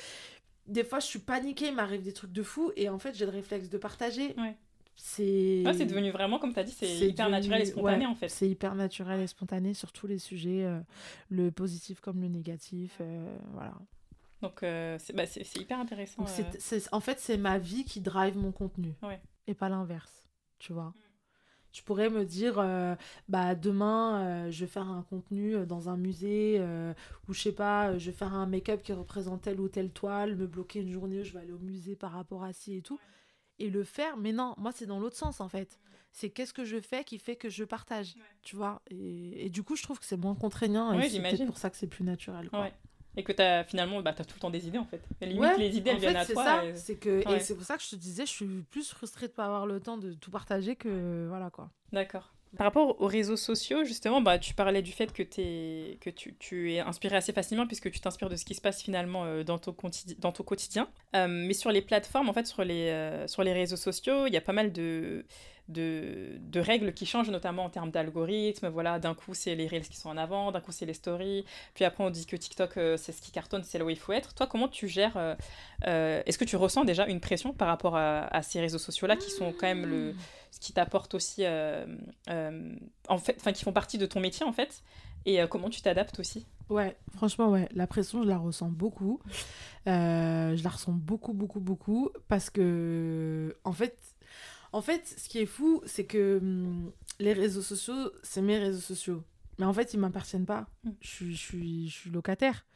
des 0.67 0.85
fois, 0.85 1.01
je 1.01 1.07
suis 1.07 1.19
paniquée, 1.19 1.69
il 1.69 1.75
m'arrive 1.75 2.03
des 2.03 2.13
trucs 2.13 2.33
de 2.33 2.43
fou, 2.43 2.73
et 2.77 2.89
en 2.89 2.99
fait, 2.99 3.15
j'ai 3.15 3.27
le 3.27 3.33
réflexe 3.33 3.69
de 3.69 3.79
partager. 3.79 4.35
Ouais. 4.39 4.57
C'est. 4.95 5.63
Ouais, 5.67 5.75
c'est 5.75 5.87
devenu 5.87 6.11
vraiment, 6.11 6.39
comme 6.39 6.53
tu 6.53 6.61
as 6.61 6.65
dit, 6.65 6.73
c'est 6.73 7.09
hyper 7.09 7.27
devenu- 7.27 7.33
naturel 7.33 7.63
et 7.63 7.67
spontané 7.67 8.05
ouais, 8.05 8.11
en 8.11 8.15
fait. 8.15 8.29
C'est 8.29 8.49
hyper 8.49 8.75
naturel 8.75 9.21
et 9.21 9.27
spontané 9.27 9.75
sur 9.75 9.93
tous 9.93 10.07
les 10.07 10.19
sujets, 10.19 10.65
euh, 10.65 10.79
le 11.31 11.51
positif 11.51 12.01
comme 12.01 12.21
le 12.21 12.29
négatif. 12.29 12.99
euh, 13.01 13.37
voilà. 13.53 13.75
Donc 14.43 14.63
euh, 14.63 14.97
c'est 14.99 15.15
bah, 15.15 15.25
hyper 15.57 15.79
intéressant. 15.79 16.25
En 16.93 17.01
fait, 17.01 17.19
c'est 17.21 17.37
ma 17.37 17.59
vie 17.59 17.85
qui 17.85 18.01
drive 18.01 18.37
mon 18.37 18.53
contenu. 18.53 18.95
Ouais. 19.03 19.21
Et 19.47 19.55
pas 19.55 19.69
l'inverse. 19.69 20.29
Tu 20.59 20.73
vois. 20.73 20.93
Tu 21.73 21.83
pourrais 21.83 22.11
me 22.11 22.25
dire, 22.27 22.59
euh, 22.59 22.95
bah 23.31 23.55
demain, 23.55 24.21
euh, 24.21 24.51
je 24.51 24.61
vais 24.65 24.71
faire 24.71 24.89
un 24.89 25.03
contenu 25.09 25.65
dans 25.67 25.89
un 25.89 25.97
musée, 25.97 26.57
euh, 26.61 26.93
ou 27.29 27.33
je 27.33 27.41
sais 27.41 27.53
pas, 27.53 27.97
je 27.97 28.11
vais 28.11 28.17
faire 28.17 28.35
un 28.35 28.45
make-up 28.47 28.83
qui 28.83 28.93
représente 28.93 29.41
telle 29.43 29.59
ou 29.59 29.69
telle 29.69 29.91
toile, 29.91 30.37
me 30.37 30.47
bloquer 30.47 30.81
une 30.81 30.91
journée, 30.91 31.25
je 31.25 31.33
vais 31.33 31.41
aller 31.41 31.53
au 31.53 31.59
musée 31.59 31.97
par 31.97 32.13
rapport 32.13 32.45
à 32.45 32.53
ci 32.53 32.77
et 32.77 32.83
tout. 32.83 33.01
Et 33.59 33.71
le 33.71 33.85
faire, 33.85 34.17
mais 34.17 34.33
non, 34.33 34.55
moi 34.59 34.73
c'est 34.73 34.87
dans 34.87 34.99
l'autre 34.99 35.17
sens 35.17 35.41
en 35.41 35.49
fait. 35.49 35.79
C'est 36.13 36.29
qu'est-ce 36.31 36.53
que 36.53 36.65
je 36.65 36.79
fais 36.81 37.05
qui 37.05 37.19
fait 37.19 37.37
que 37.37 37.49
je 37.49 37.65
partage, 37.65 38.15
tu 38.43 38.55
vois? 38.57 38.83
Et, 38.91 39.47
et 39.47 39.51
du 39.51 39.63
coup, 39.63 39.77
je 39.77 39.83
trouve 39.83 39.99
que 39.99 40.05
c'est 40.05 40.17
moins 40.17 40.35
contraignant, 40.35 40.93
et 40.93 40.97
Ouais, 40.99 41.09
c'est 41.09 41.47
pour 41.47 41.57
ça 41.59 41.71
que 41.71 41.77
c'est 41.77 41.87
plus 41.87 42.05
naturel. 42.05 42.51
Quoi. 42.51 42.61
Ouais. 42.63 42.73
Et 43.17 43.23
que 43.25 43.33
as, 43.41 43.65
finalement, 43.65 44.01
bah, 44.03 44.13
tu 44.15 44.23
as 44.23 44.25
tout 44.25 44.35
le 44.37 44.41
temps 44.41 44.51
des 44.51 44.67
idées 44.67 44.79
en 44.79 44.85
fait. 44.87 45.03
Et 45.21 45.27
limite, 45.27 45.41
Ouais, 45.43 45.59
les 45.59 45.77
idées, 45.77 45.91
elles 45.91 45.97
en 45.97 46.01
viennent 46.01 46.13
fait, 46.15 46.19
à 46.19 46.25
c'est 46.25 46.33
toi. 46.33 46.45
ça, 46.45 46.65
et- 46.67 46.77
c'est 46.77 46.97
que 46.97 47.27
Ouais. 47.29 47.37
et 47.37 47.41
c'est 47.41 47.55
pour 47.55 47.65
ça 47.65 47.77
que 47.77 47.83
je 47.83 47.91
te 47.91 47.97
disais, 47.97 48.25
je 48.27 48.31
suis 48.31 48.47
plus 48.71 48.91
frustrée 48.91 49.29
de 49.29 49.33
pas 49.33 49.45
avoir 49.47 49.67
le 49.67 49.81
temps 49.81 49.97
de 49.99 50.13
tout 50.15 50.31
partager 50.31 50.77
que 50.77 51.27
voilà 51.29 51.51
quoi. 51.51 51.71
D'accord. 51.93 52.33
Par 52.57 52.67
rapport 52.67 53.01
aux 53.01 53.07
réseaux 53.07 53.37
sociaux, 53.39 53.83
justement, 53.85 54.21
bah, 54.21 54.39
tu 54.39 54.53
parlais 54.53 54.83
du 54.83 54.93
fait 54.93 55.11
que, 55.11 55.23
que 55.23 56.11
tu, 56.11 56.35
tu 56.39 56.75
es 56.75 56.81
inspiré 56.81 57.17
assez 57.17 57.33
facilement 57.33 57.67
puisque 57.67 57.91
tu 57.91 57.99
t'inspires 57.99 58.29
de 58.29 58.37
ce 58.37 58.45
qui 58.45 58.55
se 58.55 58.61
passe 58.61 58.83
finalement 58.83 59.25
euh, 59.25 59.43
dans, 59.43 59.59
ton 59.59 59.73
quotidi- 59.73 60.19
dans 60.19 60.33
ton 60.33 60.43
quotidien. 60.45 60.89
Euh, 61.17 61.29
mais 61.29 61.55
sur 61.55 61.71
les 61.71 61.81
plateformes, 61.81 62.29
en 62.29 62.35
fait, 62.35 62.47
sur 62.47 62.63
les, 62.63 62.91
euh, 62.91 63.27
sur 63.27 63.43
les 63.43 63.55
réseaux 63.55 63.77
sociaux, 63.77 64.27
il 64.27 64.35
y 64.35 64.37
a 64.37 64.43
pas 64.43 64.53
mal 64.53 64.71
de, 64.71 65.25
de, 65.69 66.61
règles 66.61 66.93
qui 66.93 67.07
changent, 67.07 67.31
notamment 67.31 67.65
en 67.65 67.71
termes 67.71 67.91
d'algorithmes. 67.91 68.69
Voilà, 68.69 68.99
d'un 68.99 69.15
coup, 69.15 69.35
c'est 69.35 69.55
les 69.55 69.67
Reels 69.67 69.89
qui 69.89 69.97
sont 69.97 70.09
en 70.09 70.17
avant, 70.17 70.53
d'un 70.53 70.61
coup, 70.61 70.73
c'est 70.73 70.87
les 70.87 70.95
stories. 70.95 71.45
Puis 71.75 71.85
après, 71.85 72.05
on 72.05 72.11
dit 72.11 72.27
que 72.27 72.37
TikTok, 72.37 72.77
euh, 72.77 72.97
c'est 72.97 73.13
ce 73.13 73.21
qui 73.21 73.33
cartonne, 73.33 73.63
c'est 73.65 73.79
là 73.79 73.85
où 73.85 73.91
il 73.91 73.99
faut 73.99 74.13
être. 74.13 74.35
Toi, 74.35 74.47
comment 74.47 74.69
tu 74.69 74.89
gères 74.89 75.17
euh, 75.17 75.35
euh, 75.87 76.23
Est-ce 76.27 76.39
que 76.39 76.45
tu 76.45 76.57
ressens 76.57 76.85
déjà 76.85 77.07
une 77.07 77.21
pression 77.21 77.53
par 77.53 77.69
rapport 77.69 77.97
à, 77.97 78.25
à 78.35 78.43
ces 78.43 78.61
réseaux 78.61 78.79
sociaux-là 78.79 79.17
qui 79.17 79.31
sont 79.31 79.53
quand 79.53 79.67
même 79.67 79.87
le, 79.87 80.15
ce 80.51 80.61
qui 80.61 80.73
t'apporte 80.73 81.15
aussi, 81.15 81.45
en 81.47 83.19
fait, 83.19 83.37
enfin, 83.39 83.53
qui 83.53 83.65
font 83.65 83.73
partie 83.73 83.99
de 83.99 84.07
ton 84.07 84.21
métier 84.21 84.45
en 84.47 84.53
fait, 84.53 84.83
et 85.25 85.41
comment 85.49 85.71
tu 85.71 85.81
t'adaptes 85.83 86.19
aussi? 86.19 86.47
Ouais, 86.69 86.97
franchement, 87.15 87.51
ouais, 87.51 87.69
la 87.75 87.87
pression, 87.87 88.23
je 88.23 88.29
la 88.29 88.39
ressens 88.39 88.69
beaucoup. 88.69 89.21
Je 89.87 90.63
la 90.63 90.71
ressens 90.71 90.93
beaucoup, 90.93 91.33
beaucoup, 91.33 91.61
beaucoup. 91.61 92.11
Parce 92.29 92.51
que, 92.51 93.57
en 93.65 93.73
fait, 93.73 93.97
en 94.73 94.83
fait 94.83 95.15
ce 95.19 95.29
qui 95.29 95.39
est 95.39 95.47
fou, 95.47 95.83
c'est 95.87 96.05
que 96.05 96.39
hum, 96.39 96.93
les 97.19 97.33
réseaux 97.33 97.63
sociaux, 97.63 98.11
c'est 98.23 98.43
mes 98.43 98.59
réseaux 98.59 98.81
sociaux. 98.81 99.23
Mais 99.59 99.67
en 99.67 99.73
fait, 99.73 99.95
ils 99.95 100.01
m'appartiennent 100.01 100.47
pas. 100.47 100.67
Mm. 100.85 100.91
Je 101.01 101.09
suis, 101.09 101.35
je 101.35 101.41
suis, 101.41 101.89
je 101.89 101.95
suis 101.95 102.11
locataire. 102.11 102.67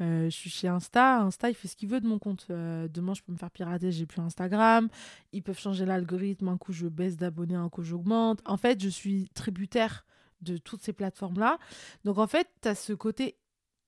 Euh, 0.00 0.24
je 0.24 0.30
suis 0.30 0.50
chez 0.50 0.68
Insta. 0.68 1.20
Insta, 1.20 1.50
il 1.50 1.54
fait 1.54 1.68
ce 1.68 1.76
qu'il 1.76 1.88
veut 1.88 2.00
de 2.00 2.06
mon 2.06 2.18
compte. 2.18 2.46
Euh, 2.50 2.88
demain, 2.88 3.14
je 3.14 3.22
peux 3.22 3.32
me 3.32 3.36
faire 3.36 3.50
pirater, 3.50 3.92
j'ai 3.92 4.06
plus 4.06 4.20
Instagram. 4.20 4.88
Ils 5.32 5.42
peuvent 5.42 5.58
changer 5.58 5.84
l'algorithme. 5.84 6.48
Un 6.48 6.56
coup, 6.56 6.72
je 6.72 6.86
baisse 6.86 7.16
d'abonnés, 7.16 7.56
un 7.56 7.68
coup, 7.68 7.82
j'augmente. 7.82 8.40
En 8.46 8.56
fait, 8.56 8.80
je 8.82 8.88
suis 8.88 9.28
tributaire 9.34 10.06
de 10.40 10.56
toutes 10.56 10.82
ces 10.82 10.94
plateformes-là. 10.94 11.58
Donc, 12.04 12.16
en 12.16 12.26
fait, 12.26 12.48
tu 12.62 12.68
as 12.68 12.74
ce 12.74 12.94
côté 12.94 13.36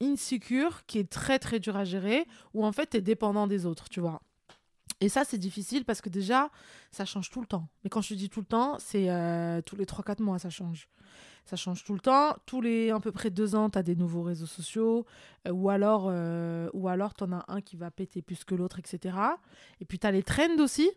insecure 0.02 0.84
qui 0.86 0.98
est 0.98 1.08
très, 1.08 1.38
très 1.38 1.60
dur 1.60 1.76
à 1.76 1.84
gérer, 1.84 2.26
où 2.52 2.66
en 2.66 2.72
fait, 2.72 2.90
tu 2.90 2.96
es 2.98 3.00
dépendant 3.00 3.46
des 3.46 3.64
autres, 3.64 3.88
tu 3.88 4.00
vois. 4.00 4.20
Et 5.02 5.08
ça, 5.08 5.24
c'est 5.24 5.36
difficile 5.36 5.84
parce 5.84 6.00
que 6.00 6.08
déjà, 6.08 6.48
ça 6.92 7.04
change 7.04 7.28
tout 7.28 7.40
le 7.40 7.46
temps. 7.46 7.66
Mais 7.82 7.90
quand 7.90 8.00
je 8.00 8.10
te 8.10 8.14
dis 8.14 8.30
tout 8.30 8.38
le 8.38 8.46
temps, 8.46 8.76
c'est 8.78 9.10
euh, 9.10 9.60
tous 9.60 9.74
les 9.74 9.84
3-4 9.84 10.22
mois, 10.22 10.38
ça 10.38 10.48
change. 10.48 10.88
Ça 11.44 11.56
change 11.56 11.82
tout 11.82 11.92
le 11.92 11.98
temps. 11.98 12.36
Tous 12.46 12.60
les 12.60 12.90
à 12.92 13.00
peu 13.00 13.10
près 13.10 13.30
deux 13.30 13.56
ans, 13.56 13.68
tu 13.68 13.76
as 13.76 13.82
des 13.82 13.96
nouveaux 13.96 14.22
réseaux 14.22 14.46
sociaux. 14.46 15.04
euh, 15.48 15.50
ou 15.50 15.70
alors, 15.70 16.06
euh, 16.08 16.70
ou 16.72 16.86
alors 16.86 17.14
tu 17.14 17.24
en 17.24 17.32
as 17.32 17.44
un 17.48 17.60
qui 17.60 17.76
va 17.76 17.90
péter 17.90 18.22
plus 18.22 18.44
que 18.44 18.54
l'autre, 18.54 18.78
etc. 18.78 19.16
Et 19.80 19.84
puis, 19.84 19.98
tu 19.98 20.06
as 20.06 20.12
les 20.12 20.22
trends 20.22 20.58
aussi. 20.60 20.88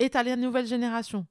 Et 0.00 0.10
tu 0.10 0.18
as 0.18 0.24
les 0.24 0.34
nouvelles 0.34 0.66
générations. 0.66 1.24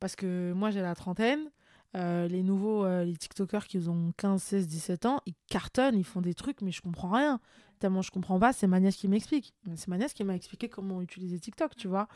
Parce 0.00 0.16
que 0.16 0.54
moi, 0.54 0.70
j'ai 0.70 0.80
la 0.80 0.94
trentaine. 0.94 1.50
Euh, 1.94 2.26
les 2.28 2.42
nouveaux, 2.42 2.84
euh, 2.84 3.04
les 3.04 3.16
TikTokers 3.16 3.66
qui 3.66 3.78
ont 3.88 4.12
15, 4.16 4.42
16, 4.42 4.66
17 4.66 5.06
ans, 5.06 5.20
ils 5.26 5.34
cartonnent, 5.48 5.98
ils 5.98 6.04
font 6.04 6.20
des 6.20 6.34
trucs, 6.34 6.62
mais 6.62 6.72
je 6.72 6.80
comprends 6.80 7.10
rien. 7.10 7.40
Tellement 7.78 8.02
je 8.02 8.10
comprends 8.10 8.38
pas, 8.38 8.52
c'est 8.52 8.66
Magnès 8.66 8.94
qui 8.94 9.08
m'explique. 9.08 9.54
C'est 9.76 9.88
Magnès 9.88 10.12
qui 10.12 10.24
m'a 10.24 10.34
expliqué 10.34 10.68
comment 10.68 11.02
utiliser 11.02 11.38
TikTok, 11.38 11.76
tu 11.76 11.88
vois. 11.88 12.08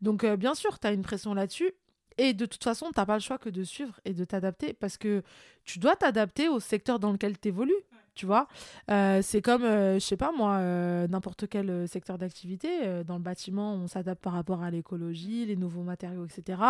Donc, 0.00 0.24
euh, 0.24 0.36
bien 0.36 0.54
sûr, 0.54 0.78
tu 0.78 0.86
as 0.86 0.92
une 0.92 1.02
pression 1.02 1.34
là-dessus. 1.34 1.72
Et 2.18 2.34
de 2.34 2.44
toute 2.44 2.64
façon, 2.64 2.90
t'as 2.92 3.06
pas 3.06 3.14
le 3.14 3.20
choix 3.20 3.38
que 3.38 3.48
de 3.48 3.62
suivre 3.62 4.00
et 4.04 4.12
de 4.12 4.24
t'adapter 4.24 4.72
parce 4.72 4.96
que 4.96 5.22
tu 5.64 5.78
dois 5.78 5.96
t'adapter 5.96 6.48
au 6.48 6.60
secteur 6.60 6.98
dans 6.98 7.12
lequel 7.12 7.38
tu 7.38 7.48
évolues. 7.48 7.72
Tu 8.20 8.26
vois, 8.26 8.48
Euh, 8.90 9.22
c'est 9.22 9.40
comme, 9.40 9.64
euh, 9.64 9.94
je 9.94 10.00
sais 10.00 10.18
pas 10.18 10.30
moi, 10.30 10.56
euh, 10.56 11.08
n'importe 11.08 11.48
quel 11.48 11.70
euh, 11.70 11.86
secteur 11.86 12.18
d'activité. 12.18 12.68
Dans 13.06 13.14
le 13.14 13.22
bâtiment, 13.22 13.72
on 13.72 13.86
s'adapte 13.86 14.22
par 14.22 14.34
rapport 14.34 14.62
à 14.62 14.70
l'écologie, 14.70 15.46
les 15.46 15.56
nouveaux 15.56 15.82
matériaux, 15.82 16.26
etc. 16.26 16.60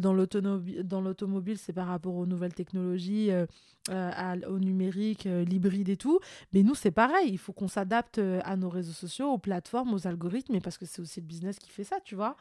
Dans 0.00 0.12
l'automobile, 0.12 1.58
c'est 1.58 1.72
par 1.72 1.86
rapport 1.86 2.16
aux 2.16 2.26
nouvelles 2.26 2.54
technologies, 2.54 3.30
au 3.90 4.58
numérique, 4.58 5.24
l'hybride 5.24 5.90
et 5.90 5.96
tout. 5.96 6.18
Mais 6.52 6.62
nous, 6.64 6.74
c'est 6.74 6.90
pareil. 6.90 7.28
Il 7.30 7.38
faut 7.38 7.52
qu'on 7.52 7.68
s'adapte 7.68 8.20
à 8.42 8.56
nos 8.56 8.68
réseaux 8.68 8.92
sociaux, 8.92 9.28
aux 9.30 9.38
plateformes, 9.38 9.94
aux 9.94 10.06
algorithmes, 10.08 10.60
parce 10.60 10.78
que 10.78 10.86
c'est 10.86 11.00
aussi 11.02 11.20
le 11.20 11.26
business 11.26 11.58
qui 11.58 11.70
fait 11.70 11.84
ça, 11.84 11.98
tu 12.04 12.16
vois. 12.16 12.36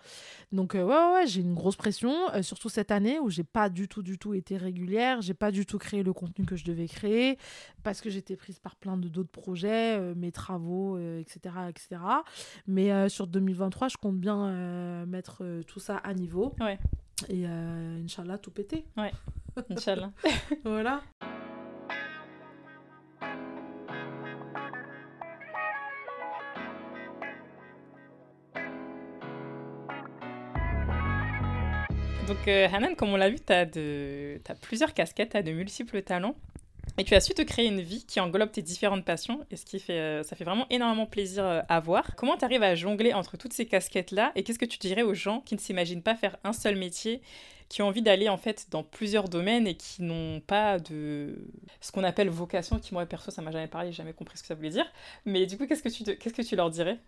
Donc, 0.52 0.74
ouais, 0.74 0.82
ouais, 0.84 1.28
j'ai 1.28 1.41
une 1.41 1.54
grosse 1.54 1.76
pression, 1.76 2.13
surtout 2.41 2.69
cette 2.69 2.89
année 2.91 3.19
où 3.19 3.30
j'ai 3.30 3.43
pas 3.43 3.69
du 3.69 3.88
tout, 3.88 4.02
du 4.02 4.17
tout 4.17 4.34
été 4.34 4.58
régulière. 4.58 5.22
J'ai 5.22 5.36
pas 5.36 5.52
du 5.52 5.65
tout 5.65 5.78
créé 5.78 6.02
le 6.02 6.13
contenu 6.13 6.46
que 6.46 6.56
je 6.56 6.65
devais 6.65 6.88
créer 6.88 7.38
parce 7.84 8.00
que 8.02 8.10
j'étais 8.24 8.38
prise 8.38 8.60
par 8.60 8.76
plein 8.76 8.98
de 8.98 9.10
d'autres 9.10 9.32
projets, 9.32 9.98
euh, 10.00 10.14
mes 10.16 10.32
travaux, 10.32 10.96
euh, 10.96 11.20
etc., 11.20 11.56
etc. 11.68 12.02
Mais 12.68 12.92
euh, 12.92 13.10
sur 13.10 13.28
2023, 13.28 13.90
je 13.90 13.98
compte 13.98 14.18
bien 14.18 15.06
mettre 15.06 15.44
tout 15.68 15.80
ça 15.80 15.98
à 15.98 16.14
niveau. 16.14 16.54
Ouais. 16.60 16.80
Et 17.30 17.46
Inch'Allah, 17.46 18.38
tout 18.38 18.52
péter. 18.52 18.86
Inch'Allah. 19.70 20.12
Voilà. 20.64 21.02
Donc, 32.28 32.48
euh, 32.48 32.68
Hanan, 32.72 32.96
comme 32.96 33.10
on 33.10 33.18
l'a 33.18 33.30
vu, 33.30 33.38
tu 33.40 33.54
as, 33.54 34.56
plusieurs 34.62 34.94
casquettes, 34.94 35.32
tu 35.32 35.38
as 35.38 35.44
de 35.44 35.52
multiples 35.52 36.02
talents. 36.02 36.36
Et 36.99 37.03
tu 37.03 37.15
as 37.15 37.21
su 37.21 37.34
te 37.34 37.41
créer 37.41 37.67
une 37.67 37.82
vie 37.82 38.06
qui 38.06 38.19
englobe 38.19 38.51
tes 38.51 38.62
différentes 38.62 39.03
passions, 39.03 39.45
et 39.49 39.56
ce 39.56 39.65
qui 39.65 39.79
fait, 39.79 39.99
euh, 39.99 40.23
ça 40.23 40.36
fait 40.36 40.43
vraiment 40.43 40.67
énormément 40.69 41.08
plaisir 41.08 41.43
euh, 41.43 41.62
à 41.67 41.79
voir. 41.79 42.15
Comment 42.15 42.38
tu 42.38 42.45
arrives 42.45 42.62
à 42.62 42.75
jongler 42.75 43.13
entre 43.13 43.36
toutes 43.36 43.53
ces 43.53 43.65
casquettes-là, 43.65 44.32
et 44.36 44.43
qu'est-ce 44.43 44.60
que 44.60 44.65
tu 44.65 44.77
dirais 44.77 45.01
aux 45.01 45.15
gens 45.15 45.41
qui 45.41 45.56
ne 45.56 45.60
s'imaginent 45.60 46.03
pas 46.03 46.13
faire 46.13 46.38
un 46.43 46.53
seul 46.53 46.75
métier, 46.75 47.21
qui 47.67 47.82
ont 47.82 47.88
envie 47.88 48.03
d'aller 48.03 48.29
en 48.29 48.38
fait 48.38 48.67
dans 48.69 48.84
plusieurs 48.84 49.29
domaines 49.29 49.65
et 49.65 49.73
qui 49.73 50.03
n'ont 50.03 50.39
pas 50.39 50.77
de 50.77 51.36
ce 51.82 51.91
qu'on 51.91 52.03
appelle 52.03 52.29
vocation, 52.29 52.77
qui 52.77 52.93
moi 52.93 53.03
perso 53.08 53.32
ça 53.32 53.41
m'a 53.41 53.49
jamais 53.49 53.67
parlé, 53.67 53.91
j'ai 53.91 53.97
jamais 53.97 54.13
compris 54.13 54.38
ce 54.38 54.43
que 54.43 54.47
ça 54.47 54.53
voulait 54.53 54.69
dire. 54.69 54.86
Mais 55.25 55.47
du 55.47 55.58
coup, 55.58 55.65
qu'est-ce 55.65 55.82
que 55.82 55.89
tu, 55.89 56.03
qu'est-ce 56.03 56.36
que 56.36 56.43
tu 56.43 56.56
leur 56.56 56.69
dirais? 56.69 56.99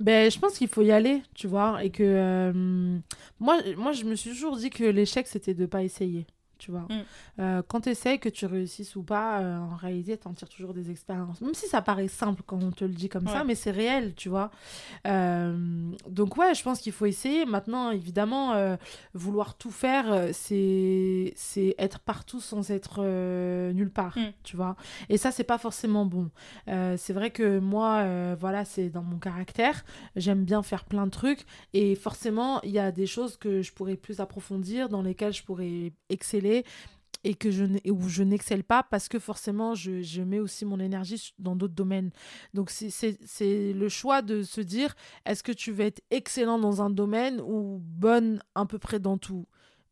Ben, 0.00 0.28
je 0.28 0.38
pense 0.40 0.58
qu'il 0.58 0.66
faut 0.66 0.82
y 0.82 0.90
aller, 0.90 1.22
tu 1.34 1.46
vois, 1.46 1.84
et 1.84 1.90
que 1.90 2.02
euh, 2.02 2.98
moi, 3.38 3.60
moi, 3.76 3.92
je 3.92 4.02
me 4.04 4.16
suis 4.16 4.30
toujours 4.30 4.56
dit 4.56 4.70
que 4.70 4.82
l'échec, 4.82 5.28
c'était 5.28 5.54
de 5.54 5.66
pas 5.66 5.84
essayer, 5.84 6.26
tu 6.64 6.70
vois. 6.70 6.86
Mm. 6.88 7.02
Euh, 7.40 7.62
quand 7.68 7.82
tu 7.82 7.90
essaies, 7.90 8.16
que 8.18 8.30
tu 8.30 8.46
réussisses 8.46 8.96
ou 8.96 9.02
pas, 9.02 9.40
euh, 9.40 9.58
en 9.58 9.76
réalité, 9.76 10.16
tu 10.16 10.26
en 10.26 10.32
tires 10.32 10.48
toujours 10.48 10.72
des 10.72 10.90
expériences. 10.90 11.42
Même 11.42 11.52
si 11.52 11.66
ça 11.66 11.82
paraît 11.82 12.08
simple 12.08 12.42
quand 12.46 12.62
on 12.62 12.70
te 12.70 12.84
le 12.84 12.92
dit 12.94 13.10
comme 13.10 13.28
ça, 13.28 13.44
mais 13.44 13.54
c'est 13.54 13.70
réel, 13.70 14.14
tu 14.14 14.30
vois. 14.30 14.50
Euh, 15.06 15.90
donc, 16.08 16.36
ouais, 16.38 16.54
je 16.54 16.62
pense 16.62 16.80
qu'il 16.80 16.92
faut 16.92 17.04
essayer. 17.06 17.44
Maintenant, 17.44 17.90
évidemment, 17.90 18.76
vouloir 19.12 19.56
tout 19.56 19.70
faire, 19.70 20.28
c'est 20.32 21.32
c'est 21.36 21.74
être 21.78 21.98
partout 22.00 22.40
sans 22.40 22.70
être 22.70 23.02
nulle 23.72 23.90
part, 23.90 24.16
Mm. 24.16 24.32
tu 24.42 24.56
vois. 24.56 24.76
Et 25.10 25.18
ça, 25.18 25.30
c'est 25.32 25.44
pas 25.44 25.58
forcément 25.58 26.06
bon. 26.06 26.30
C'est 26.96 27.12
vrai 27.12 27.30
que 27.30 27.58
moi, 27.58 28.34
voilà, 28.36 28.64
c'est 28.64 28.88
dans 28.88 29.02
mon 29.02 29.18
caractère. 29.18 29.84
J'aime 30.16 30.44
bien 30.44 30.62
faire 30.62 30.84
plein 30.84 31.04
de 31.04 31.10
trucs. 31.10 31.44
Et 31.74 31.94
forcément, 31.94 32.62
il 32.62 32.70
y 32.70 32.78
a 32.78 32.90
des 32.92 33.06
choses 33.06 33.36
que 33.36 33.60
je 33.60 33.72
pourrais 33.72 33.96
plus 33.96 34.20
approfondir, 34.20 34.88
dans 34.88 35.02
lesquelles 35.02 35.32
je 35.32 35.42
pourrais 35.42 35.92
exceller 36.08 36.53
et 37.24 37.34
que 37.34 37.50
je 37.50 37.64
où 37.90 38.08
je 38.08 38.22
n'excelle 38.22 38.64
pas 38.64 38.82
parce 38.82 39.08
que 39.08 39.18
forcément 39.18 39.74
je, 39.74 40.02
je 40.02 40.22
mets 40.22 40.40
aussi 40.40 40.64
mon 40.66 40.78
énergie 40.78 41.32
dans 41.38 41.56
d'autres 41.56 41.74
domaines. 41.74 42.10
Donc 42.52 42.70
c'est- 42.70 43.72
le 43.72 43.88
choix 43.88 44.20
de 44.22 44.42
se 44.42 44.60
dire 44.60 44.94
est-ce 45.24 45.42
que 45.42 45.52
tu 45.52 45.72
veux 45.72 45.84
être 45.84 46.02
excellent 46.10 46.58
dans 46.58 46.82
un 46.82 46.90
domaine 46.90 47.40
ou 47.40 47.80
bonne 47.82 48.40
à 48.54 48.66
peu 48.66 48.78
près 48.78 49.00
dans 49.00 49.16
tout? 49.18 49.46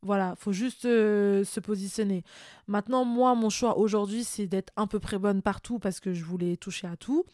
Voilà, 0.04 0.34
faut 0.36 0.52
juste 0.52 0.84
euh, 0.84 1.44
se 1.44 1.60
positionner. 1.60 2.24
Maintenant, 2.66 3.04
moi, 3.04 3.36
mon 3.36 3.50
choix 3.50 3.78
aujourd'hui, 3.78 4.24
c'est 4.24 4.48
d'être 4.48 4.72
à 4.74 4.88
peu 4.88 4.98
près 4.98 5.16
bonne 5.16 5.42
partout 5.42 5.78
parce 5.78 6.00
que 6.00 6.12
je 6.12 6.24
voulais 6.24 6.56
toucher 6.56 6.88
à 6.88 6.96
tout. 6.96 7.24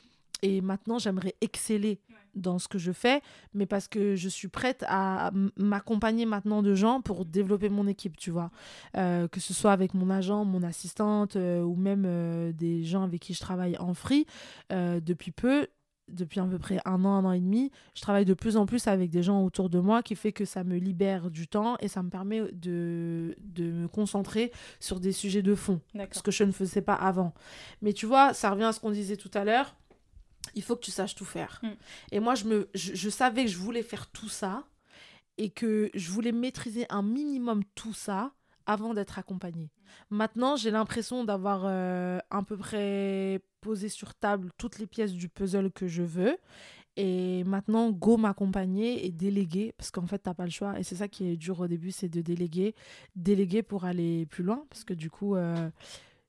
Et 0.43 0.61
maintenant, 0.61 0.99
j'aimerais 0.99 1.35
exceller 1.41 2.01
dans 2.35 2.59
ce 2.59 2.69
que 2.69 2.79
je 2.79 2.93
fais, 2.93 3.21
mais 3.55 3.67
parce 3.67 3.89
que 3.89 4.15
je 4.15 4.29
suis 4.29 4.49
prête 4.49 4.85
à 4.87 5.33
m'accompagner 5.57 6.27
maintenant 6.27 6.63
de 6.63 6.75
gens 6.75 7.01
pour 7.01 7.25
développer 7.25 7.69
mon 7.69 7.87
équipe, 7.87 8.17
tu 8.17 8.31
vois. 8.31 8.51
Euh, 8.97 9.29
que 9.29 9.41
ce 9.41 9.53
soit 9.53 9.73
avec 9.73 9.95
mon 9.95 10.11
agent, 10.11 10.45
mon 10.45 10.63
assistante 10.63 11.37
euh, 11.37 11.63
ou 11.63 11.75
même 11.75 12.05
euh, 12.07 12.53
des 12.53 12.85
gens 12.85 13.03
avec 13.03 13.21
qui 13.21 13.35
je 13.35 13.41
travaille 13.41 13.77
en 13.79 13.95
free. 13.95 14.27
Depuis 14.71 15.33
peu, 15.33 15.67
depuis 16.09 16.41
à 16.41 16.45
peu 16.45 16.59
près 16.59 16.81
un 16.85 17.05
an, 17.05 17.15
un 17.15 17.25
an 17.25 17.33
et 17.33 17.41
demi, 17.41 17.71
je 17.95 18.03
travaille 18.03 18.25
de 18.25 18.35
plus 18.35 18.57
en 18.57 18.67
plus 18.67 18.87
avec 18.87 19.11
des 19.11 19.23
gens 19.23 19.43
autour 19.43 19.69
de 19.71 19.79
moi 19.79 20.03
qui 20.03 20.15
fait 20.15 20.33
que 20.33 20.45
ça 20.45 20.63
me 20.63 20.77
libère 20.77 21.31
du 21.31 21.49
temps 21.49 21.77
et 21.81 21.89
ça 21.89 22.03
me 22.03 22.11
permet 22.11 22.43
de, 22.53 23.35
de 23.41 23.65
me 23.73 23.89
concentrer 23.89 24.53
sur 24.79 25.01
des 25.01 25.13
sujets 25.13 25.43
de 25.43 25.55
fond 25.55 25.81
ce 26.13 26.23
que 26.23 26.31
je 26.31 26.45
ne 26.45 26.53
faisais 26.53 26.83
pas 26.83 26.95
avant. 26.95 27.35
Mais 27.83 27.93
tu 27.93 28.07
vois, 28.07 28.35
ça 28.35 28.51
revient 28.51 28.65
à 28.65 28.73
ce 28.73 28.81
qu'on 28.81 28.91
disait 28.91 29.17
tout 29.17 29.31
à 29.35 29.45
l'heure. 29.45 29.75
Il 30.55 30.63
faut 30.63 30.77
que 30.77 30.85
tu 30.85 30.91
saches 30.91 31.15
tout 31.15 31.25
faire. 31.25 31.61
Mm. 31.63 31.69
Et 32.13 32.21
moi, 32.21 32.35
je, 32.35 32.45
me, 32.45 32.69
je, 32.75 32.95
je 32.95 33.11
savais 33.11 33.45
que 33.45 33.51
je 33.51 33.59
voulais 33.59 33.83
faire 33.83 34.11
tout 34.11 34.29
ça 34.29 34.65
et 35.39 35.51
que 35.51 35.91
je 35.95 36.11
voulais 36.11 36.33
maîtriser 36.33 36.87
un 36.91 37.03
minimum 37.03 37.63
tout 37.75 37.95
ça 37.95 38.33
avant 38.67 38.93
d'être 38.93 39.19
accompagnée. 39.19 39.71
Maintenant, 40.11 40.57
j'ai 40.57 40.71
l'impression 40.71 41.25
d'avoir 41.25 41.63
euh, 41.65 42.19
à 42.31 42.43
peu 42.43 42.57
près 42.57 43.41
posé 43.61 43.89
sur 43.89 44.15
table 44.15 44.51
toutes 44.59 44.79
les 44.79 44.87
pièces 44.87 45.13
du 45.13 45.29
puzzle 45.29 45.71
que 45.71 45.89
je 45.89 46.03
veux. 46.03 46.37
Et 46.97 47.45
maintenant, 47.45 47.91
go 47.91 48.17
m'accompagner 48.17 49.07
et 49.07 49.13
déléguer, 49.13 49.73
parce 49.79 49.91
qu'en 49.91 50.07
fait, 50.07 50.19
t'as 50.19 50.35
pas 50.35 50.45
le 50.45 50.51
choix. 50.51 50.79
Et 50.79 50.83
c'est 50.83 50.97
ça 50.97 51.09
qui 51.09 51.29
est 51.29 51.37
dur 51.37 51.61
au 51.61 51.69
début, 51.69 51.93
c'est 51.93 52.09
de 52.09 52.21
déléguer. 52.21 52.75
Déléguer 53.15 53.63
pour 53.63 53.85
aller 53.85 54.27
plus 54.27 54.43
loin, 54.43 54.65
parce 54.69 54.85
que 54.85 54.95
du 54.95 55.09
coup, 55.09 55.37
euh, 55.37 55.71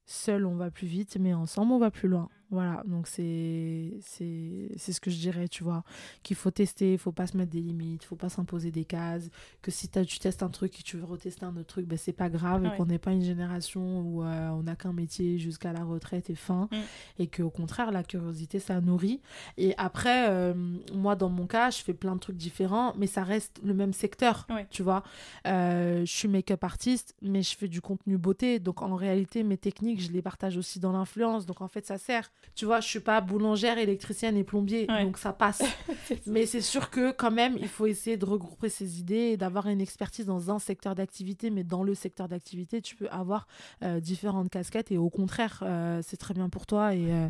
seul, 0.05 0.45
on 0.45 0.55
va 0.55 0.69
plus 0.69 0.88
vite, 0.88 1.17
mais 1.19 1.34
ensemble, 1.34 1.73
on 1.73 1.79
va 1.79 1.89
plus 1.89 2.08
loin. 2.08 2.29
Voilà, 2.51 2.81
donc 2.88 3.07
c'est 3.07 3.91
ce 4.01 4.99
que 4.99 5.12
je 5.12 5.17
dirais, 5.17 5.47
tu 5.47 5.63
vois, 5.63 5.83
qu'il 6.23 6.35
faut 6.35 6.49
tester, 6.51 6.93
il 6.93 6.97
faut 6.97 7.12
pas 7.12 7.27
se 7.27 7.38
mettre 7.38 7.51
des 7.51 7.62
limites, 7.62 8.03
faut 8.03 8.15
pas 8.15 8.29
s'imposer 8.29 8.71
des 8.71 8.85
cases, 8.85 9.29
que 9.62 9.69
si 9.71 9.88
tu 9.88 10.19
testes 10.19 10.41
un 10.41 10.49
truc 10.49 10.79
et 10.79 10.83
tu 10.83 10.97
veux 10.97 11.03
retester 11.05 11.45
un 11.45 11.55
autre 11.57 11.67
truc, 11.67 11.85
ben 11.85 11.97
c'est 11.97 12.12
pas 12.13 12.29
grave, 12.29 12.65
et 12.65 12.75
qu'on 12.75 12.85
n'est 12.88 12.97
pas 12.97 13.12
une 13.12 13.23
génération 13.23 14.01
où 14.01 14.23
euh, 14.23 14.49
on 14.49 14.63
n'a 14.63 14.75
qu'un 14.75 14.93
métier 14.93 15.38
jusqu'à 15.38 15.73
la 15.73 15.83
retraite 15.83 16.29
et 16.29 16.35
fin, 16.35 16.67
Mm. 16.71 16.75
et 17.19 17.27
qu'au 17.27 17.49
contraire, 17.49 17.91
la 17.91 18.03
curiosité, 18.03 18.59
ça 18.59 18.81
nourrit. 18.81 19.21
Et 19.57 19.73
après, 19.77 20.29
euh, 20.29 20.53
moi, 20.93 21.15
dans 21.15 21.29
mon 21.29 21.45
cas, 21.47 21.69
je 21.69 21.77
fais 21.83 21.93
plein 21.93 22.15
de 22.15 22.19
trucs 22.19 22.38
différents, 22.38 22.93
mais 22.97 23.07
ça 23.07 23.23
reste 23.23 23.59
le 23.63 23.73
même 23.73 23.93
secteur, 23.93 24.47
Ouais. 24.49 24.65
tu 24.71 24.81
vois. 24.83 25.03
Euh, 25.47 25.99
je 26.05 26.12
suis 26.12 26.27
make-up 26.27 26.63
artiste, 26.63 27.15
mais 27.21 27.41
je 27.43 27.55
fais 27.55 27.67
du 27.67 27.81
contenu 27.81 28.17
beauté, 28.17 28.59
donc 28.59 28.81
en 28.81 28.95
réalité, 28.95 29.43
mes 29.43 29.57
techniques, 29.57 30.01
je 30.01 30.12
les 30.12 30.21
partage 30.21 30.57
aussi 30.57 30.79
dans 30.79 30.91
l'influence, 30.91 31.45
donc 31.45 31.62
en 31.62 31.67
fait, 31.67 31.85
ça 31.85 31.97
sert. 31.97 32.31
Tu 32.56 32.65
vois, 32.65 32.82
je 32.82 32.88
suis 32.89 32.99
pas 32.99 33.21
boulangère, 33.21 33.78
électricienne 33.78 34.36
et 34.36 34.43
plombier, 34.43 34.86
Ouais. 34.89 35.04
donc 35.06 35.17
ça 35.17 35.32
passe. 35.32 35.62
mais 36.25 36.45
c'est 36.45 36.60
sûr 36.60 36.89
que 36.89 37.12
quand 37.12 37.32
même, 37.32 37.56
il 37.58 37.69
faut 37.69 37.86
essayer 37.86 38.17
de 38.17 38.25
regrouper 38.25 38.67
ses 38.67 38.99
idées 38.99 39.32
et 39.32 39.38
d'avoir 39.38 39.67
une 39.67 39.80
expertise 39.80 40.25
dans 40.25 40.52
un 40.52 40.60
secteur 40.60 40.93
d'activité, 40.93 41.52
mais 41.52 41.63
dans 41.63 41.84
le 41.84 41.93
secteur 41.95 42.28
d'activité, 42.28 42.82
tu 42.82 42.97
peux 42.97 43.08
avoir 43.10 43.47
euh, 43.84 44.02
différentes 44.02 44.49
casquettes 44.49 44.91
et 44.91 44.97
au 44.97 45.10
contraire, 45.10 45.63
euh, 45.65 46.02
c'est 46.06 46.17
très 46.17 46.34
bien 46.34 46.49
pour 46.49 46.65
toi 46.65 46.93
et, 46.93 47.12
euh, 47.13 47.30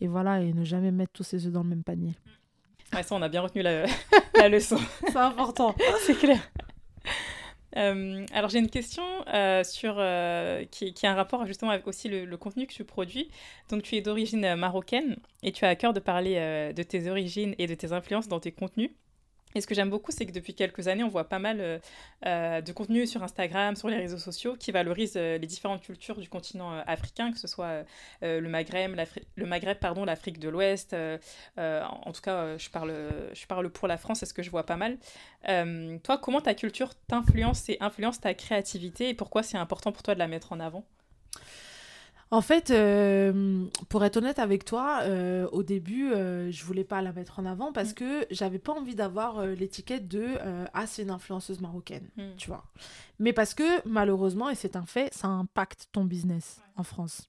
et 0.00 0.08
voilà, 0.08 0.40
et 0.40 0.54
ne 0.54 0.64
jamais 0.64 0.92
mettre 0.92 1.12
tous 1.12 1.24
ses 1.24 1.46
œufs 1.46 1.52
dans 1.52 1.62
le 1.62 1.68
même 1.68 1.82
panier. 1.84 2.14
Ouais, 2.94 3.02
ça, 3.02 3.14
on 3.14 3.22
a 3.22 3.28
bien 3.28 3.42
retenu 3.42 3.60
la, 3.60 3.84
la 4.36 4.48
leçon. 4.48 4.78
C'est 5.08 5.16
important. 5.16 5.74
C'est 6.06 6.14
clair. 6.18 6.40
Euh, 7.76 8.26
alors 8.32 8.50
j'ai 8.50 8.58
une 8.58 8.70
question 8.70 9.02
euh, 9.32 9.62
sur 9.62 9.96
euh, 9.98 10.64
qui, 10.70 10.94
a 11.04 11.12
un 11.12 11.14
rapport 11.14 11.46
justement 11.46 11.70
avec 11.70 11.86
aussi 11.86 12.08
le, 12.08 12.24
le 12.24 12.36
contenu 12.36 12.66
que 12.66 12.72
tu 12.72 12.84
produis. 12.84 13.30
Donc 13.68 13.82
tu 13.82 13.96
es 13.96 14.00
d'origine 14.00 14.54
marocaine 14.56 15.16
et 15.42 15.52
tu 15.52 15.64
as 15.64 15.68
à 15.68 15.76
cœur 15.76 15.92
de 15.92 16.00
parler 16.00 16.72
de 16.74 16.82
tes 16.82 17.08
origines 17.08 17.54
et 17.58 17.66
de 17.66 17.74
tes 17.74 17.92
influences 17.92 18.28
dans 18.28 18.40
tes 18.40 18.52
contenus. 18.52 18.90
Et 19.54 19.60
ce 19.60 19.66
que 19.66 19.74
j'aime 19.74 19.90
beaucoup, 19.90 20.12
c'est 20.12 20.26
que 20.26 20.32
depuis 20.32 20.54
quelques 20.54 20.86
années, 20.88 21.02
on 21.02 21.08
voit 21.08 21.28
pas 21.28 21.38
mal 21.38 21.60
euh, 21.60 21.78
euh, 22.26 22.60
de 22.60 22.72
contenu 22.72 23.06
sur 23.06 23.22
Instagram, 23.22 23.74
sur 23.74 23.88
les 23.88 23.96
réseaux 23.96 24.18
sociaux, 24.18 24.56
qui 24.56 24.70
valorisent 24.70 25.16
euh, 25.16 25.38
les 25.38 25.46
différentes 25.46 25.82
cultures 25.82 26.18
du 26.18 26.28
continent 26.28 26.70
africain, 26.86 27.32
que 27.32 27.38
ce 27.38 27.48
soit 27.48 27.84
le 28.22 28.48
Maghreb, 28.48 28.96
le 29.36 29.46
Maghreb, 29.46 29.78
pardon, 29.78 30.04
l'Afrique 30.04 30.38
de 30.38 30.48
l'Ouest. 30.48 30.94
en 31.56 32.12
tout 32.12 32.20
cas, 32.20 32.56
je 32.56 32.70
parle, 32.70 32.92
je 33.32 33.46
parle 33.46 33.70
pour 33.70 33.88
la 33.88 33.96
France, 33.96 34.20
c'est 34.20 34.26
ce 34.26 34.34
que 34.34 34.42
je 34.42 34.50
vois 34.50 34.64
pas 34.64 34.76
mal. 34.76 34.98
Toi, 36.02 36.18
comment 36.18 36.40
ta 36.40 36.54
culture 36.54 36.94
t'influence 37.06 37.68
et 37.68 37.76
influence 37.80 38.20
ta 38.20 38.34
créativité 38.34 39.08
et 39.08 39.14
pourquoi 39.14 39.42
c'est 39.42 39.58
important 39.58 39.92
pour 39.92 40.02
toi 40.02 40.14
de 40.14 40.18
la 40.18 40.28
mettre 40.28 40.52
en 40.52 40.60
avant? 40.60 40.84
En 42.32 42.42
fait, 42.42 42.70
euh, 42.70 43.64
pour 43.88 44.04
être 44.04 44.16
honnête 44.18 44.38
avec 44.38 44.64
toi, 44.64 45.00
euh, 45.02 45.48
au 45.50 45.64
début, 45.64 46.12
euh, 46.12 46.50
je 46.52 46.64
voulais 46.64 46.84
pas 46.84 47.02
la 47.02 47.12
mettre 47.12 47.40
en 47.40 47.44
avant 47.44 47.72
parce 47.72 47.92
que 47.92 48.24
j'avais 48.30 48.60
pas 48.60 48.72
envie 48.72 48.94
d'avoir 48.94 49.38
euh, 49.40 49.54
l'étiquette 49.54 50.06
de 50.06 50.26
ah 50.72 50.86
c'est 50.86 51.02
une 51.02 51.10
influenceuse 51.10 51.60
marocaine, 51.60 52.08
Mm. 52.16 52.22
tu 52.36 52.48
vois. 52.48 52.64
Mais 53.18 53.32
parce 53.32 53.54
que 53.54 53.64
malheureusement 53.88 54.48
et 54.48 54.54
c'est 54.54 54.76
un 54.76 54.86
fait, 54.86 55.12
ça 55.12 55.26
impacte 55.28 55.88
ton 55.92 56.04
business 56.04 56.60
en 56.76 56.84
France. 56.84 57.28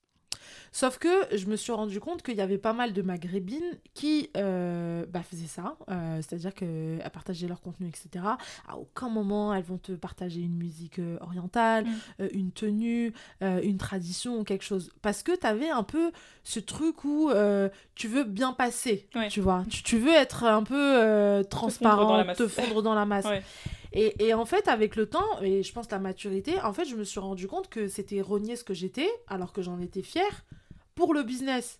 Sauf 0.74 0.98
que 1.00 1.10
je 1.36 1.48
me 1.48 1.58
suis 1.58 1.74
rendu 1.74 2.00
compte 2.00 2.24
qu'il 2.24 2.36
y 2.36 2.41
avait 2.41 2.58
pas 2.58 2.72
mal 2.72 2.94
de 2.94 3.02
maghrébines 3.02 3.78
qui 3.94 4.30
euh, 4.38 5.06
bah, 5.10 5.22
faisaient 5.22 5.48
ça, 5.48 5.76
euh, 5.89 6.17
c'est-à-dire 6.22 6.54
qu'elles 6.54 7.04
partageaient 7.13 7.48
leur 7.50 7.60
contenu, 7.60 7.88
etc. 7.89 8.24
À 8.67 8.78
aucun 8.78 9.10
moment 9.10 9.54
elles 9.54 9.63
vont 9.65 9.78
te 9.78 9.91
partager 9.91 10.39
une 10.39 10.56
musique 10.56 11.00
euh, 11.00 11.17
orientale, 11.20 11.86
Mm. 11.86 12.24
une 12.34 12.52
tenue, 12.52 13.13
une 13.41 13.78
tradition 13.78 14.39
ou 14.39 14.44
quelque 14.44 14.63
chose. 14.63 14.91
Parce 15.02 15.24
que 15.24 15.36
tu 15.36 15.46
avais 15.46 15.70
un 15.70 15.84
peu 15.84 16.12
ce 16.44 16.60
truc 16.60 17.04
où 17.04 17.30
tu 17.96 18.08
veux 18.08 18.24
bien 18.24 18.54
passer, 18.54 19.08
Ouais. 19.15 19.28
tu 19.28 19.41
vois. 19.41 19.65
Tu, 19.70 19.84
tu 19.84 19.98
veux 19.98 20.13
être 20.13 20.44
un 20.46 20.63
peu 20.63 21.44
transparent, 21.50 22.08
dans 22.08 22.17
la 22.17 22.24
masse. 22.24 22.38
te 22.38 22.48
fondre 22.48 22.82
dans 22.82 22.94
la 22.96 23.06
masse. 23.06 23.26
Ouais. 23.32 23.44
Et, 23.93 24.25
et 24.25 24.34
en 24.34 24.45
fait, 24.45 24.67
avec 24.67 24.95
le 24.95 25.06
temps, 25.06 25.41
et 25.41 25.63
je 25.63 25.73
pense 25.73 25.89
la 25.91 25.99
maturité, 25.99 26.60
en 26.62 26.71
fait, 26.73 26.86
je 26.86 26.95
me 26.95 27.04
suis 27.04 27.19
rendu 27.19 27.47
compte 27.47 27.67
que 27.69 27.88
c'était 27.88 28.21
renier 28.21 28.56
ce 28.56 28.63
que 28.63 28.73
j'étais, 28.73 29.10
alors 29.27 29.51
que 29.51 29.62
j'en 29.62 29.80
étais 29.80 30.01
fière, 30.01 30.45
pour 30.95 31.13
le 31.13 31.23
business. 31.23 31.80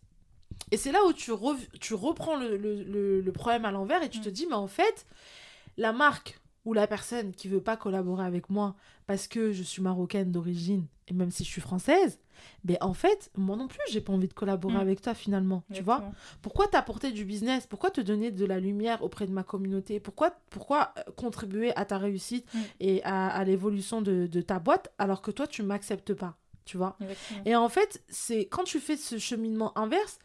Et 0.72 0.78
c'est 0.78 0.92
là 0.92 1.00
où 1.08 1.14
tu, 1.14 1.32
reprends 1.32 2.36
le, 2.38 2.58
le- 2.58 2.84
le- 2.84 3.22
le 3.22 3.32
problème 3.32 3.64
à 3.66 3.72
l'envers 3.72 4.04
et 4.04 4.10
tu 4.10 4.20
te 4.20 4.30
Mm. 4.30 4.34
dis, 4.34 4.46
mais 4.48 4.56
en 4.56 4.68
fait, 4.68 5.06
la 5.78 5.94
marque 5.94 6.40
ou 6.66 6.74
la 6.74 6.86
personne 6.86 7.32
qui 7.34 7.48
veut 7.48 7.62
pas 7.62 7.78
collaborer 7.78 8.26
avec 8.26 8.50
moi 8.50 8.76
parce 9.08 9.28
que 9.28 9.52
je 9.54 9.64
suis 9.64 9.82
marocaine 9.82 10.32
d'origine, 10.32 10.86
et 11.08 11.14
même 11.14 11.32
si 11.32 11.44
je 11.46 11.50
suis 11.50 11.62
française, 11.62 12.20
ben 12.64 12.78
en 12.82 12.94
fait, 12.94 13.32
moi 13.38 13.56
non 13.56 13.68
plus, 13.68 13.80
j'ai 13.92 14.02
pas 14.02 14.14
envie 14.14 14.28
de 14.28 14.34
collaborer 14.34 14.76
Mm. 14.76 14.82
avec 14.82 15.02
toi 15.02 15.14
finalement, 15.14 15.64
tu 15.74 15.82
vois 15.84 16.04
pourquoi 16.42 16.68
t'apporter 16.68 17.12
du 17.12 17.26
business? 17.26 17.68
Pourquoi 17.68 17.92
te 17.92 18.02
donner 18.02 18.32
de 18.32 18.46
la 18.46 18.60
lumière 18.60 19.04
auprès 19.04 19.28
de 19.28 19.32
ma 19.32 19.44
communauté? 19.44 20.00
Pourquoi, 20.00 20.32
pourquoi 20.50 20.94
euh, 20.98 21.02
contribuer 21.16 21.76
à 21.76 21.86
ta 21.86 21.98
réussite 21.98 22.46
Mm. 22.54 22.60
et 22.80 23.04
à, 23.04 23.28
à 23.28 23.44
l'évolution 23.44 24.02
de, 24.02 24.28
de 24.28 24.42
ta 24.42 24.60
boîte 24.60 24.92
alors 24.98 25.22
que 25.22 25.32
toi, 25.32 25.48
tu 25.48 25.64
m'acceptes 25.64 26.14
pas 26.14 26.36
Tu 26.66 26.78
vois? 26.78 26.96
Exactement. 27.02 27.42
Et 27.46 27.56
en 27.56 27.70
fait, 27.70 28.02
c'est 28.10 28.46
quand 28.46 28.64
tu 28.64 28.80
fais 28.80 28.98
ce 28.98 29.18
cheminement 29.18 29.78
inverse, 29.78 30.20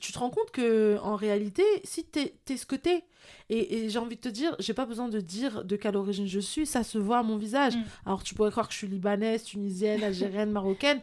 tu 0.00 0.12
te 0.12 0.18
rends 0.20 0.30
compte 0.30 0.52
que 0.52 0.98
en 1.02 1.16
réalité, 1.16 1.64
si 1.82 2.04
t'es 2.04 2.34
es 2.48 2.56
ce 2.56 2.64
que 2.64 2.76
t'es, 2.76 3.02
et, 3.48 3.84
et 3.84 3.88
j'ai 3.90 3.98
envie 3.98 4.14
de 4.14 4.20
te 4.20 4.28
dire, 4.28 4.54
j'ai 4.60 4.72
pas 4.72 4.86
besoin 4.86 5.08
de 5.08 5.18
dire 5.20 5.64
de 5.64 5.74
quelle 5.76 5.96
origine 5.96 6.28
je 6.28 6.38
suis, 6.38 6.64
ça 6.64 6.84
se 6.84 6.96
voit 6.96 7.18
à 7.18 7.22
mon 7.24 7.36
visage. 7.36 7.76
Mm. 7.76 7.82
Alors 8.06 8.22
tu 8.22 8.34
pourrais 8.36 8.52
croire 8.52 8.68
que 8.68 8.72
je 8.72 8.78
suis 8.78 8.86
libanaise, 8.86 9.42
tunisienne, 9.42 10.02
algérienne, 10.04 10.50
marocaine. 10.52 11.00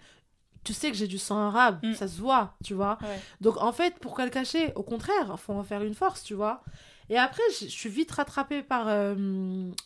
Tu 0.67 0.73
sais 0.73 0.91
que 0.91 0.97
j'ai 0.97 1.07
du 1.07 1.17
sang 1.17 1.37
arabe, 1.49 1.79
Mm. 1.83 1.93
ça 1.93 2.07
se 2.07 2.19
voit, 2.19 2.55
tu 2.63 2.73
vois. 2.73 2.97
Ouais. 3.01 3.19
Donc 3.41 3.55
en 3.57 3.71
fait, 3.71 3.93
pourquoi 4.01 4.25
le 4.25 4.31
cacher 4.31 4.73
Au 4.75 4.83
contraire, 4.83 5.39
faut 5.39 5.53
en 5.53 5.63
faire 5.63 5.81
une 5.83 5.93
force, 5.93 6.23
tu 6.23 6.33
vois. 6.33 6.61
Et 7.09 7.17
après, 7.17 7.41
je 7.57 7.65
je 7.67 7.71
suis 7.71 7.89
vite 7.89 8.11
rattrapée 8.11 8.61
par, 8.63 8.85
euh, 8.89 9.15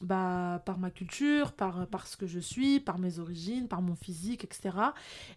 bah, 0.01 0.59
par 0.65 0.79
ma 0.79 0.89
culture, 0.89 1.51
par, 1.51 1.85
par 1.85 2.07
ce 2.07 2.17
que 2.17 2.25
je 2.25 2.39
suis, 2.39 2.79
par 2.79 2.97
mes 2.97 3.19
origines, 3.19 3.67
par 3.67 3.81
mon 3.83 3.95
physique, 3.95 4.43
etc. 4.43 4.61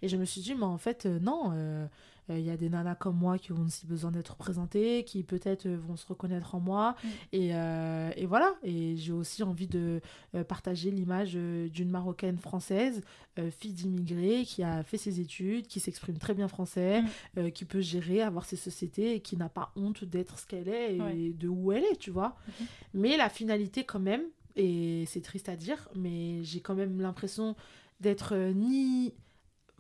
Et 0.01 0.09
je 0.09 0.17
me 0.17 0.25
suis 0.25 0.41
dit, 0.41 0.55
mais 0.55 0.65
en 0.65 0.79
fait, 0.79 1.05
euh, 1.05 1.19
non, 1.21 1.51
euh, 1.53 1.87
euh, 2.31 2.39
il 2.39 2.45
y 2.45 2.51
a 2.51 2.57
des 2.57 2.69
nanas 2.69 2.95
comme 2.95 3.17
moi 3.17 3.39
qui 3.39 3.53
ont 3.53 3.61
aussi 3.63 3.87
besoin 3.87 4.11
d'être 4.11 4.31
représentées, 4.33 5.05
qui 5.05 5.23
peut-être 5.23 5.67
euh, 5.67 5.77
vont 5.77 5.97
se 5.97 6.07
reconnaître 6.07 6.55
en 6.55 6.61
moi. 6.61 6.95
Mm. 7.03 7.09
Et, 7.33 7.49
euh, 7.55 8.11
et 8.17 8.27
voilà. 8.27 8.55
Et 8.63 8.97
j'ai 8.97 9.13
aussi 9.13 9.43
envie 9.43 9.67
de 9.67 10.01
euh, 10.35 10.45
partager 10.45 10.91
l'image 10.91 11.33
euh, 11.37 11.69
d'une 11.69 11.91
Marocaine 11.91 12.39
française, 12.39 13.03
euh, 13.39 13.51
fille 13.51 13.73
d'immigrés, 13.73 14.45
qui 14.45 14.63
a 14.63 14.83
fait 14.83 14.97
ses 14.99 15.21
études, 15.21 15.67
qui 15.67 15.81
s'exprime 15.81 16.19
très 16.19 16.35
bien 16.35 16.49
français, 16.49 17.03
Mm. 17.03 17.07
euh, 17.39 17.51
qui 17.51 17.65
peut 17.65 17.81
gérer, 17.81 18.23
avoir 18.23 18.45
ses 18.45 18.57
sociétés 18.57 19.15
et 19.17 19.21
qui 19.21 19.37
n'a 19.37 19.49
pas 19.49 19.73
honte 19.77 20.05
d'être 20.05 20.39
ce 20.39 20.47
qu'elle 20.47 20.69
est 20.69 20.97
et 20.97 21.01
Ouais. 21.01 21.31
de 21.39 21.49
où 21.49 21.73
elle 21.73 21.85
est, 21.85 21.97
tu 21.99 22.11
vois. 22.11 22.37
Mhm. 22.49 22.67
Mais 22.95 23.17
la 23.17 23.29
finalité, 23.29 23.85
quand 23.85 24.01
même, 24.01 24.23
et 24.57 25.05
c'est 25.07 25.21
triste 25.21 25.49
à 25.49 25.57
dire, 25.57 25.89
mais 25.95 26.43
j'ai 26.45 26.61
quand 26.61 26.75
même 26.75 27.01
l'impression 27.01 27.57
d'être 28.01 28.35
euh, 28.35 28.53
ni 28.53 29.13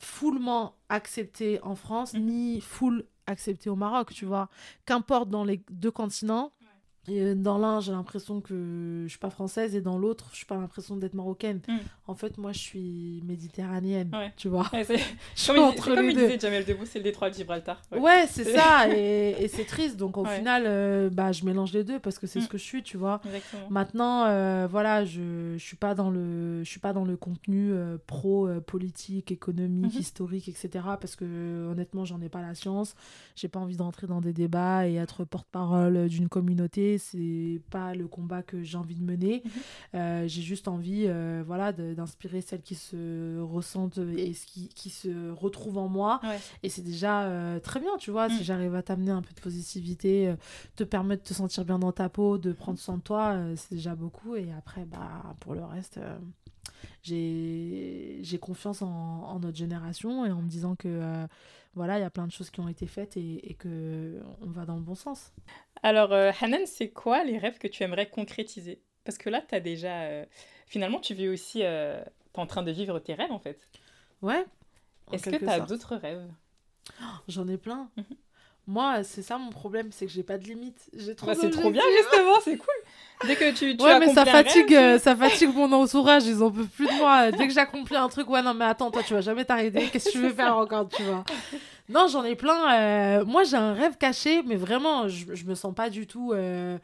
fullement 0.04 0.74
acceptée 0.88 1.60
en 1.62 1.74
France, 1.74 2.12
Mhm. 2.14 2.24
ni 2.24 2.60
full 2.60 3.04
acceptée 3.26 3.70
au 3.70 3.76
Maroc, 3.76 4.12
tu 4.12 4.26
vois. 4.26 4.48
Qu'importe 4.86 5.30
dans 5.30 5.44
les 5.44 5.62
deux 5.70 5.90
continents. 5.90 6.52
Et 7.06 7.34
dans 7.34 7.58
l'un, 7.58 7.80
j'ai 7.80 7.92
l'impression 7.92 8.40
que 8.40 9.02
je 9.04 9.08
suis 9.10 9.18
pas 9.18 9.30
française 9.30 9.74
et 9.76 9.80
dans 9.80 9.98
l'autre, 9.98 10.28
je 10.32 10.36
suis 10.36 10.46
pas 10.46 10.56
l'impression 10.56 10.96
d'être 10.96 11.14
marocaine. 11.14 11.60
Mm. 11.68 11.76
En 12.06 12.14
fait, 12.14 12.38
moi, 12.38 12.52
je 12.52 12.58
suis 12.58 13.22
méditerranéenne, 13.26 14.10
Ouais. 14.12 14.32
tu 14.36 14.48
vois. 14.48 14.68
Ouais, 14.72 14.84
Je 15.34 15.40
suis 15.40 15.46
comme 15.48 15.56
il, 15.56 15.60
entre 15.60 15.84
c'est 15.90 15.94
comme 15.94 16.04
les 16.06 16.10
il 16.12 16.14
deux. 16.16 16.26
disait 16.26 16.38
Jamel 16.40 16.64
Debbouze, 16.64 16.88
c'est 16.88 16.98
le 16.98 17.04
détroit 17.04 17.30
de 17.30 17.34
Gibraltar. 17.34 17.80
Ouais. 17.92 17.98
Ouais, 18.00 18.24
c'est 18.28 18.44
ça, 18.44 18.88
et, 18.96 19.36
et 19.38 19.48
c'est 19.48 19.64
triste. 19.64 19.96
Donc 19.96 20.16
au 20.16 20.24
final, 20.24 20.64
euh, 20.66 21.10
bah, 21.10 21.32
je 21.32 21.44
mélange 21.44 21.72
les 21.72 21.84
deux 21.84 21.98
parce 21.98 22.18
que 22.18 22.26
c'est 22.26 22.38
Mm. 22.38 22.42
ce 22.42 22.48
que 22.48 22.58
je 22.58 22.62
suis, 22.64 22.82
tu 22.82 22.96
vois. 22.96 23.20
Exactement. 23.26 23.66
Maintenant, 23.70 24.24
euh, 24.26 24.66
voilà, 24.70 25.04
je, 25.04 25.54
je 25.56 25.62
suis 25.64 25.76
pas 25.76 25.94
dans 25.94 26.10
le, 26.10 26.62
je 26.64 26.68
suis 26.70 26.80
pas 26.80 26.92
dans 26.92 27.04
le 27.04 27.16
contenu 27.16 27.70
euh, 27.72 27.96
pro 28.06 28.48
politique, 28.66 29.30
économique, 29.30 29.94
Mhm. 29.94 30.00
historique, 30.00 30.48
etc. 30.48 30.68
Parce 31.00 31.16
que 31.16 31.68
honnêtement, 31.70 32.04
j'en 32.04 32.20
ai 32.20 32.28
pas 32.28 32.40
la 32.42 32.54
science. 32.54 32.94
J'ai 33.36 33.48
pas 33.48 33.60
envie 33.60 33.76
d'entrer 33.76 34.06
dans 34.06 34.20
des 34.20 34.32
débats 34.32 34.88
et 34.88 34.94
être 34.94 35.24
porte-parole 35.24 36.08
d'une 36.08 36.28
communauté. 36.28 36.93
C'est 36.98 37.60
pas 37.70 37.94
le 37.94 38.06
combat 38.08 38.42
que 38.42 38.62
j'ai 38.62 38.76
envie 38.78 38.94
de 38.94 39.02
mener. 39.04 39.42
Mhm. 39.44 39.50
Euh, 39.94 40.28
j'ai 40.28 40.42
juste 40.42 40.68
envie, 40.68 41.04
euh, 41.06 41.42
voilà, 41.46 41.72
d'inspirer 41.72 42.40
celles 42.40 42.62
qui 42.62 42.74
se 42.74 43.40
ressentent 43.40 43.98
et 44.16 44.32
qui, 44.32 44.68
qui 44.68 44.90
se 44.90 45.30
retrouvent 45.30 45.78
en 45.78 45.88
moi. 45.88 46.20
Ouais. 46.22 46.38
Et 46.62 46.68
c'est 46.68 46.82
déjà 46.82 47.22
euh, 47.24 47.60
très 47.60 47.80
bien, 47.80 47.96
tu 47.98 48.10
vois, 48.10 48.28
Mm. 48.28 48.32
si 48.32 48.44
j'arrive 48.44 48.74
à 48.74 48.82
t'amener 48.82 49.10
un 49.12 49.22
peu 49.22 49.32
de 49.34 49.40
positivité, 49.40 50.34
te 50.76 50.84
permettre 50.84 51.22
de 51.24 51.28
te 51.28 51.34
sentir 51.34 51.64
bien 51.64 51.78
dans 51.78 51.92
ta 51.92 52.08
peau, 52.08 52.38
de 52.38 52.52
prendre 52.52 52.78
soin 52.78 52.96
de 52.96 53.02
toi, 53.02 53.36
c'est 53.56 53.74
déjà 53.74 53.94
beaucoup. 53.94 54.34
Et 54.36 54.52
après, 54.52 54.84
bah, 54.84 55.34
pour 55.40 55.54
le 55.54 55.64
reste, 55.64 55.98
j'ai 57.02 58.18
j'ai 58.22 58.38
confiance 58.38 58.82
en, 58.82 58.88
en 58.88 59.38
notre 59.40 59.56
génération 59.56 60.24
et 60.26 60.30
en 60.32 60.42
me 60.42 60.48
disant 60.48 60.74
que, 60.76 60.88
euh, 60.88 61.26
voilà, 61.74 61.98
il 61.98 62.02
y 62.02 62.04
a 62.04 62.10
plein 62.10 62.26
de 62.26 62.32
choses 62.32 62.50
qui 62.50 62.60
ont 62.60 62.68
été 62.68 62.86
faites 62.86 63.16
et, 63.16 63.50
et 63.50 63.54
que 63.54 64.20
on 64.40 64.50
va 64.50 64.64
dans 64.64 64.76
le 64.76 64.82
bon 64.82 64.94
sens. 64.94 65.32
Alors, 65.82 66.12
euh, 66.12 66.30
Hanan, 66.40 66.66
c'est 66.66 66.88
quoi 66.90 67.24
les 67.24 67.38
rêves 67.38 67.58
que 67.58 67.68
tu 67.68 67.82
aimerais 67.82 68.08
concrétiser? 68.08 68.80
Parce 69.04 69.18
que 69.18 69.28
là, 69.28 69.42
tu 69.46 69.54
as 69.54 69.60
déjà. 69.60 70.02
euh, 70.04 70.24
Finalement, 70.66 71.00
tu 71.00 71.14
vis 71.14 71.28
aussi. 71.28 71.60
Euh... 71.62 72.02
Tu 72.32 72.40
es 72.40 72.42
en 72.42 72.46
train 72.46 72.62
de 72.62 72.72
vivre 72.72 72.98
tes 72.98 73.14
rêves, 73.14 73.30
en 73.32 73.38
fait. 73.38 73.68
Ouais. 74.22 74.44
Est-ce 75.12 75.24
que 75.30 75.36
tu 75.36 75.44
as 75.48 75.60
d'autres 75.60 75.96
rêves? 75.96 76.26
J'en 77.28 77.46
ai 77.48 77.56
plein. 77.58 77.90
Mhm. 77.96 78.04
Moi, 78.66 79.04
c'est 79.04 79.22
ça 79.22 79.36
mon 79.36 79.50
problème, 79.50 79.92
c'est 79.92 80.06
que 80.06 80.12
j'ai 80.12 80.22
pas 80.22 80.38
de 80.38 80.44
limite. 80.44 80.88
J'ai 80.94 81.14
trop 81.14 81.26
Bah, 81.26 81.34
C'est 81.38 81.50
trop 81.50 81.70
bien, 81.70 81.82
justement, 81.98 82.40
c'est 82.42 82.56
cool. 82.56 82.74
Dès 83.26 83.36
que 83.36 83.50
tu, 83.52 83.76
tu 83.76 83.84
ouais, 83.84 83.98
mais 84.00 84.14
ça 84.14 84.24
rêve, 84.24 84.46
fatigue, 84.46 84.68
tu- 84.68 84.74
euh, 84.74 84.98
ça 84.98 85.14
fatigue 85.14 85.54
mon 85.54 85.70
entourage, 85.72 86.24
ils 86.24 86.42
en 86.42 86.50
peuvent 86.50 86.66
plus 86.68 86.86
de 86.88 86.94
moi. 86.94 87.30
Dès 87.30 87.46
que 87.46 87.52
j'accomplis 87.52 87.96
un 87.96 88.08
truc, 88.08 88.28
ouais, 88.30 88.40
non, 88.42 88.54
mais 88.54 88.64
attends, 88.64 88.90
toi, 88.90 89.02
tu 89.02 89.12
vas 89.12 89.20
jamais 89.20 89.44
t'arrêter. 89.44 89.88
Qu'est-ce 89.90 90.06
que 90.06 90.12
tu 90.12 90.18
veux 90.18 90.32
faire 90.32 90.56
encore, 90.56 90.88
tu 90.88 91.02
vois? 91.02 91.24
Non, 91.88 92.08
j'en 92.08 92.24
ai 92.24 92.34
plein. 92.34 93.20
euh, 93.20 93.24
Moi, 93.24 93.44
j'ai 93.44 93.56
un 93.56 93.74
rêve 93.74 93.96
caché, 93.98 94.42
mais 94.42 94.56
vraiment, 94.56 95.08
je, 95.08 95.34
je 95.34 95.44
me 95.44 95.54
sens 95.54 95.74
pas 95.74 95.90
du 95.90 96.06
tout. 96.06 96.32
euh, 96.32 96.78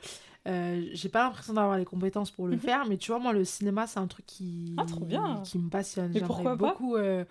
euh, 0.48 0.82
j'ai 0.92 1.08
pas 1.08 1.24
l'impression 1.24 1.54
d'avoir 1.54 1.76
les 1.78 1.84
compétences 1.84 2.30
pour 2.30 2.46
le 2.46 2.54
Mhm. 2.56 2.60
faire, 2.60 2.86
mais 2.86 2.96
tu 2.96 3.10
vois, 3.10 3.18
moi, 3.20 3.32
le 3.32 3.44
cinéma, 3.44 3.86
c'est 3.86 3.98
un 3.98 4.06
truc 4.06 4.26
qui, 4.26 4.74
Ah, 4.78 4.84
trop 4.84 5.04
bien. 5.06 5.42
qui 5.44 5.58
me 5.58 5.70
passionne. 5.70 6.08
Mais 6.12 6.20
J'aimerais 6.20 6.26
pourquoi 6.28 6.56
pas? 6.56 6.72
beaucoup. 6.72 6.96
euh, 6.96 7.24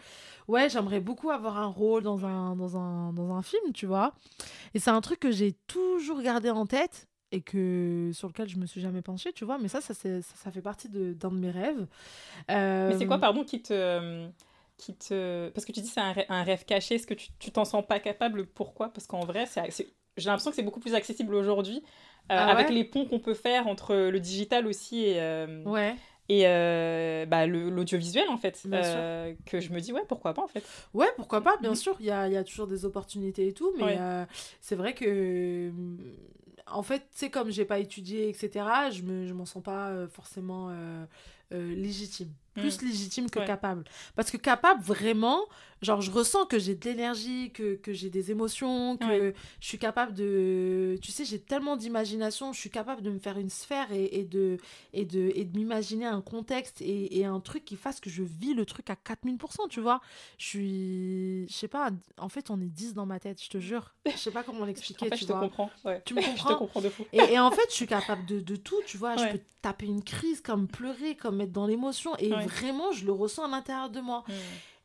Ouais, 0.48 0.70
j'aimerais 0.70 1.00
beaucoup 1.00 1.30
avoir 1.30 1.58
un 1.60 1.68
rôle 1.68 2.02
dans 2.04 2.26
un, 2.26 2.56
dans 2.56 2.76
un, 2.78 3.14
dans 3.14 3.34
un 3.36 3.42
film, 3.44 3.72
tu 3.74 3.86
vois. 3.86 4.14
Et 4.74 4.80
c'est 4.80 4.90
un 4.92 5.02
truc 5.02 5.20
que 5.20 5.32
j'ai 5.32 5.54
toujours 5.68 6.22
gardé 6.22 6.50
en 6.50 6.66
tête 6.66 7.08
et 7.32 7.42
que 7.42 8.10
sur 8.14 8.28
lequel 8.28 8.50
je 8.50 8.58
me 8.58 8.66
suis 8.66 8.82
jamais 8.82 9.04
penchée, 9.04 9.32
tu 9.34 9.46
vois. 9.46 9.60
Mais 9.60 9.68
ça, 9.68 9.80
ça, 9.82 9.94
ça, 9.94 10.10
ça 10.22 10.52
fait 10.52 10.62
partie 10.62 10.90
d'un 10.90 11.30
de, 11.30 11.36
mes 11.36 11.52
rêves. 11.52 11.86
Mais 12.48 12.98
c'est 12.98 13.06
quoi, 13.06 13.20
pardon, 13.20 13.44
qui 13.44 13.62
te. 13.62 14.28
Qui 14.80 14.96
te... 14.96 15.50
Parce 15.50 15.66
que 15.66 15.74
tu 15.74 15.82
dis 15.82 15.88
c'est 15.88 16.00
un, 16.00 16.14
rê- 16.14 16.26
un 16.30 16.44
rêve 16.44 16.64
caché, 16.66 16.96
est-ce 16.96 17.06
que 17.06 17.14
tu 17.14 17.52
t'en 17.52 17.66
sens 17.66 17.86
pas 17.86 18.00
capable? 18.00 18.46
Pourquoi? 18.48 18.90
Parce 18.90 19.08
qu'en 19.08 19.26
vrai, 19.26 19.46
c'est 19.46 19.70
c'est- 19.72 19.88
j'ai 20.18 20.28
l'impression 20.30 20.52
que 20.52 20.56
c'est 20.56 20.64
beaucoup 20.64 20.80
plus 20.80 20.96
accessible 20.96 21.36
aujourd'hui, 21.36 21.78
euh, 21.78 21.82
Ah 22.30 22.52
avec 22.52 22.70
les 22.70 22.84
ponts 22.86 23.06
qu'on 23.06 23.20
peut 23.20 23.34
faire 23.34 23.68
entre 23.68 23.94
le 23.96 24.20
digital 24.20 24.68
aussi 24.68 25.04
et, 25.06 25.22
euh, 25.22 25.64
Ouais. 25.66 25.96
et 26.30 26.48
euh, 26.48 27.26
bah, 27.26 27.46
l'audiovisuel, 27.46 28.30
en 28.30 28.38
fait. 28.38 28.62
Que 29.46 29.60
je 29.60 29.72
me 29.74 29.80
dis, 29.82 29.92
ouais, 29.94 30.04
pourquoi 30.08 30.34
pas, 30.34 30.44
en 30.44 30.48
fait. 30.48 30.64
Ouais, 30.94 31.08
pourquoi 31.18 31.42
pas, 31.42 31.58
bien 31.58 31.72
Mhm. 31.72 31.76
sûr, 31.76 31.96
il 32.00 32.06
y 32.06 32.12
a, 32.12 32.28
y 32.30 32.38
a 32.38 32.44
toujours 32.44 32.68
des 32.68 32.86
opportunités 32.86 33.48
et 33.48 33.54
tout, 33.54 33.74
mais 33.78 33.84
Ouais. 33.84 33.98
c'est 34.62 34.76
vrai 34.76 34.94
que, 34.94 35.06
euh, 35.06 35.72
en 36.68 36.84
fait, 36.84 37.08
sais, 37.12 37.30
comme 37.30 37.50
j'ai 37.52 37.66
pas 37.66 37.80
étudié, 37.80 38.30
etc., 38.30 38.90
je 38.92 39.02
me, 39.04 39.26
je 39.26 39.34
m'en 39.34 39.46
sens 39.46 39.64
pas 39.64 40.08
forcément 40.08 40.70
euh, 40.70 41.06
euh, 41.54 41.74
légitime. 41.76 42.30
Plus 42.56 42.82
légitime 42.82 43.30
que 43.30 43.40
Ouais. 43.40 43.46
capable. 43.46 43.84
Parce 44.16 44.32
que 44.32 44.38
capable, 44.38 44.82
vraiment, 44.82 45.42
genre, 45.82 46.02
je 46.02 46.12
ressens 46.12 46.46
que 46.46 46.60
j'ai 46.60 46.76
de 46.76 46.84
l'énergie, 46.84 47.52
que, 47.54 47.76
que 47.76 47.94
j'ai 47.94 48.10
des 48.10 48.32
émotions, 48.32 48.98
que 48.98 49.34
je 49.62 49.66
suis 49.68 49.78
capable 49.78 50.14
de... 50.14 50.98
Tu 51.02 51.12
sais, 51.12 51.24
j'ai 51.26 51.40
tellement 51.40 51.78
d'imagination, 51.78 52.52
je 52.52 52.60
suis 52.60 52.70
capable 52.70 53.02
de 53.02 53.12
me 53.12 53.20
faire 53.20 53.38
une 53.38 53.50
sphère 53.50 53.92
et, 53.94 54.10
et 54.20 54.26
de, 54.26 54.58
et 54.94 55.06
de, 55.06 55.32
et 55.36 55.46
de 55.46 55.58
m'imaginer 55.58 56.06
un 56.06 56.22
contexte 56.22 56.82
et, 56.82 57.20
et 57.20 57.26
un 57.26 57.40
truc 57.40 57.64
qui 57.66 57.76
fasse 57.78 58.00
que 58.02 58.10
je 58.10 58.24
vis 58.24 58.54
le 58.54 58.66
truc 58.66 58.90
à 58.90 58.96
4000%, 58.96 59.70
tu 59.70 59.80
vois. 59.80 60.02
Je 60.38 60.46
suis... 60.46 61.48
Je 61.50 61.54
sais 61.54 61.68
pas, 61.70 61.92
en 62.18 62.30
fait, 62.30 62.50
on 62.50 62.60
est 62.60 62.66
10 62.70 62.94
dans 62.94 63.06
ma 63.06 63.20
tête, 63.20 63.42
je 63.42 63.50
te 63.50 63.60
jure. 63.60 63.96
Je 64.06 64.18
sais 64.18 64.32
pas 64.32 64.44
comment 64.44 64.60
En 64.64 64.66
l'expliquer, 64.66 65.08
fait, 65.10 65.16
tu 65.16 65.22
je 65.24 65.28
te 65.28 65.34
comprends. 65.34 65.70
Ouais. 65.86 66.02
Tu 66.06 66.14
me 66.14 66.22
Je 66.22 66.26
te 66.26 66.32
comprends 66.32 66.56
comprends 66.58 66.82
de 66.82 66.90
fou. 66.90 67.06
et, 67.14 67.18
et 67.34 67.40
en 67.40 67.52
fait, 67.52 67.66
je 67.70 67.76
suis 67.76 67.88
capable 67.88 68.26
de, 68.26 68.40
de 68.42 68.56
tout, 68.58 68.82
tu 68.86 68.98
vois. 68.98 69.16
Je 69.16 69.32
peux 69.32 69.40
taper 69.62 69.86
une 69.88 70.04
crise, 70.04 70.42
comme 70.42 70.68
pleurer, 70.68 71.16
comme 71.16 71.40
être 71.42 71.52
dans 71.52 71.68
l'émotion. 71.68 72.16
Et 72.18 72.30
Vraiment, 72.48 72.92
je 72.92 73.06
le 73.06 73.12
ressens 73.12 73.44
à 73.44 73.48
l'intérieur 73.48 73.90
de 73.90 74.00
moi. 74.02 74.24
Hmm. 74.28 74.34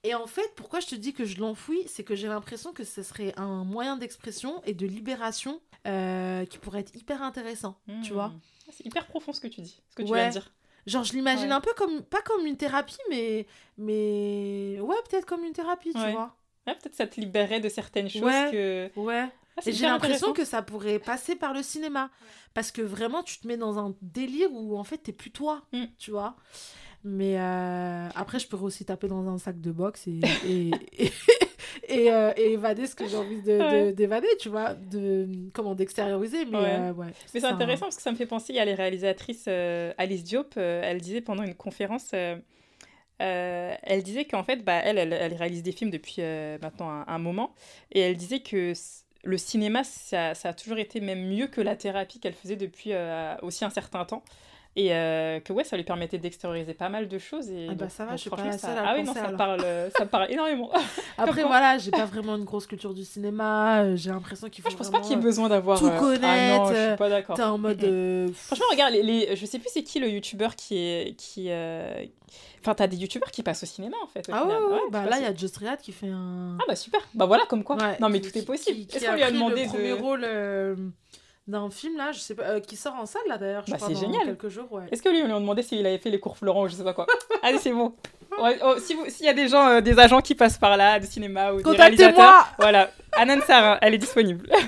Et 0.06 0.14
en 0.14 0.26
fait, 0.26 0.52
pourquoi 0.56 0.80
je 0.80 0.86
te 0.86 0.94
dis 0.94 1.12
que 1.14 1.24
je 1.24 1.40
l'enfouis 1.40 1.80
C'est 1.86 2.04
que 2.04 2.14
j'ai 2.14 2.28
l'impression 2.28 2.72
que 2.72 2.84
ce 2.84 3.02
serait 3.02 3.32
un 3.38 3.64
moyen 3.64 3.96
d'expression 3.96 4.62
et 4.66 4.74
de 4.74 4.86
libération 4.86 5.60
euh, 5.86 6.44
qui 6.46 6.58
pourrait 6.58 6.80
être 6.80 6.94
hyper 6.94 7.22
intéressant, 7.22 7.76
tu 8.02 8.10
Hmm. 8.12 8.14
vois. 8.14 8.32
C'est 8.70 8.84
hyper 8.86 9.06
profond 9.06 9.32
ce 9.32 9.40
que 9.40 9.48
tu 9.48 9.60
dis, 9.60 9.82
ce 9.90 9.94
que 9.96 10.02
tu 10.02 10.10
Ouais. 10.10 10.18
viens 10.20 10.28
de 10.28 10.32
dire. 10.32 10.52
Genre, 10.86 11.04
je 11.04 11.12
l'imagine 11.14 11.46
Ouais. 11.48 11.52
un 11.52 11.60
peu 11.60 11.72
comme, 11.76 12.02
pas 12.02 12.20
comme 12.22 12.44
une 12.46 12.56
thérapie, 12.58 12.96
mais, 13.10 13.46
mais 13.78 14.78
ouais, 14.80 14.96
peut-être 15.08 15.26
comme 15.26 15.44
une 15.44 15.52
thérapie, 15.52 15.92
tu 15.92 15.98
vois. 16.12 16.36
Ouais, 16.66 16.74
Peut-être 16.74 16.94
ça 16.94 17.06
te 17.06 17.20
libérait 17.20 17.60
de 17.60 17.68
certaines 17.68 18.08
choses 18.08 18.22
Ouais. 18.22 18.48
que. 18.50 18.90
Ouais. 18.98 19.28
Ah, 19.56 19.60
Et 19.66 19.72
j'ai 19.72 19.86
l'impression 19.86 20.32
que 20.32 20.44
ça 20.44 20.62
pourrait 20.62 20.98
passer 20.98 21.36
par 21.36 21.52
le 21.54 21.62
cinéma. 21.62 22.10
Parce 22.54 22.70
que 22.72 22.82
vraiment, 22.82 23.22
tu 23.22 23.38
te 23.38 23.46
mets 23.46 23.56
dans 23.56 23.78
un 23.78 23.94
délire 24.02 24.50
où 24.52 24.76
en 24.76 24.82
fait, 24.84 24.98
t'es 24.98 25.12
plus 25.12 25.30
toi, 25.30 25.62
Mm. 25.72 25.84
tu 25.98 26.10
vois. 26.10 26.36
Mais 27.06 27.38
euh, 27.38 28.08
après, 28.14 28.38
je 28.38 28.48
pourrais 28.48 28.64
aussi 28.64 28.84
taper 28.86 29.08
dans 29.08 29.28
un 29.28 29.36
sac 29.38 29.60
de 29.60 29.70
boxe 29.70 30.06
et, 30.06 30.20
et, 30.48 30.70
et, 30.98 31.10
et, 31.88 32.10
euh, 32.12 32.32
et 32.36 32.52
évader 32.52 32.86
ce 32.86 32.94
que 32.94 33.06
j'ai 33.06 33.16
envie 33.16 33.42
de- 33.42 33.88
de- 33.88 33.90
d'évader, 33.92 34.28
tu 34.40 34.48
vois. 34.48 34.72
De, 34.74 35.28
comment, 35.52 35.74
d'extérioriser. 35.74 36.46
Mais 36.46 36.56
Ouais. 36.58 36.64
euh, 36.80 36.92
ouais. 36.94 37.06
Mais 37.34 37.40
c'est 37.40 37.44
intéressant 37.46 37.86
parce 37.86 37.96
que 37.96 38.02
ça 38.02 38.10
me 38.10 38.16
fait 38.16 38.24
penser 38.26 38.58
à 38.58 38.64
les 38.64 38.74
réalisatrices 38.74 39.48
Alice 39.98 40.24
Diop. 40.24 40.56
elle 40.56 41.00
disait 41.00 41.20
pendant 41.20 41.42
une 41.42 41.54
conférence, 41.54 42.12
euh, 42.14 42.36
elle 43.20 44.02
disait 44.02 44.24
qu'en 44.24 44.42
fait, 44.42 44.64
bah, 44.64 44.80
elle, 44.82 44.98
elle, 44.98 45.12
elle 45.12 45.34
réalise 45.34 45.62
des 45.62 45.72
films 45.72 45.90
depuis 45.90 46.16
euh, 46.20 46.58
maintenant 46.62 46.90
un, 46.90 47.04
un 47.06 47.18
moment. 47.18 47.54
Et 47.92 48.00
elle 48.00 48.16
disait 48.16 48.40
que 48.40 48.72
le 49.24 49.38
cinéma, 49.38 49.84
ça, 49.84 50.34
ça 50.34 50.50
a 50.50 50.52
toujours 50.54 50.78
été 50.78 51.00
même 51.00 51.26
mieux 51.28 51.46
que 51.46 51.60
la 51.60 51.76
thérapie 51.76 52.18
qu'elle 52.18 52.34
faisait 52.34 52.56
depuis 52.56 52.92
euh, 52.92 53.34
aussi 53.42 53.64
un 53.64 53.70
certain 53.70 54.04
temps. 54.04 54.22
Et 54.76 54.92
euh, 54.92 55.38
que 55.38 55.52
ouais, 55.52 55.62
ça 55.62 55.76
lui 55.76 55.84
permettait 55.84 56.18
d'extérioriser 56.18 56.74
pas 56.74 56.88
mal 56.88 57.06
de 57.06 57.18
choses. 57.18 57.48
Et 57.48 57.66
Ah 57.70 57.74
bah 57.74 57.84
donc- 57.84 57.90
ça 57.92 58.04
va, 58.04 58.10
donc 58.10 58.18
je 58.18 58.22
suis 58.22 58.30
pas 58.30 58.44
la 58.44 58.52
ça- 58.58 58.68
seule 58.68 58.78
à 58.78 58.84
Ah 58.88 58.94
oui, 58.96 59.04
non, 59.04 59.14
ça 59.14 59.28
me, 59.30 59.36
parle, 59.36 59.60
euh, 59.62 59.88
ça 59.96 60.04
me 60.04 60.08
parle 60.10 60.32
énormément. 60.32 60.70
Après, 61.18 61.44
voilà, 61.44 61.78
j'ai 61.78 61.92
pas 61.92 62.06
vraiment 62.06 62.34
une 62.34 62.42
grosse 62.44 62.66
culture 62.66 62.92
du 62.92 63.04
cinéma. 63.04 63.82
euh, 63.82 63.96
J'ai 63.96 64.10
l'impression 64.10 64.48
qu'il 64.48 64.62
faut 64.64 64.68
Moi, 64.70 64.72
je 64.72 64.76
pense 64.76 64.90
pas 64.90 64.98
qu'il 65.00 65.10
y 65.10 65.14
ait 65.14 65.22
besoin 65.22 65.48
d'avoir. 65.48 65.78
tout 65.78 65.86
euh, 65.86 65.90
Ah 65.90 65.94
non, 65.94 66.00
connaître, 66.00 66.66
je 66.70 66.74
euh, 66.74 66.88
suis 66.88 66.96
pas 66.98 67.08
d'accord. 67.08 67.36
T'es 67.36 67.42
en 67.44 67.56
mode. 67.58 67.84
Euh, 67.84 68.28
Franchement, 68.34 68.66
regarde, 68.72 68.94
les, 68.94 69.02
les- 69.04 69.36
je 69.36 69.46
sais 69.46 69.60
plus 69.60 69.68
c'est 69.72 69.84
qui 69.84 70.00
le 70.00 70.08
youtubeur 70.08 70.56
qui 70.56 70.76
est. 70.76 71.16
Qui, 71.16 71.46
euh, 71.50 72.04
Enfin, 72.60 72.74
t'as 72.74 72.86
des 72.88 72.96
youtubeurs 72.96 73.30
qui 73.30 73.42
passent 73.44 73.62
au 73.62 73.66
cinéma 73.66 73.96
en 74.02 74.06
fait. 74.08 74.28
au 74.28 74.32
Ah 74.34 74.44
ouais, 74.46 74.54
ouais, 74.54 74.80
bah 74.90 75.04
là, 75.04 75.18
il 75.18 75.22
y 75.22 75.26
a 75.26 75.34
Just 75.34 75.56
Riyad 75.58 75.78
qui 75.80 75.92
fait 75.92 76.08
un. 76.08 76.56
Ah 76.60 76.64
bah 76.66 76.74
super. 76.74 77.00
Bah 77.14 77.26
voilà, 77.26 77.44
comme 77.46 77.62
quoi. 77.62 77.76
Ouais, 77.76 77.96
non 78.00 78.08
mais 78.08 78.20
qui- 78.20 78.32
tout 78.32 78.38
est 78.38 78.42
possible. 78.42 78.90
Est-ce 78.92 79.04
qu'on 79.06 79.14
lui 79.14 79.22
a 79.22 79.30
demandé 79.30 79.64
le 79.64 79.68
premier 79.68 79.90
de. 79.90 79.94
rôle 79.94 80.22
euh, 80.24 80.74
d'un 81.46 81.68
film 81.70 81.96
là, 81.96 82.10
je 82.12 82.18
sais 82.20 82.34
pas, 82.34 82.44
euh, 82.44 82.60
qui 82.60 82.76
sort 82.76 82.94
en 82.94 83.04
salle 83.06 83.22
là 83.28 83.36
d'ailleurs, 83.38 83.64
je 83.66 83.72
Bah, 83.72 83.76
crois, 83.76 83.88
dans 83.90 84.00
génial. 84.00 84.24
quelques 84.24 84.48
jours, 84.48 84.72
ouais. 84.72 84.84
Est-ce 84.90 85.02
que 85.02 85.08
lui, 85.10 85.20
on 85.22 85.26
lui 85.26 85.32
a 85.32 85.38
demandé 85.40 85.62
s'il 85.62 85.84
avait 85.86 85.98
fait 85.98 86.10
les 86.10 86.18
cours 86.20 86.36
Florent 86.38 86.62
ou 86.64 86.68
je 86.68 86.74
sais 86.74 86.84
pas 86.84 86.94
quoi 86.94 87.06
Allez, 87.42 87.58
c'est 87.58 87.72
bon. 87.72 87.94
Ouais, 88.42 88.58
oh, 88.64 88.76
si 88.78 88.96
S'il 89.10 89.26
y 89.26 89.28
a 89.28 89.34
des 89.34 89.46
gens, 89.48 89.68
euh, 89.68 89.80
des 89.80 89.98
agents 89.98 90.20
qui 90.22 90.34
passent 90.34 90.58
par 90.58 90.76
là, 90.76 90.98
de 90.98 91.04
cinéma 91.06 91.52
ou 91.52 91.62
des 91.62 91.70
réalisateurs, 91.70 92.48
voilà, 92.58 92.90
Anan 93.12 93.40
Sarah, 93.46 93.78
elle 93.82 93.94
est 93.94 93.98
disponible. 93.98 94.48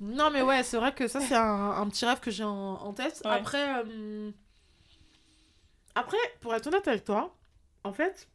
Non 0.00 0.28
mais 0.30 0.42
ouais, 0.42 0.62
c'est 0.62 0.76
vrai 0.76 0.92
que 0.92 1.08
ça 1.08 1.18
c'est 1.20 1.34
un, 1.34 1.70
un 1.70 1.88
petit 1.88 2.04
rêve 2.04 2.20
que 2.20 2.30
j'ai 2.30 2.44
en, 2.44 2.50
en 2.74 2.92
tête. 2.92 3.22
Ouais. 3.24 3.30
Après, 3.30 3.64
euh, 3.86 4.30
après, 5.94 6.18
pour 6.40 6.54
être 6.54 6.66
honnête 6.66 6.86
avec 6.86 7.04
toi, 7.04 7.34
en 7.84 7.92
fait, 7.92 8.28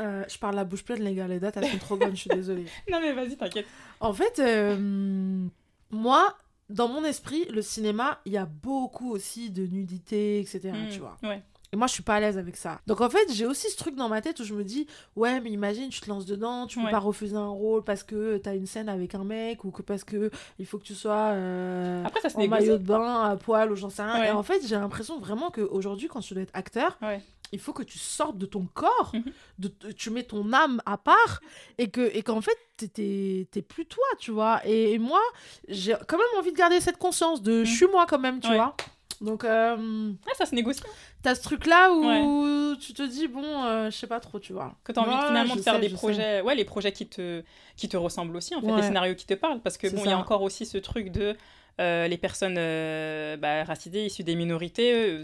euh, 0.00 0.22
je 0.28 0.38
parle 0.38 0.56
la 0.56 0.64
bouche 0.64 0.84
pleine 0.84 1.02
les 1.02 1.14
gars, 1.14 1.26
les 1.26 1.40
dates 1.40 1.56
elles 1.56 1.66
sont 1.70 1.78
trop 1.78 1.96
bonnes, 1.96 2.14
je 2.14 2.20
suis 2.20 2.30
désolée. 2.30 2.66
non 2.90 3.00
mais 3.00 3.12
vas-y, 3.14 3.36
t'inquiète. 3.36 3.66
En 4.00 4.12
fait, 4.12 4.38
euh, 4.38 5.46
moi, 5.90 6.34
dans 6.70 6.88
mon 6.88 7.04
esprit, 7.04 7.44
le 7.46 7.62
cinéma, 7.62 8.18
il 8.26 8.32
y 8.32 8.36
a 8.36 8.46
beaucoup 8.46 9.10
aussi 9.10 9.50
de 9.50 9.66
nudité, 9.66 10.40
etc. 10.40 10.72
Tu 10.90 10.98
vois. 11.00 11.16
Ouais. 11.22 11.42
Et 11.70 11.76
moi, 11.76 11.86
je 11.86 11.92
suis 11.92 12.02
pas 12.02 12.14
à 12.14 12.20
l'aise 12.20 12.38
avec 12.38 12.56
ça. 12.56 12.80
Donc, 12.86 13.02
en 13.02 13.10
fait, 13.10 13.30
j'ai 13.30 13.44
aussi 13.44 13.68
ce 13.70 13.76
truc 13.76 13.94
dans 13.94 14.08
ma 14.08 14.22
tête 14.22 14.40
où 14.40 14.44
je 14.44 14.54
me 14.54 14.64
dis, 14.64 14.86
ouais, 15.16 15.38
mais 15.40 15.50
imagine, 15.50 15.90
tu 15.90 16.00
te 16.00 16.08
lances 16.08 16.24
dedans, 16.24 16.66
tu 16.66 16.78
peux 16.78 16.86
Ouais. 16.86 16.90
pas 16.90 16.98
refuser 16.98 17.36
un 17.36 17.46
rôle 17.48 17.84
parce 17.84 18.02
que 18.02 18.38
t'as 18.38 18.56
une 18.56 18.64
scène 18.64 18.88
avec 18.88 19.14
un 19.14 19.22
mec 19.22 19.64
ou 19.64 19.70
que 19.70 19.82
parce 19.82 20.02
que 20.02 20.30
il 20.58 20.64
faut 20.64 20.78
que 20.78 20.84
tu 20.84 20.94
sois 20.94 21.32
euh, 21.34 22.02
Après, 22.06 22.20
ça 22.22 22.30
se 22.30 22.38
en 22.38 22.46
maillot 22.48 22.78
de 22.78 22.82
bain, 22.84 23.22
à 23.24 23.36
poil 23.36 23.70
ou 23.70 23.76
j'en 23.76 23.90
sais 23.90 24.02
rien. 24.02 24.18
Ouais. 24.18 24.28
Et 24.28 24.30
en 24.30 24.42
fait, 24.42 24.66
j'ai 24.66 24.76
l'impression 24.76 25.18
vraiment 25.20 25.50
qu'aujourd'hui, 25.50 26.08
quand 26.08 26.20
tu 26.20 26.32
dois 26.32 26.42
être 26.42 26.54
acteur, 26.56 26.96
Ouais. 27.02 27.20
Il 27.52 27.58
faut 27.58 27.72
que 27.72 27.82
tu 27.82 27.98
sortes 27.98 28.38
de 28.38 28.46
ton 28.46 28.66
corps, 28.74 29.10
Mhm. 29.14 29.22
de, 29.58 29.72
de- 29.80 29.92
tu 29.92 30.10
mets 30.10 30.22
ton 30.24 30.52
âme 30.52 30.80
à 30.86 30.96
part 30.98 31.40
et 31.78 31.88
que 31.90 32.14
et 32.14 32.22
qu'en 32.22 32.40
fait, 32.40 32.58
t'es- 32.76 33.62
plus 33.62 33.86
toi, 33.86 34.04
tu 34.18 34.30
vois. 34.30 34.60
Et, 34.64 34.92
et 34.92 34.98
moi, 34.98 35.20
j'ai 35.68 35.94
quand 36.06 36.16
même 36.18 36.26
envie 36.38 36.52
de 36.52 36.56
garder 36.56 36.80
cette 36.80 36.98
conscience 36.98 37.42
de 37.42 37.64
je 37.64 37.74
suis 37.74 37.86
moi 37.86 38.06
quand 38.06 38.18
même, 38.18 38.40
tu 38.40 38.46
Mhm. 38.48 38.52
Ouais. 38.52 38.58
vois. 38.58 38.76
Donc, 39.20 39.42
euh, 39.42 40.12
Ah, 40.28 40.34
ça 40.38 40.46
se 40.46 40.54
négocie. 40.54 40.80
T'as 41.22 41.34
ce 41.34 41.42
truc 41.42 41.66
là 41.66 41.90
où 41.92 42.76
tu 42.76 42.92
te 42.94 43.02
dis 43.02 43.26
bon 43.26 43.42
euh, 43.64 43.90
je 43.90 43.96
sais 43.96 44.06
pas 44.06 44.20
trop 44.20 44.38
tu 44.38 44.52
vois 44.52 44.76
Que 44.84 44.92
t'as 44.92 45.00
envie 45.00 45.26
finalement 45.26 45.56
de 45.56 45.60
faire 45.62 45.74
sais, 45.74 45.80
des 45.80 45.88
sais. 45.88 45.94
projets, 45.96 46.40
ouais, 46.42 46.54
les 46.54 46.64
projets 46.64 46.92
qui 46.92 47.08
te, 47.08 47.42
qui 47.76 47.88
te 47.88 47.96
ressemblent 47.96 48.36
aussi, 48.36 48.54
en 48.54 48.60
fait, 48.60 48.68
Ouais. 48.68 48.76
les 48.76 48.82
scénarios 48.84 49.16
qui 49.16 49.26
te 49.26 49.34
parlent. 49.34 49.60
Parce 49.60 49.76
que 49.76 49.88
bon, 49.88 50.02
il 50.04 50.10
y 50.10 50.12
a 50.12 50.18
encore 50.18 50.42
aussi 50.42 50.66
ce 50.66 50.78
truc 50.78 51.10
de 51.10 51.34
euh, 51.80 52.06
les 52.06 52.16
personnes 52.18 52.56
euh, 52.58 53.36
bah, 53.36 53.64
racisées, 53.64 54.06
issues 54.06 54.22
des 54.22 54.36
minorités. 54.36 55.20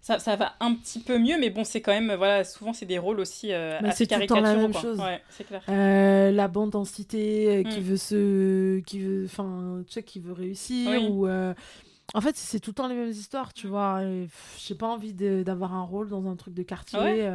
Ça, 0.00 0.18
ça 0.18 0.36
va 0.36 0.54
un 0.60 0.74
petit 0.74 1.00
peu 1.00 1.18
mieux, 1.18 1.36
mais 1.38 1.50
bon, 1.50 1.64
c'est 1.64 1.80
quand 1.80 1.92
même, 1.92 2.14
voilà, 2.14 2.44
souvent 2.44 2.72
c'est 2.72 2.86
des 2.86 2.98
rôles 2.98 3.20
aussi 3.20 3.52
euh, 3.52 3.78
assez 3.80 4.06
c'est 4.06 4.16
le 4.18 4.26
temps 4.26 4.36
la 4.36 4.42
caricaturaux, 4.42 4.62
même 4.62 4.72
quoi. 4.72 4.80
chose. 4.82 5.00
Ouais, 5.00 5.22
c'est 5.30 5.44
clair. 5.44 5.62
Euh, 5.68 6.30
la 6.30 6.48
bande 6.48 6.70
densité 6.70 7.58
euh, 7.58 7.62
qui 7.64 7.80
Mm. 7.80 7.82
veut 7.82 7.96
se 7.96 8.78
qui 8.80 9.00
veut 9.00 9.24
enfin 9.26 9.82
tu 9.86 9.92
sais 9.92 10.02
qui 10.02 10.20
veut 10.20 10.32
réussir 10.32 10.90
Oui. 10.90 11.08
ou 11.10 11.26
euh, 11.26 11.52
en 12.14 12.20
fait 12.20 12.36
c'est 12.36 12.60
tout 12.60 12.70
le 12.70 12.74
temps 12.74 12.88
les 12.88 12.94
mêmes 12.94 13.10
histoires 13.10 13.52
tu 13.52 13.66
vois 13.66 14.00
j'ai 14.58 14.74
pas 14.74 14.86
envie 14.86 15.12
de- 15.12 15.42
d'avoir 15.42 15.74
un 15.74 15.82
rôle 15.82 16.08
dans 16.08 16.26
un 16.26 16.36
truc 16.36 16.54
de 16.54 16.62
quartier 16.62 16.98
Ouais. 16.98 17.28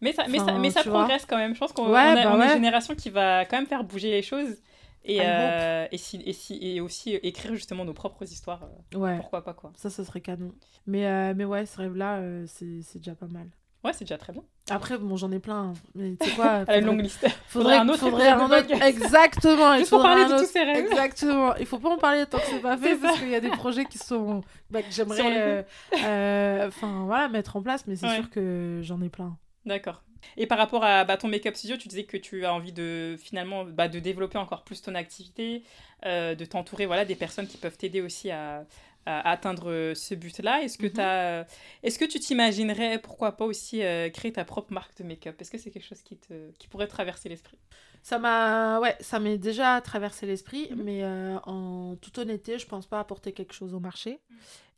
Mais 0.00 0.12
ça, 0.12 0.24
mais 0.28 0.38
ça, 0.38 0.58
mais 0.58 0.70
ça 0.70 0.82
progresse 0.82 1.24
quand 1.26 1.36
même. 1.36 1.54
Je 1.54 1.60
pense 1.60 1.72
qu'on 1.72 1.88
Ouais, 1.88 1.96
a- 2.00 2.14
bah 2.36 2.44
une 2.46 2.52
génération 2.54 2.96
qui 2.96 3.08
va 3.08 3.44
quand 3.44 3.56
même 3.56 3.68
faire 3.68 3.84
bouger 3.84 4.10
les 4.10 4.20
choses. 4.22 4.56
Et, 5.04 5.18
euh, 5.20 5.86
et, 5.90 5.98
si, 5.98 6.22
et, 6.24 6.32
si, 6.32 6.58
et 6.60 6.80
aussi 6.80 7.14
écrire 7.14 7.54
justement 7.54 7.84
nos 7.84 7.92
propres 7.92 8.22
histoires. 8.22 8.68
euh, 8.94 8.98
ouais 8.98 9.16
Pourquoi 9.16 9.42
pas, 9.44 9.52
quoi. 9.52 9.72
ça 9.76 9.90
ça 9.90 10.04
serait 10.04 10.20
canon 10.20 10.52
mais 10.86 11.06
euh, 11.06 11.34
mais 11.36 11.44
ouais 11.44 11.66
ce 11.66 11.76
rêve 11.78 11.96
là 11.96 12.20
c'est 12.46 12.98
déjà 12.98 13.14
pas 13.14 13.26
mal 13.26 13.48
Ouais, 13.84 13.92
c'est 13.92 14.04
déjà 14.04 14.16
très 14.16 14.32
bien. 14.32 14.44
après 14.70 14.96
bon 14.96 15.16
j'en 15.16 15.32
ai 15.32 15.40
plein 15.40 15.70
hein. 15.70 15.72
mais 15.96 16.14
tu 16.20 16.28
sais 16.30 16.36
quoi 16.36 16.44
a 16.50 16.58
une 16.60 16.64
faudrait- 16.66 16.80
longue 16.82 17.00
liste. 17.02 17.26
faudrait 17.48 17.76
un 17.78 17.88
autre 17.88 17.98
faudrait 17.98 18.28
un 18.28 18.46
autre 18.46 18.80
exactement 18.80 19.72
il 19.74 19.78
Juste 19.80 19.90
pour 19.90 19.98
faudrait 20.02 20.14
parler 20.14 20.28
de 20.28 20.34
autre- 20.34 20.44
tous 20.44 20.50
ces 20.52 20.62
rêves. 20.62 20.86
Exactement. 20.86 21.54
Il 21.56 21.66
faut 21.66 21.80
pas 21.80 21.88
en 21.88 21.98
parler 21.98 22.24
tant 22.26 22.38
que 22.38 22.44
c'est 22.46 22.60
pas 22.60 22.76
fait 22.78 22.94
parce 22.96 23.18
qu'il 23.18 23.28
y 23.30 23.34
a 23.34 23.40
des 23.40 23.50
projets 23.50 23.84
qui 23.86 23.98
sont 23.98 24.42
bah, 24.70 24.82
que 24.82 24.90
j'aimerais 24.92 25.20
euh, 25.24 25.62
euh, 26.04 26.68
enfin 26.68 27.02
voilà 27.06 27.28
mettre 27.28 27.56
en 27.56 27.62
place 27.62 27.84
mais 27.88 27.96
c'est 27.96 28.06
Ouais. 28.06 28.14
sûr 28.14 28.30
que 28.30 28.78
j'en 28.84 29.02
ai 29.02 29.08
plein. 29.08 29.36
D'accord. 29.66 30.04
Et 30.36 30.46
par 30.46 30.58
rapport 30.58 30.84
à 30.84 31.04
bah, 31.04 31.16
ton 31.16 31.28
make-up 31.28 31.54
studio, 31.56 31.76
tu 31.76 31.88
disais 31.88 32.04
que 32.04 32.16
tu 32.16 32.44
as 32.44 32.52
envie 32.54 32.72
de 32.72 33.16
finalement 33.18 33.64
bah, 33.64 33.88
de 33.88 33.98
développer 33.98 34.38
encore 34.38 34.64
plus 34.64 34.80
ton 34.82 34.94
activité, 34.94 35.62
euh, 36.06 36.34
de 36.34 36.44
t'entourer 36.44 36.86
voilà, 36.86 37.04
des 37.04 37.16
personnes 37.16 37.46
qui 37.46 37.56
peuvent 37.58 37.76
t'aider 37.76 38.00
aussi 38.00 38.30
à, 38.30 38.64
à 39.06 39.30
atteindre 39.30 39.70
euh, 39.70 39.94
ce 39.94 40.14
but-là. 40.14 40.62
Est-ce 40.62 40.78
que, 40.78 40.86
Mhm. 40.86 40.92
t'as- 40.92 41.44
est-ce 41.82 41.98
que 41.98 42.04
tu 42.04 42.18
t'imaginerais, 42.20 42.98
pourquoi 42.98 43.36
pas 43.36 43.44
aussi, 43.44 43.82
euh, 43.82 44.08
créer 44.10 44.32
ta 44.32 44.44
propre 44.44 44.72
marque 44.72 44.96
de 44.98 45.04
make-up? 45.04 45.40
Est-ce 45.40 45.50
que 45.50 45.58
c'est 45.58 45.70
quelque 45.70 45.86
chose 45.86 46.02
qui, 46.02 46.16
te, 46.16 46.50
qui 46.58 46.68
pourrait 46.68 46.86
traverser 46.86 47.28
l'esprit? 47.28 47.58
Ça 48.04 48.18
m'a 48.18 48.80
ouais, 48.80 48.96
ça 49.00 49.20
m'est 49.20 49.38
déjà 49.38 49.80
traversé 49.80 50.26
l'esprit 50.26 50.68
Mhm. 50.70 50.82
mais 50.84 51.04
euh, 51.04 51.38
en 51.44 51.94
toute 52.00 52.18
honnêteté, 52.18 52.58
je 52.58 52.66
pense 52.66 52.86
pas 52.86 52.98
apporter 53.00 53.32
quelque 53.32 53.52
chose 53.54 53.74
au 53.74 53.80
marché 53.80 54.18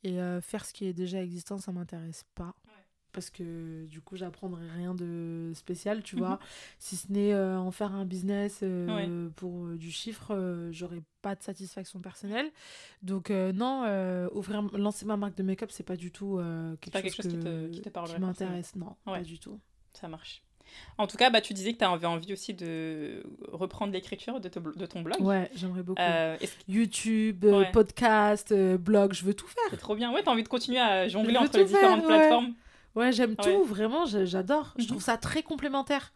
et 0.02 0.20
euh, 0.20 0.40
faire 0.42 0.64
ce 0.66 0.72
qui 0.74 0.86
est 0.86 0.92
déjà 0.92 1.22
existant, 1.22 1.56
ça 1.58 1.72
m'intéresse 1.72 2.24
pas. 2.34 2.54
Parce 3.14 3.30
que 3.30 3.86
du 3.86 4.00
coup, 4.00 4.16
j'apprendrai 4.16 4.68
rien 4.76 4.92
de 4.94 5.52
spécial, 5.54 6.02
tu 6.02 6.16
Mhm. 6.16 6.22
vois. 6.22 6.38
Si 6.78 6.96
ce 6.96 7.10
n'est 7.12 7.32
euh, 7.32 7.56
en 7.58 7.70
faire 7.70 7.92
un 7.94 8.04
business 8.04 8.60
euh, 8.62 9.26
Ouais. 9.28 9.30
pour 9.36 9.66
euh, 9.66 9.76
du 9.78 9.90
chiffre, 9.90 10.34
euh, 10.34 10.68
j'aurai 10.72 11.00
pas 11.22 11.34
de 11.36 11.42
satisfaction 11.42 12.00
personnelle. 12.00 12.50
Donc, 13.02 13.30
non, 13.30 13.84
ouvrir, 14.34 14.62
lancer 14.76 15.06
ma 15.06 15.16
marque 15.16 15.36
de 15.36 15.42
make-up, 15.42 15.70
c'est 15.72 15.82
pas 15.86 15.96
du 15.96 16.10
tout 16.10 16.38
quelque, 16.80 16.92
pas 16.92 17.00
chose 17.00 17.02
quelque 17.14 17.22
chose 17.22 17.32
qui 17.32 17.38
que- 17.38 17.68
qui 17.70 17.80
te 17.80 17.88
parlerait 17.88 18.16
qui 18.16 18.20
m'intéresse. 18.20 18.74
Non, 18.76 18.96
Ouais. 19.06 19.18
pas 19.20 19.22
du 19.22 19.38
tout. 19.38 19.58
Ça 19.94 20.08
marche. 20.08 20.42
En 20.98 21.06
tout 21.06 21.16
cas, 21.16 21.30
bah, 21.30 21.40
tu 21.40 21.52
disais 21.54 21.72
que 21.74 21.78
tu 21.78 21.84
avais 21.84 22.06
envie 22.06 22.32
aussi 22.32 22.52
de 22.54 23.22
reprendre 23.52 23.92
l'écriture 23.92 24.40
de, 24.40 24.48
ton 24.48 25.02
blog. 25.02 25.20
Ouais, 25.20 25.50
j'aimerais 25.54 25.82
beaucoup. 25.82 26.00
Euh, 26.02 26.36
YouTube, 26.68 27.44
Ouais. 27.44 27.70
podcast, 27.70 28.50
euh, 28.52 28.76
blog, 28.78 29.12
je 29.12 29.24
veux 29.24 29.34
tout 29.34 29.46
faire. 29.46 29.62
c'est 29.70 29.76
trop 29.76 29.94
bien 29.94 30.12
Ouais, 30.12 30.22
t'as 30.24 30.30
envie 30.32 30.42
de 30.42 30.48
continuer 30.48 30.80
à 30.80 31.06
jongler 31.08 31.36
entre 31.36 31.58
les 31.58 31.66
faire, 31.66 31.80
différentes 31.80 32.00
ouais. 32.00 32.06
plateformes 32.06 32.54
Ouais, 32.94 33.12
j'aime 33.12 33.30
Ouais. 33.38 33.44
tout, 33.44 33.64
vraiment, 33.64 34.04
j'adore. 34.06 34.72
Je 34.76 34.82
Mhm. 34.82 34.88
trouve 34.88 35.02
ça 35.02 35.16
très 35.16 35.42
complémentaire. 35.42 36.12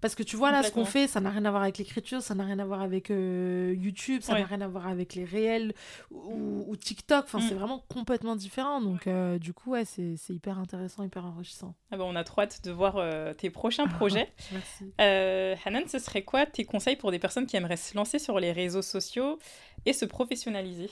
Parce 0.00 0.16
que 0.16 0.24
tu 0.24 0.34
vois, 0.34 0.50
là, 0.50 0.64
ce 0.64 0.72
qu'on 0.72 0.84
fait, 0.84 1.06
ça 1.06 1.20
n'a 1.20 1.30
rien 1.30 1.44
à 1.44 1.50
voir 1.50 1.62
avec 1.62 1.78
l'écriture, 1.78 2.22
ça 2.22 2.34
n'a 2.34 2.44
rien 2.44 2.58
à 2.58 2.64
voir 2.64 2.80
avec 2.82 3.12
euh, 3.12 3.72
YouTube, 3.78 4.22
ça 4.22 4.32
Ouais. 4.32 4.40
n'a 4.40 4.46
rien 4.46 4.60
à 4.60 4.66
voir 4.66 4.88
avec 4.88 5.14
les 5.14 5.24
réels 5.24 5.74
ou, 6.10 6.64
ou 6.66 6.74
TikTok. 6.76 7.24
Enfin, 7.26 7.38
Mm. 7.38 7.42
c'est 7.48 7.54
vraiment 7.54 7.84
complètement 7.88 8.34
différent. 8.34 8.80
Donc, 8.80 9.06
euh, 9.06 9.38
du 9.38 9.52
coup, 9.52 9.70
ouais, 9.70 9.84
c'est 9.84 10.16
hyper 10.30 10.58
intéressant, 10.58 11.04
hyper 11.04 11.24
enrichissant. 11.24 11.76
Ah 11.92 11.96
bah, 11.96 12.04
On 12.04 12.16
a 12.16 12.24
trop 12.24 12.40
hâte 12.40 12.64
de 12.64 12.72
voir 12.72 12.96
euh, 12.96 13.32
tes 13.32 13.50
prochains 13.50 13.86
projets. 14.26 14.32
Merci. 14.50 14.92
Hanan, 14.98 15.86
ce 15.86 16.00
serait 16.00 16.24
quoi 16.24 16.46
tes 16.46 16.64
conseils 16.64 16.96
pour 16.96 17.12
des 17.12 17.20
personnes 17.20 17.46
qui 17.46 17.56
aimeraient 17.56 17.76
se 17.76 17.94
lancer 17.96 18.18
sur 18.18 18.40
les 18.40 18.50
réseaux 18.50 18.82
sociaux 18.82 19.38
et 19.86 19.92
se 19.92 20.04
professionnaliser? 20.04 20.90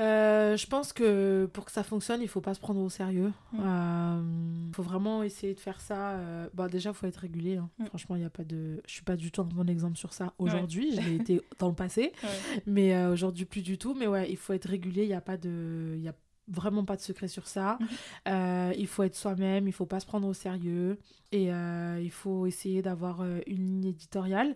Euh, 0.00 0.56
je 0.56 0.66
pense 0.66 0.92
que 0.92 1.46
pour 1.52 1.64
que 1.66 1.70
ça 1.72 1.82
fonctionne, 1.84 2.22
il 2.22 2.28
faut 2.28 2.40
pas 2.40 2.54
se 2.54 2.60
prendre 2.60 2.80
au 2.80 2.88
sérieux. 2.88 3.32
Mm. 3.52 4.66
Il 4.68 4.74
faut 4.74 4.82
vraiment 4.82 5.22
essayer 5.22 5.54
de 5.54 5.60
faire 5.60 5.80
ça. 5.80 6.12
euh, 6.12 6.48
Bah, 6.54 6.68
déjà, 6.68 6.90
il 6.90 6.94
faut 6.94 7.06
être 7.06 7.16
régulier. 7.18 7.56
hein. 7.58 7.68
Mm. 7.78 7.84
Franchement, 7.86 8.16
il 8.16 8.22
y 8.22 8.24
a 8.24 8.30
pas 8.30 8.44
de. 8.44 8.80
Je 8.86 8.92
suis 8.92 9.02
pas 9.04 9.16
du 9.16 9.30
tout 9.30 9.42
un 9.42 9.44
bon 9.44 9.68
exemple 9.68 9.96
sur 9.98 10.12
ça 10.12 10.32
aujourd'hui. 10.38 10.94
Je 10.96 11.00
l'ai 11.00 11.14
été 11.16 11.40
dans 11.58 11.68
le 11.68 11.74
passé. 11.74 12.12
Ouais. 12.22 12.62
Mais 12.66 12.94
euh, 12.94 13.12
aujourd'hui, 13.12 13.44
plus 13.44 13.62
du 13.62 13.76
tout. 13.78 13.94
Mais 13.94 14.06
ouais, 14.06 14.30
il 14.30 14.36
faut 14.36 14.52
être 14.54 14.66
régulier. 14.68 15.02
Il 15.02 15.08
n'y 15.08 15.14
a 15.14 15.20
pas 15.20 15.36
de. 15.36 15.92
Il 15.96 16.02
y 16.02 16.08
a 16.08 16.14
vraiment 16.48 16.84
pas 16.84 16.96
de 16.96 17.00
secret 17.00 17.28
sur 17.28 17.46
ça. 17.46 17.78
Mhm. 17.80 17.88
Euh, 18.28 18.72
il 18.76 18.86
faut 18.86 19.02
être 19.04 19.14
soi-même. 19.14 19.66
Il 19.68 19.72
faut 19.72 19.86
pas 19.86 20.00
se 20.00 20.06
prendre 20.06 20.26
au 20.28 20.34
sérieux. 20.34 20.98
Et 21.34 21.50
euh, 21.50 21.98
il 22.02 22.10
faut 22.10 22.46
essayer 22.46 22.82
d'avoir 22.82 23.22
euh, 23.22 23.40
une 23.46 23.56
ligne 23.80 23.86
éditoriale. 23.86 24.54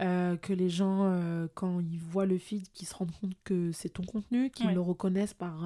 euh, 0.00 0.36
que 0.36 0.52
les 0.52 0.68
gens, 0.68 1.10
quand 1.54 1.80
ils 1.80 1.98
voient 1.98 2.26
le 2.26 2.38
feed, 2.38 2.70
qu'ils 2.72 2.86
se 2.86 2.94
rendent 2.94 3.10
compte 3.20 3.32
que 3.44 3.72
c'est 3.72 3.88
ton 3.88 4.02
contenu, 4.04 4.50
qu'ils 4.50 4.66
Ouais. 4.66 4.74
le 4.74 4.80
reconnaissent 4.80 5.34
par, 5.34 5.64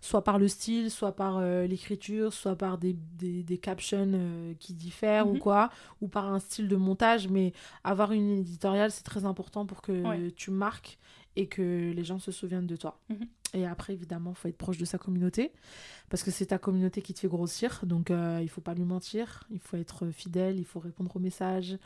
soit 0.00 0.24
par 0.24 0.38
le 0.38 0.48
style, 0.48 0.90
soit 0.90 1.12
par 1.14 1.40
l'écriture, 1.40 2.32
soit 2.32 2.56
par 2.56 2.78
des, 2.78 2.96
des, 3.18 3.42
des 3.42 3.58
captions 3.58 4.54
qui 4.58 4.74
diffèrent 4.74 5.28
ou 5.28 5.34
Mhm. 5.34 5.38
quoi, 5.38 5.70
ou 6.00 6.08
par 6.08 6.32
un 6.32 6.38
style 6.40 6.66
de 6.68 6.76
montage. 6.76 7.28
Mais 7.28 7.52
avoir 7.84 8.12
une 8.12 8.26
ligne 8.28 8.40
éditoriale, 8.40 8.90
c'est 8.90 9.04
très 9.04 9.24
important 9.24 9.66
pour 9.66 9.82
que 9.82 9.92
Ouais. 9.92 10.30
tu 10.32 10.50
marques 10.50 10.98
et 11.36 11.46
que 11.46 11.92
les 11.92 12.04
gens 12.04 12.18
se 12.18 12.32
souviennent 12.32 12.66
de 12.66 12.76
toi. 12.76 13.00
Mhm. 13.08 13.26
Et 13.52 13.66
après, 13.66 13.92
évidemment, 13.94 14.30
il 14.30 14.36
faut 14.36 14.48
être 14.48 14.56
proche 14.56 14.78
de 14.78 14.84
sa 14.84 14.96
communauté, 14.96 15.52
parce 16.08 16.22
que 16.22 16.30
c'est 16.30 16.46
ta 16.46 16.58
communauté 16.58 17.02
qui 17.02 17.14
te 17.14 17.20
fait 17.20 17.28
grossir, 17.28 17.80
donc 17.84 18.10
euh, 18.10 18.38
il 18.42 18.48
faut 18.48 18.60
pas 18.60 18.74
lui 18.74 18.84
mentir, 18.84 19.44
il 19.50 19.58
faut 19.58 19.76
être 19.76 20.10
fidèle, 20.10 20.58
il 20.58 20.64
faut 20.64 20.78
répondre 20.78 21.14
aux 21.16 21.20
messages, 21.20 21.76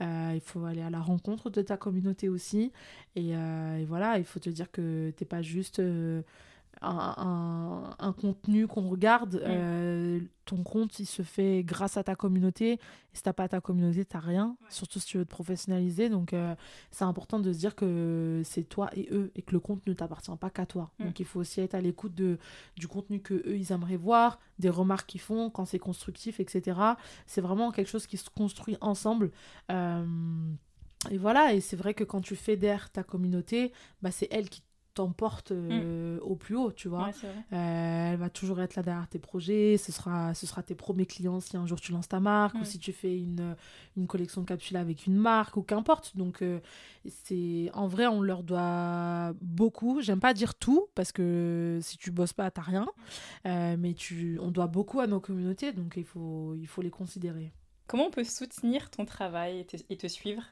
euh, 0.00 0.32
il 0.34 0.40
faut 0.40 0.64
aller 0.64 0.82
à 0.82 0.90
la 0.90 1.00
rencontre 1.00 1.48
de 1.48 1.62
ta 1.62 1.76
communauté 1.76 2.28
aussi, 2.28 2.72
et, 3.14 3.36
euh, 3.36 3.76
et 3.76 3.84
voilà, 3.84 4.18
il 4.18 4.24
faut 4.24 4.40
te 4.40 4.50
dire 4.50 4.70
que 4.72 5.12
t'es 5.16 5.24
pas 5.24 5.42
juste 5.42 5.78
euh, 5.78 6.22
un, 6.82 7.14
un- 7.16 7.96
un 7.98 8.12
contenu 8.12 8.66
qu'on 8.66 8.88
regarde, 8.88 9.36
euh, 9.44 10.20
ton 10.44 10.62
compte 10.62 10.98
il 10.98 11.06
se 11.06 11.22
fait 11.22 11.62
grâce 11.62 11.96
à 11.96 12.02
ta 12.02 12.14
communauté, 12.16 12.72
et 12.72 12.78
si 13.12 13.22
t'as 13.22 13.32
pas 13.32 13.48
ta 13.48 13.60
communauté, 13.60 14.04
t'as 14.04 14.18
rien, 14.18 14.56
surtout 14.68 14.98
si 14.98 15.06
tu 15.06 15.18
veux 15.18 15.24
te 15.24 15.30
professionnaliser, 15.30 16.08
donc 16.08 16.32
euh, 16.32 16.54
c'est 16.90 17.04
important 17.04 17.38
de 17.38 17.52
se 17.52 17.58
dire 17.58 17.74
que 17.76 18.42
c'est 18.44 18.64
toi 18.64 18.90
et 18.94 19.08
eux 19.12 19.30
et 19.36 19.42
que 19.42 19.52
le 19.52 19.60
compte 19.60 19.86
ne 19.86 19.92
t'appartient 19.92 20.36
pas 20.40 20.50
qu'à 20.50 20.66
toi. 20.66 20.90
Mm. 20.98 21.04
Donc 21.04 21.20
il 21.20 21.26
faut 21.26 21.40
aussi 21.40 21.60
être 21.60 21.74
à 21.74 21.80
l'écoute 21.80 22.14
de 22.14 22.38
du 22.76 22.88
contenu 22.88 23.20
que 23.20 23.34
eux 23.34 23.56
ils 23.56 23.70
aimeraient 23.72 23.96
voir, 23.96 24.40
des 24.58 24.70
remarques 24.70 25.08
qu'ils 25.08 25.20
font 25.20 25.48
quand 25.50 25.64
c'est 25.64 25.78
constructif, 25.78 26.40
etc. 26.40 26.78
C'est 27.26 27.40
vraiment 27.40 27.70
quelque 27.70 27.88
chose 27.88 28.06
qui 28.06 28.16
se 28.16 28.28
construit 28.30 28.76
ensemble. 28.80 29.30
Euh, 29.70 30.04
et 31.10 31.18
voilà, 31.18 31.52
et 31.52 31.60
c'est 31.60 31.76
vrai 31.76 31.94
que 31.94 32.04
quand 32.04 32.20
tu 32.20 32.36
fédères 32.36 32.90
ta 32.90 33.02
communauté, 33.02 33.72
bah, 34.02 34.12
c'est 34.12 34.28
elle 34.30 34.48
qui 34.48 34.62
t'emporte 34.94 35.52
euh, 35.52 36.18
au 36.20 36.36
plus 36.36 36.56
haut, 36.56 36.70
tu 36.72 36.88
vois. 36.88 37.06
Ouais. 37.06 37.12
Euh, 37.52 38.12
elle 38.12 38.16
va 38.18 38.30
toujours 38.30 38.60
être 38.60 38.74
là 38.76 38.82
derrière 38.82 39.08
tes 39.08 39.18
projets. 39.18 39.76
Ce 39.78 39.92
sera, 39.92 40.34
ce 40.34 40.46
sera 40.46 40.62
tes 40.62 40.74
premiers 40.74 41.06
clients 41.06 41.40
si 41.40 41.56
un 41.56 41.66
jour 41.66 41.80
tu 41.80 41.92
lances 41.92 42.08
ta 42.08 42.20
marque 42.20 42.54
ou 42.56 42.60
Mm. 42.60 42.64
si 42.64 42.78
tu 42.78 42.92
fais 42.92 43.16
une, 43.18 43.56
une 43.96 44.06
collection 44.06 44.40
de 44.42 44.46
capsules 44.46 44.76
avec 44.76 45.06
une 45.06 45.16
marque 45.16 45.56
ou 45.56 45.62
qu'importe. 45.62 46.16
Donc, 46.16 46.42
euh, 46.42 46.60
c'est 47.06 47.70
en 47.74 47.86
vrai, 47.86 48.06
on 48.06 48.20
leur 48.22 48.42
doit 48.42 49.32
beaucoup. 49.40 50.00
J'aime 50.00 50.20
pas 50.20 50.34
dire 50.34 50.54
tout 50.54 50.86
parce 50.94 51.12
que 51.12 51.78
si 51.82 51.96
tu 51.98 52.10
bosses 52.10 52.32
pas, 52.32 52.50
t'as 52.50 52.62
rien. 52.62 52.86
Mais 53.44 53.94
tu, 53.94 54.38
on 54.40 54.50
doit 54.50 54.66
beaucoup 54.66 55.00
à 55.00 55.06
nos 55.06 55.20
communautés, 55.20 55.72
donc 55.72 55.94
il 55.96 56.04
faut, 56.04 56.54
il 56.54 56.66
faut 56.66 56.82
les 56.82 56.90
considérer. 56.90 57.52
Comment 57.86 58.06
on 58.06 58.10
peut 58.10 58.24
soutenir 58.24 58.88
ton 58.90 59.04
travail 59.04 59.60
et 59.60 59.64
te, 59.66 59.76
et 59.90 59.96
te 59.96 60.06
suivre? 60.06 60.42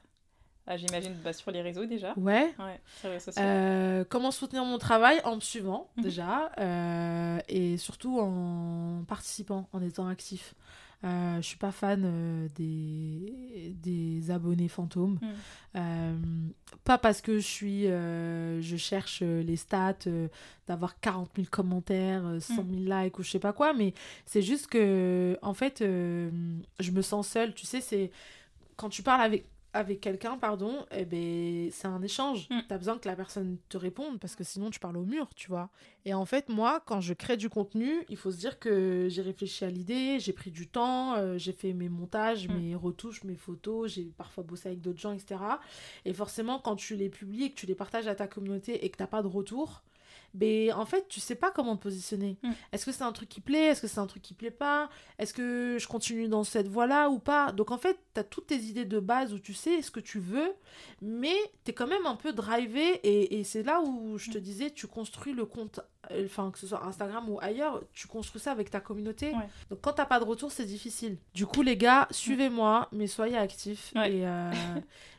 Ah, 0.73 0.77
J'imagine 0.77 1.13
bah, 1.21 1.33
sur 1.33 1.51
les 1.51 1.61
réseaux 1.61 1.85
déjà. 1.85 2.13
Ouais. 2.15 2.53
Ouais, 2.57 2.79
sur 2.99 3.09
les 3.09 3.15
réseaux 3.15 3.25
sociaux. 3.25 3.41
Euh, 3.43 4.05
comment 4.07 4.31
soutenir 4.31 4.63
mon 4.63 4.77
travail 4.77 5.19
en 5.25 5.35
me 5.35 5.41
suivant 5.41 5.89
Mhm. 5.97 6.03
déjà 6.03 6.49
euh, 6.59 7.39
et 7.49 7.75
surtout 7.75 8.19
en 8.21 9.03
participant, 9.05 9.67
en 9.73 9.81
étant 9.81 10.07
actif. 10.07 10.55
Euh, 11.03 11.37
je 11.37 11.41
suis 11.47 11.57
pas 11.57 11.71
fan 11.71 12.03
euh, 12.05 12.47
des, 12.55 13.73
des 13.83 14.31
abonnés 14.31 14.69
fantômes. 14.69 15.19
Mhm. 15.75 16.53
Pas 16.85 16.97
parce 16.97 17.19
que 17.21 17.35
je 17.39 17.45
suis, 17.45 17.83
je 17.87 18.75
cherche 18.77 19.21
les 19.23 19.57
stats 19.57 19.95
d'avoir 20.67 20.99
40 21.01 21.31
000 21.35 21.47
commentaires, 21.51 22.25
euh, 22.25 22.39
100 22.39 22.55
000 22.87 23.01
likes 23.01 23.19
ou 23.19 23.23
je 23.23 23.31
sais 23.31 23.39
pas 23.39 23.51
quoi, 23.51 23.73
mais 23.73 23.93
c'est 24.25 24.41
juste 24.41 24.67
que 24.67 25.37
en 25.41 25.53
fait, 25.53 25.79
je 25.81 26.91
me 26.91 27.01
sens 27.01 27.27
seule. 27.27 27.53
Tu 27.53 27.65
sais, 27.65 27.81
c'est 27.81 28.09
quand 28.77 28.89
tu 28.89 29.03
parles 29.03 29.21
avec 29.21 29.45
avec 29.73 30.01
quelqu'un, 30.01 30.37
pardon, 30.37 30.85
eh 30.91 31.05
ben, 31.05 31.69
c'est 31.71 31.87
un 31.87 32.01
échange. 32.01 32.47
Mm. 32.49 32.59
Tu 32.67 32.73
as 32.73 32.77
besoin 32.77 32.97
que 32.97 33.07
la 33.07 33.15
personne 33.15 33.57
te 33.69 33.77
réponde 33.77 34.19
parce 34.19 34.35
que 34.35 34.43
sinon 34.43 34.69
tu 34.69 34.79
parles 34.79 34.97
au 34.97 35.05
mur, 35.05 35.29
tu 35.35 35.47
vois. 35.47 35.69
Et 36.05 36.13
en 36.13 36.25
fait, 36.25 36.49
moi, 36.49 36.81
quand 36.85 36.99
je 36.99 37.13
crée 37.13 37.37
du 37.37 37.49
contenu, 37.49 38.03
il 38.09 38.17
faut 38.17 38.31
se 38.31 38.37
dire 38.37 38.59
que 38.59 39.07
j'ai 39.09 39.21
réfléchi 39.21 39.63
à 39.63 39.69
l'idée, 39.69 40.19
j'ai 40.19 40.33
pris 40.33 40.51
du 40.51 40.67
temps, 40.67 41.15
euh, 41.15 41.37
j'ai 41.37 41.53
fait 41.53 41.73
mes 41.73 41.89
montages, 41.89 42.47
Mm. 42.49 42.53
mes 42.57 42.75
retouches, 42.75 43.23
mes 43.23 43.35
photos, 43.35 43.91
j'ai 43.93 44.03
parfois 44.17 44.43
bossé 44.43 44.69
avec 44.69 44.81
d'autres 44.81 44.99
gens, 44.99 45.13
etc. 45.13 45.39
Et 46.05 46.13
forcément, 46.13 46.59
quand 46.59 46.75
tu 46.75 46.95
les 46.95 47.09
publies 47.09 47.45
et 47.45 47.51
que 47.51 47.55
tu 47.55 47.65
les 47.65 47.75
partages 47.75 48.07
à 48.07 48.15
ta 48.15 48.27
communauté 48.27 48.83
et 48.85 48.89
que 48.89 48.97
t'as 48.97 49.07
pas 49.07 49.21
de 49.21 49.27
retour, 49.27 49.83
ben, 50.33 50.73
en 50.73 50.85
fait, 50.85 51.07
tu 51.07 51.19
sais 51.19 51.35
pas 51.35 51.51
comment 51.51 51.75
te 51.75 51.83
positionner. 51.83 52.37
Mm. 52.43 52.51
Est-ce 52.71 52.85
que 52.85 52.91
c'est 52.91 53.03
un 53.03 53.11
truc 53.11 53.29
qui 53.29 53.41
plaît? 53.41 53.67
Est-ce 53.67 53.81
que 53.81 53.87
c'est 53.87 53.99
un 53.99 54.07
truc 54.07 54.21
qui 54.21 54.33
plaît 54.33 54.51
pas? 54.51 54.89
Est-ce 55.19 55.33
que 55.33 55.77
je 55.79 55.87
continue 55.87 56.27
dans 56.27 56.43
cette 56.43 56.67
voie-là 56.67 57.09
ou 57.09 57.19
pas? 57.19 57.51
Donc 57.51 57.71
en 57.71 57.77
fait, 57.77 57.99
tu 58.13 58.19
as 58.19 58.23
toutes 58.23 58.47
tes 58.47 58.57
idées 58.57 58.85
de 58.85 58.99
base 58.99 59.33
où 59.33 59.39
tu 59.39 59.53
sais 59.53 59.81
ce 59.81 59.91
que 59.91 59.99
tu 59.99 60.19
veux, 60.19 60.53
mais 61.01 61.35
tu 61.65 61.71
es 61.71 61.73
quand 61.73 61.87
même 61.87 62.05
un 62.05 62.15
peu 62.15 62.33
drivé 62.33 62.99
et, 63.03 63.39
et 63.39 63.43
c'est 63.43 63.63
là 63.63 63.81
où 63.81 64.17
je 64.17 64.31
te 64.31 64.37
disais, 64.37 64.71
tu 64.71 64.87
construis 64.87 65.33
le 65.33 65.45
compte, 65.45 65.81
enfin 66.25 66.51
que 66.51 66.57
ce 66.59 66.67
soit 66.67 66.83
Instagram 66.85 67.29
ou 67.29 67.39
ailleurs, 67.41 67.81
tu 67.93 68.07
construis 68.07 68.41
ça 68.41 68.51
avec 68.51 68.69
ta 68.69 68.79
communauté. 68.79 69.31
Ouais. 69.31 69.47
Donc 69.69 69.81
quand 69.81 69.93
t'as 69.93 70.05
pas 70.05 70.19
de 70.19 70.25
retour, 70.25 70.51
c'est 70.51 70.65
difficile. 70.65 71.17
Du 71.33 71.45
coup, 71.45 71.61
les 71.61 71.77
gars, 71.77 72.07
suivez-moi, 72.11 72.87
mais 72.91 73.07
soyez 73.07 73.37
actifs 73.37 73.91
Ouais. 73.95 74.11
et, 74.13 74.25
euh, 74.27 74.51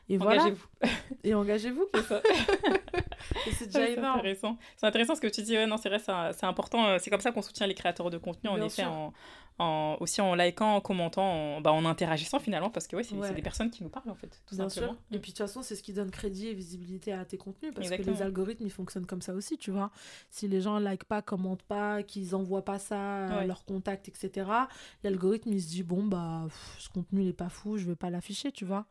et 0.09 0.17
voilà. 0.17 0.43
Engagez-vous. 0.43 0.67
Et 1.23 1.33
engagez-vous. 1.33 1.85
C'est 1.93 2.01
ça. 2.03 2.21
Et 3.47 3.51
c'est 3.51 3.65
déjà 3.67 3.79
Ouais, 3.79 3.93
énorme. 3.93 4.19
intéressant. 4.19 4.57
C'est 4.75 4.85
intéressant 4.85 5.15
ce 5.15 5.21
que 5.21 5.27
tu 5.27 5.41
dis. 5.41 5.55
Ouais, 5.55 5.65
non, 5.65 5.77
c'est 5.77 5.87
vrai, 5.89 5.99
c'est 5.99 6.45
important. 6.45 6.85
euh, 6.87 6.97
C'est 6.99 7.09
comme 7.09 7.21
ça 7.21 7.31
qu'on 7.31 7.41
soutient 7.41 7.65
les 7.67 7.73
créateurs 7.73 8.09
de 8.09 8.17
contenu, 8.17 8.49
en 8.49 8.61
effet, 8.61 8.83
en, 8.83 9.13
en- 9.59 9.97
aussi 9.99 10.19
en 10.21 10.33
likant, 10.35 10.75
en 10.75 10.81
commentant, 10.81 11.23
en, 11.57 11.61
bah, 11.61 11.71
en 11.71 11.85
interagissant 11.85 12.39
finalement, 12.39 12.69
parce 12.69 12.87
que 12.87 12.95
ouais, 12.95 13.03
c'est 13.03 13.15
Ouais. 13.15 13.33
des 13.33 13.41
personnes 13.41 13.69
qui 13.69 13.83
nous 13.83 13.89
parlent 13.89 14.09
en 14.09 14.15
fait, 14.15 14.41
tout 14.47 14.55
Bien 14.55 14.67
simplement. 14.69 14.93
sûr. 14.93 15.01
Et 15.11 15.19
puis 15.19 15.31
de 15.31 15.37
toute 15.37 15.45
façon, 15.45 15.61
c'est 15.61 15.75
ce 15.75 15.83
qui 15.83 15.93
donne 15.93 16.09
crédit 16.11 16.47
et 16.47 16.53
visibilité 16.53 17.13
à 17.13 17.23
tes 17.25 17.37
contenus 17.37 17.71
parce 17.75 17.89
que 17.89 18.01
les 18.01 18.21
algorithmes 18.21 18.65
ils 18.65 18.71
fonctionnent 18.71 19.05
comme 19.05 19.21
ça 19.21 19.33
aussi, 19.33 19.57
tu 19.57 19.71
vois. 19.71 19.91
Si 20.29 20.47
les 20.47 20.61
gens 20.61 20.79
like 20.79 21.03
pas, 21.03 21.21
commentent 21.21 21.63
pas, 21.63 22.01
qu'ils 22.03 22.35
envoient 22.35 22.65
pas 22.65 22.79
ça 22.79 23.27
à 23.27 23.37
Ouais. 23.39 23.47
leurs 23.47 23.63
contacts, 23.65 24.07
etc. 24.09 24.47
L'algorithme 25.03 25.51
il 25.53 25.61
se 25.61 25.67
dit 25.67 25.83
bon 25.83 26.03
bah 26.03 26.43
pff, 26.47 26.75
ce 26.79 26.89
contenu 26.89 27.21
il 27.21 27.27
est 27.29 27.33
pas 27.33 27.49
fou, 27.49 27.77
je 27.77 27.85
vais 27.85 27.95
pas 27.95 28.09
l'afficher, 28.09 28.51
tu 28.51 28.65
vois. 28.65 28.85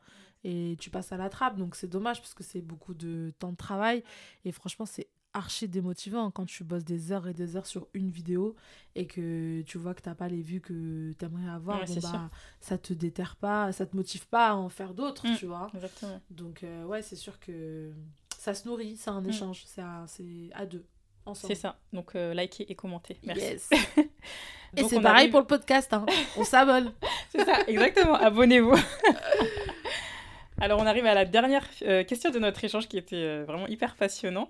Et 0.45 0.75
tu 0.79 0.89
passes 0.89 1.11
à 1.13 1.17
la 1.17 1.29
trappe, 1.29 1.55
donc 1.57 1.73
c'est 1.75 1.87
dommage 1.87 2.19
parce 2.19 2.33
que 2.33 2.43
c'est 2.43 2.59
beaucoup 2.59 2.93
de 2.93 3.33
temps 3.39 3.51
de 3.51 3.55
travail 3.57 4.03
et 4.43 4.51
franchement 4.51 4.85
c'est 4.85 5.07
archi 5.33 5.67
démotivant 5.67 6.29
quand 6.31 6.45
tu 6.45 6.63
bosses 6.63 6.83
des 6.85 7.11
heures 7.11 7.27
et 7.27 7.33
des 7.33 7.55
heures 7.57 7.65
sur 7.65 7.87
une 7.93 8.09
vidéo 8.09 8.55
et 8.95 9.07
que 9.07 9.61
tu 9.63 9.77
vois 9.77 9.93
que 9.93 10.01
t'as 10.01 10.13
pas 10.15 10.27
les 10.27 10.41
vues 10.41 10.61
que 10.61 11.13
t'aimerais 11.13 11.49
avoir, 11.49 11.79
Ouais, 11.79 11.85
bon, 11.87 11.99
bah, 12.01 12.29
ça 12.59 12.77
te 12.77 12.93
déterre 12.93 13.35
pas, 13.35 13.71
ça 13.71 13.85
te 13.85 13.95
motive 13.95 14.27
pas 14.27 14.49
à 14.49 14.55
en 14.55 14.69
faire 14.69 14.93
d'autres, 14.93 15.27
Mm. 15.27 15.35
tu 15.37 15.45
vois. 15.47 15.69
Exactement. 15.73 16.21
Donc, 16.29 16.63
euh, 16.63 16.85
ouais, 16.85 17.01
c'est 17.01 17.15
sûr 17.15 17.39
que 17.39 17.91
ça 18.37 18.53
se 18.53 18.67
nourrit, 18.67 18.95
c'est 18.97 19.09
un 19.09 19.23
échange, 19.25 19.63
c'est 19.65 19.81
à, 19.81 20.03
c'est 20.07 20.49
à 20.53 20.65
deux, 20.65 20.85
ensemble. 21.25 21.53
C'est 21.55 21.59
ça. 21.61 21.79
Donc, 21.93 22.15
euh, 22.15 22.33
likez 22.33 22.69
et 22.71 22.75
commentez. 22.75 23.17
Merci. 23.23 23.41
Yes. 23.41 23.69
Et 24.75 24.83
c'est 24.85 24.99
pareil 25.01 25.25
arrive- 25.25 25.31
pour 25.31 25.39
le 25.41 25.45
podcast, 25.45 25.93
hein. 25.93 26.03
on 26.35 26.43
s'abonne. 26.43 26.91
C'est 27.29 27.45
ça, 27.45 27.61
exactement. 27.67 28.15
Abonnez-vous. 28.15 28.73
Alors, 30.61 30.79
on 30.79 30.85
arrive 30.85 31.05
à 31.05 31.13
la 31.13 31.25
dernière 31.25 31.67
euh, 31.81 32.03
question 32.03 32.29
de 32.31 32.39
notre 32.39 32.63
échange 32.63 32.87
qui 32.87 32.97
était 32.97 33.15
euh, 33.15 33.43
vraiment 33.45 33.67
hyper 33.67 33.95
passionnant. 33.95 34.49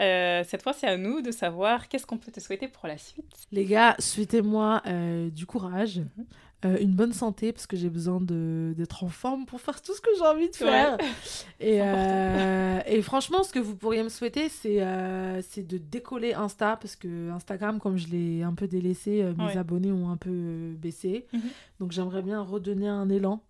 Euh, 0.00 0.42
cette 0.46 0.62
fois, 0.62 0.72
c'est 0.72 0.86
à 0.88 0.96
nous 0.96 1.20
de 1.22 1.30
savoir 1.30 1.88
qu'est-ce 1.88 2.06
qu'on 2.06 2.18
peut 2.18 2.32
te 2.32 2.40
souhaiter 2.40 2.68
pour 2.68 2.88
la 2.88 2.98
suite. 2.98 3.26
Les 3.52 3.64
gars, 3.64 3.94
souhaitez-moi 3.98 4.82
du 5.30 5.46
courage, 5.46 5.98
Mhm. 5.98 6.26
Euh, 6.64 6.76
une 6.80 6.92
bonne 6.94 7.12
santé, 7.12 7.52
parce 7.52 7.66
que 7.66 7.76
j'ai 7.76 7.90
besoin 7.90 8.20
d'être 8.20 9.04
en 9.04 9.08
forme 9.08 9.46
pour 9.46 9.60
faire 9.60 9.80
tout 9.82 9.94
ce 9.94 10.00
que 10.00 10.10
j'ai 10.16 10.24
envie 10.24 10.46
de 10.48 10.52
Ouais. 10.64 10.70
faire. 10.70 10.98
Et, 11.60 11.80
euh, 11.80 12.80
et 12.86 13.02
franchement, 13.02 13.42
ce 13.42 13.52
que 13.52 13.58
vous 13.58 13.76
pourriez 13.76 14.02
me 14.02 14.08
souhaiter, 14.08 14.48
c'est 14.48 14.82
euh, 14.82 15.40
c'est 15.42 15.66
de 15.66 15.78
décoller 15.78 16.34
Insta, 16.34 16.76
parce 16.76 16.96
que 16.96 17.30
Instagram, 17.30 17.78
comme 17.80 17.96
je 17.96 18.08
l'ai 18.08 18.42
un 18.42 18.54
peu 18.54 18.66
délaissé, 18.68 19.22
mes 19.38 19.44
Ouais. 19.44 19.56
abonnés 19.56 19.92
ont 19.92 20.10
un 20.10 20.16
peu 20.16 20.74
baissé. 20.78 21.26
Mhm. 21.32 21.40
Donc 21.80 21.92
j'aimerais 21.92 22.22
bien 22.22 22.40
redonner 22.42 22.88
un 22.88 23.08
élan. 23.08 23.42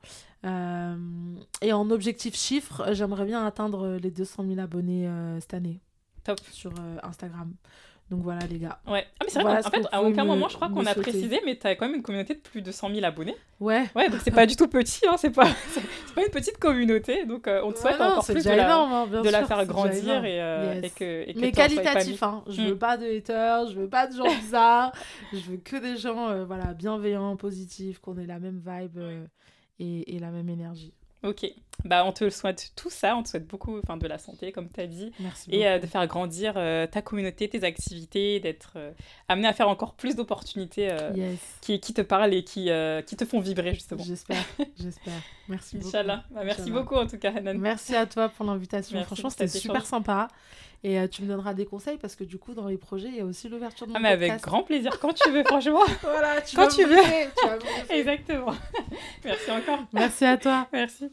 Et 1.63 1.73
en 1.73 1.91
objectif 1.91 2.35
chiffre, 2.35 2.93
j'aimerais 2.93 3.25
bien 3.27 3.45
atteindre 3.47 3.99
les 4.03 4.11
200 4.11 4.45
000 4.47 4.59
abonnés 4.61 5.09
cette 5.41 5.55
année 5.55 5.81
Top. 6.25 6.41
sur 6.51 6.73
Instagram. 7.03 7.53
Donc 8.13 8.21
voilà 8.25 8.41
les 8.47 8.59
gars. 8.59 8.79
Ouais. 8.87 9.07
Ah, 9.19 9.25
mais 9.25 9.31
c'est 9.31 9.39
vrai 9.41 9.45
Voilà 9.55 9.63
qu'en 9.63 9.71
fait, 9.71 9.87
à 9.91 10.03
aucun 10.03 10.25
me- 10.25 10.29
moment, 10.29 10.47
je 10.51 10.57
crois 10.57 10.69
qu'on 10.69 10.85
a 10.85 10.95
précisé, 10.95 11.41
mais 11.47 11.57
tu 11.57 11.67
as 11.67 11.75
quand 11.77 11.87
même 11.87 11.95
une 11.95 12.03
communauté 12.03 12.35
de 12.35 12.41
plus 12.41 12.61
de 12.61 12.71
100 12.71 12.91
000 12.93 13.07
abonnés. 13.07 13.35
Ouais. 13.59 13.87
Ouais, 13.97 14.11
donc 14.11 14.21
c'est 14.23 14.31
pas 14.31 14.45
du 14.45 14.55
tout 14.55 14.69
petit, 14.69 15.01
hein, 15.09 15.15
c'est 15.17 15.31
pas, 15.31 15.47
c'est 15.71 16.15
pas 16.15 16.23
une 16.23 16.31
petite 16.31 16.59
communauté. 16.59 17.25
Donc, 17.25 17.49
euh, 17.49 17.63
on 17.65 17.73
te 17.73 17.79
souhaite 17.79 17.95
Ouais, 17.99 18.05
non, 18.05 18.13
encore 18.13 18.27
plus 18.27 18.45
de 18.45 18.51
la, 18.51 18.65
énorme, 18.67 18.93
hein, 18.93 19.07
de 19.23 19.31
la 19.31 19.39
sûr, 19.39 19.49
faire 19.49 19.61
c'est 19.61 19.67
déjà 19.67 19.73
grandir 19.73 20.25
et, 20.27 20.43
euh, 20.43 20.75
Yes. 20.75 20.85
et 20.85 20.91
que, 20.91 21.31
et 21.31 21.33
que 21.35 21.41
Mais 21.41 21.53
qualitatif, 21.53 22.23
hein. 22.23 22.45
Je 22.51 22.61
veux 22.61 22.75
Mm. 22.75 22.79
pas 22.79 22.97
de 22.99 23.07
haters, 23.07 23.69
je 23.69 23.75
veux 23.81 23.89
pas 23.89 24.07
de 24.07 24.15
gens 24.15 24.25
bizarres, 24.43 24.93
je 25.33 25.39
veux 25.39 25.57
que 25.57 25.77
des 25.77 25.97
gens 25.97 26.29
euh, 26.29 26.45
voilà, 26.45 26.75
bienveillants, 26.75 27.35
positifs, 27.37 27.99
qu'on 27.99 28.19
ait 28.19 28.27
la 28.27 28.39
même 28.39 28.61
vibe 28.63 28.99
euh, 28.99 29.25
et, 29.79 30.17
et 30.17 30.19
la 30.19 30.29
même 30.33 30.51
énergie. 30.51 30.93
Ok, 31.25 31.47
bah 31.85 32.05
on 32.07 32.13
te 32.13 32.31
souhaite 32.31 32.73
tout 32.77 32.91
ça, 32.91 33.17
on 33.17 33.23
te 33.23 33.29
souhaite 33.29 33.47
beaucoup 33.47 33.79
enfin, 33.83 33.97
de 33.97 34.07
la 34.07 34.19
santé, 34.19 34.53
comme 34.53 34.69
tu 34.71 34.81
as 34.81 34.87
dit, 34.87 35.13
Merci 35.19 35.51
et 35.51 35.67
euh, 35.67 35.79
de 35.79 35.87
faire 35.87 36.07
grandir 36.07 36.55
euh, 36.57 36.87
ta 36.87 37.03
communauté, 37.03 37.49
tes 37.49 37.65
activités, 37.65 38.39
d'être 38.41 38.75
euh, 38.77 38.93
amené 39.29 39.49
à 39.49 39.53
faire 39.53 39.69
encore 39.69 39.95
plus 39.95 40.15
d'opportunités 40.15 40.91
Yes, 41.15 41.39
qui, 41.61 41.81
qui 41.81 41.93
te 41.95 42.03
parlent 42.03 42.35
et 42.35 42.45
qui, 42.45 42.71
qui 43.07 43.17
te 43.17 43.25
font 43.25 43.41
vibrer, 43.41 43.75
justement. 43.75 44.03
j'espère, 44.05 44.45
j'espère. 44.81 45.13
Merci 45.49 45.77
beaucoup. 45.77 45.89
Inch'Allah. 45.89 46.25
Bah, 46.31 46.43
merci 46.45 46.61
Inch'Allah. 46.63 46.81
beaucoup, 46.81 46.95
en 46.97 47.07
tout 47.07 47.19
cas, 47.19 47.33
Hanan. 47.37 47.59
Merci 47.59 47.97
à 47.97 48.07
toi 48.07 48.29
pour 48.29 48.45
l'invitation. 48.47 49.03
Franchement, 49.05 49.31
c'était 49.31 49.49
super 49.49 49.85
sympa. 49.87 50.29
Et 50.85 50.99
euh, 50.99 51.07
tu 51.07 51.23
me 51.23 51.29
donneras 51.29 51.55
des 51.55 51.65
conseils 51.65 51.97
parce 51.97 52.17
que 52.17 52.25
du 52.25 52.39
coup, 52.39 52.55
dans 52.55 52.67
les 52.67 52.77
projets, 52.77 53.07
il 53.07 53.15
y 53.17 53.21
a 53.21 53.25
aussi 53.25 53.49
l'ouverture 53.49 53.87
de 53.87 53.93
mon 53.93 53.99
Ah, 53.99 54.01
mais 54.01 54.09
avec 54.09 54.41
grand 54.41 54.65
plaisir, 54.65 54.99
quand 54.99 55.13
tu 55.13 55.31
veux, 55.31 55.45
franchement. 55.45 55.83
Voilà, 56.03 56.41
tu 56.41 56.57
Quand 56.57 56.63
vas 56.65 56.69
tu 56.75 56.85
veux. 56.85 56.97
tu 56.97 57.47
vas. 57.47 57.59
Exactement. 57.95 58.53
merci 59.25 59.51
encore. 59.53 59.79
Merci 59.93 60.25
à 60.25 60.37
toi. 60.37 60.67
Merci. 60.73 61.13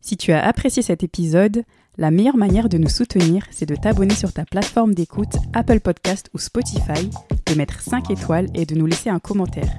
Si 0.00 0.16
tu 0.16 0.32
as 0.32 0.44
apprécié 0.44 0.82
cet 0.82 1.02
épisode, 1.02 1.64
la 1.96 2.10
meilleure 2.10 2.36
manière 2.36 2.68
de 2.68 2.78
nous 2.78 2.88
soutenir, 2.88 3.44
c'est 3.50 3.68
de 3.68 3.74
t'abonner 3.74 4.14
sur 4.14 4.32
ta 4.32 4.44
plateforme 4.44 4.94
d'écoute 4.94 5.36
Apple 5.52 5.80
Podcast 5.80 6.30
ou 6.34 6.38
Spotify, 6.38 7.10
de 7.46 7.54
mettre 7.54 7.80
5 7.80 8.10
étoiles 8.10 8.46
et 8.54 8.64
de 8.64 8.74
nous 8.74 8.86
laisser 8.86 9.10
un 9.10 9.18
commentaire. 9.18 9.78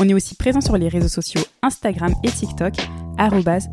On 0.00 0.08
est 0.08 0.14
aussi 0.14 0.36
présent 0.36 0.60
sur 0.60 0.78
les 0.78 0.88
réseaux 0.88 1.08
sociaux 1.08 1.42
Instagram 1.62 2.14
et 2.22 2.30
TikTok, 2.30 2.74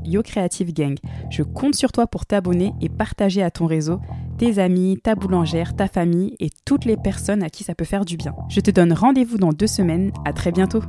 YoCreativeGang. 0.05 0.95
Je 1.29 1.43
compte 1.43 1.75
sur 1.75 1.91
toi 1.91 2.07
pour 2.07 2.25
t'abonner 2.25 2.73
et 2.81 2.89
partager 2.89 3.43
à 3.43 3.51
ton 3.51 3.67
réseau, 3.67 3.99
tes 4.39 4.57
amis, 4.57 4.99
ta 5.03 5.13
boulangère, 5.13 5.75
ta 5.75 5.87
famille 5.87 6.35
et 6.39 6.49
toutes 6.65 6.85
les 6.85 6.97
personnes 6.97 7.43
à 7.43 7.51
qui 7.51 7.63
ça 7.63 7.75
peut 7.75 7.85
faire 7.85 8.05
du 8.05 8.17
bien. 8.17 8.33
Je 8.49 8.59
te 8.59 8.71
donne 8.71 8.91
rendez-vous 8.91 9.37
dans 9.37 9.53
deux 9.53 9.67
semaines. 9.67 10.11
À 10.25 10.33
très 10.33 10.51
bientôt. 10.51 10.81